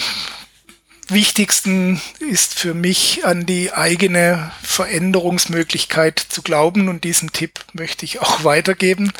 wichtigsten 1.11 2.01
ist 2.19 2.53
für 2.53 2.73
mich 2.73 3.25
an 3.25 3.45
die 3.45 3.73
eigene 3.73 4.51
Veränderungsmöglichkeit 4.61 6.19
zu 6.19 6.41
glauben 6.41 6.89
und 6.89 7.03
diesen 7.03 7.31
Tipp 7.31 7.59
möchte 7.73 8.05
ich 8.05 8.21
auch 8.21 8.43
weitergeben. 8.43 9.11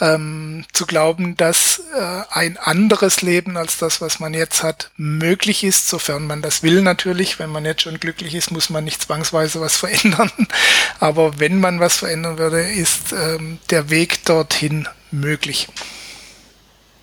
Ähm, 0.00 0.64
zu 0.72 0.86
glauben, 0.86 1.36
dass 1.36 1.82
äh, 1.92 2.22
ein 2.30 2.56
anderes 2.56 3.20
Leben 3.20 3.56
als 3.56 3.78
das, 3.78 4.00
was 4.00 4.20
man 4.20 4.32
jetzt 4.32 4.62
hat, 4.62 4.92
möglich 4.96 5.64
ist, 5.64 5.88
sofern 5.88 6.24
man 6.26 6.40
das 6.40 6.62
will 6.62 6.82
natürlich. 6.82 7.40
Wenn 7.40 7.50
man 7.50 7.64
jetzt 7.64 7.82
schon 7.82 7.98
glücklich 7.98 8.34
ist, 8.36 8.52
muss 8.52 8.70
man 8.70 8.84
nicht 8.84 9.02
zwangsweise 9.02 9.60
was 9.60 9.76
verändern. 9.78 10.30
Aber 11.00 11.40
wenn 11.40 11.58
man 11.58 11.80
was 11.80 11.96
verändern 11.96 12.38
würde, 12.38 12.60
ist 12.60 13.12
ähm, 13.12 13.58
der 13.70 13.90
Weg 13.90 14.24
dorthin 14.24 14.86
möglich. 15.10 15.68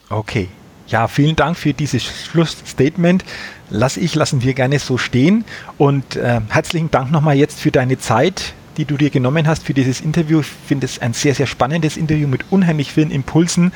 Okay, 0.09 0.47
ja, 0.87 1.07
vielen 1.07 1.35
Dank 1.35 1.57
für 1.57 1.73
dieses 1.73 2.03
Schlussstatement. 2.03 3.25
Lass 3.69 3.97
ich, 3.97 4.15
lassen 4.15 4.43
wir 4.43 4.53
gerne 4.53 4.79
so 4.79 4.97
stehen. 4.97 5.45
Und 5.77 6.15
äh, 6.15 6.41
herzlichen 6.49 6.91
Dank 6.91 7.11
nochmal 7.11 7.35
jetzt 7.35 7.59
für 7.59 7.71
deine 7.71 7.97
Zeit, 7.97 8.53
die 8.77 8.85
du 8.85 8.97
dir 8.97 9.09
genommen 9.09 9.47
hast 9.47 9.63
für 9.63 9.73
dieses 9.73 10.01
Interview. 10.01 10.41
Ich 10.41 10.47
finde 10.67 10.85
es 10.85 11.01
ein 11.01 11.13
sehr, 11.13 11.33
sehr 11.33 11.47
spannendes 11.47 11.97
Interview 11.97 12.27
mit 12.27 12.45
unheimlich 12.51 12.91
vielen 12.91 13.11
Impulsen. 13.11 13.71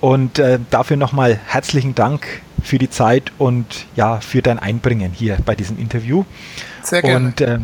Und 0.00 0.38
äh, 0.38 0.58
dafür 0.70 0.96
nochmal 0.96 1.38
herzlichen 1.46 1.94
Dank 1.94 2.26
für 2.62 2.78
die 2.78 2.90
Zeit 2.90 3.32
und 3.38 3.86
ja, 3.94 4.20
für 4.20 4.42
dein 4.42 4.58
Einbringen 4.58 5.12
hier 5.12 5.38
bei 5.44 5.54
diesem 5.54 5.78
Interview. 5.78 6.24
Sehr 6.82 7.02
gerne. 7.02 7.26
Und 7.26 7.40
äh, 7.40 7.58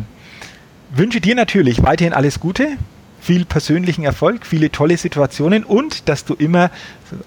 wünsche 0.91 1.21
dir 1.21 1.35
natürlich 1.35 1.83
weiterhin 1.83 2.13
alles 2.13 2.39
Gute 2.39 2.77
viel 3.23 3.45
persönlichen 3.45 4.03
Erfolg, 4.03 4.45
viele 4.45 4.71
tolle 4.71 4.97
Situationen 4.97 5.63
und 5.63 6.09
dass 6.09 6.25
du 6.25 6.33
immer 6.33 6.71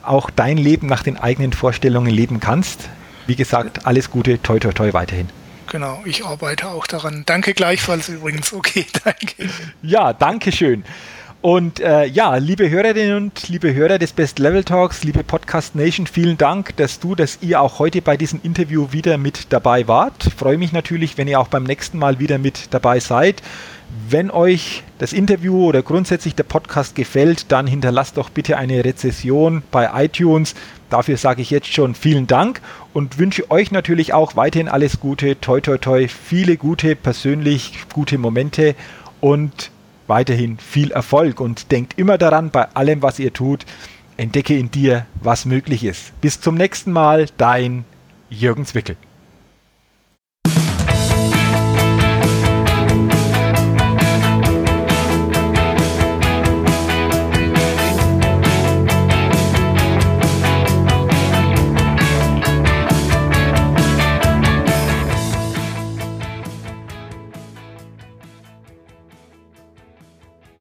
auch 0.02 0.30
dein 0.30 0.58
Leben 0.58 0.86
nach 0.88 1.02
den 1.02 1.16
eigenen 1.16 1.52
Vorstellungen 1.52 2.10
leben 2.10 2.38
kannst. 2.38 2.88
Wie 3.26 3.36
gesagt, 3.36 3.86
alles 3.86 4.10
Gute, 4.10 4.40
toi 4.42 4.58
toi 4.58 4.72
toi 4.72 4.92
weiterhin. 4.92 5.28
Genau, 5.68 6.00
ich 6.04 6.24
arbeite 6.24 6.68
auch 6.68 6.86
daran. 6.86 7.24
Danke 7.26 7.54
gleichfalls 7.54 8.08
übrigens. 8.08 8.52
Okay, 8.52 8.86
danke. 9.04 9.48
Ja, 9.82 10.12
danke 10.12 10.52
schön. 10.52 10.84
Und 11.42 11.80
äh, 11.80 12.06
ja, 12.06 12.36
liebe 12.36 12.68
Hörerinnen 12.68 13.16
und 13.16 13.48
liebe 13.48 13.72
Hörer 13.72 13.98
des 13.98 14.12
Best 14.12 14.38
Level 14.38 14.64
Talks, 14.64 15.04
liebe 15.04 15.22
Podcast 15.22 15.76
Nation, 15.76 16.06
vielen 16.06 16.36
Dank, 16.36 16.76
dass 16.76 16.98
du, 16.98 17.14
dass 17.14 17.38
ihr 17.40 17.60
auch 17.60 17.78
heute 17.78 18.02
bei 18.02 18.16
diesem 18.16 18.40
Interview 18.42 18.88
wieder 18.90 19.16
mit 19.16 19.52
dabei 19.52 19.86
wart. 19.86 20.24
Freue 20.36 20.58
mich 20.58 20.72
natürlich, 20.72 21.18
wenn 21.18 21.28
ihr 21.28 21.38
auch 21.38 21.48
beim 21.48 21.64
nächsten 21.64 21.98
Mal 21.98 22.18
wieder 22.18 22.38
mit 22.38 22.74
dabei 22.74 23.00
seid. 23.00 23.42
Wenn 24.08 24.30
euch 24.30 24.82
das 24.98 25.12
Interview 25.12 25.64
oder 25.64 25.82
grundsätzlich 25.82 26.34
der 26.34 26.42
Podcast 26.42 26.94
gefällt, 26.94 27.50
dann 27.50 27.66
hinterlasst 27.66 28.16
doch 28.16 28.30
bitte 28.30 28.56
eine 28.56 28.84
Rezession 28.84 29.62
bei 29.70 30.04
iTunes. 30.04 30.54
Dafür 30.90 31.16
sage 31.16 31.42
ich 31.42 31.50
jetzt 31.50 31.72
schon 31.72 31.94
vielen 31.94 32.26
Dank 32.26 32.60
und 32.92 33.18
wünsche 33.18 33.50
euch 33.50 33.70
natürlich 33.70 34.12
auch 34.12 34.36
weiterhin 34.36 34.68
alles 34.68 35.00
Gute, 35.00 35.40
toi 35.40 35.60
toi 35.60 35.78
toi, 35.78 36.08
viele 36.08 36.56
gute, 36.56 36.94
persönlich 36.96 37.72
gute 37.92 38.18
Momente 38.18 38.74
und 39.20 39.70
weiterhin 40.06 40.58
viel 40.58 40.92
Erfolg 40.92 41.40
und 41.40 41.72
denkt 41.72 41.98
immer 41.98 42.18
daran, 42.18 42.50
bei 42.50 42.68
allem, 42.74 43.02
was 43.02 43.18
ihr 43.18 43.32
tut, 43.32 43.64
entdecke 44.16 44.56
in 44.56 44.70
dir, 44.70 45.06
was 45.20 45.44
möglich 45.44 45.84
ist. 45.84 46.18
Bis 46.20 46.40
zum 46.40 46.54
nächsten 46.54 46.92
Mal, 46.92 47.26
dein 47.36 47.84
Jürgen 48.30 48.64
Zwickel. 48.66 48.96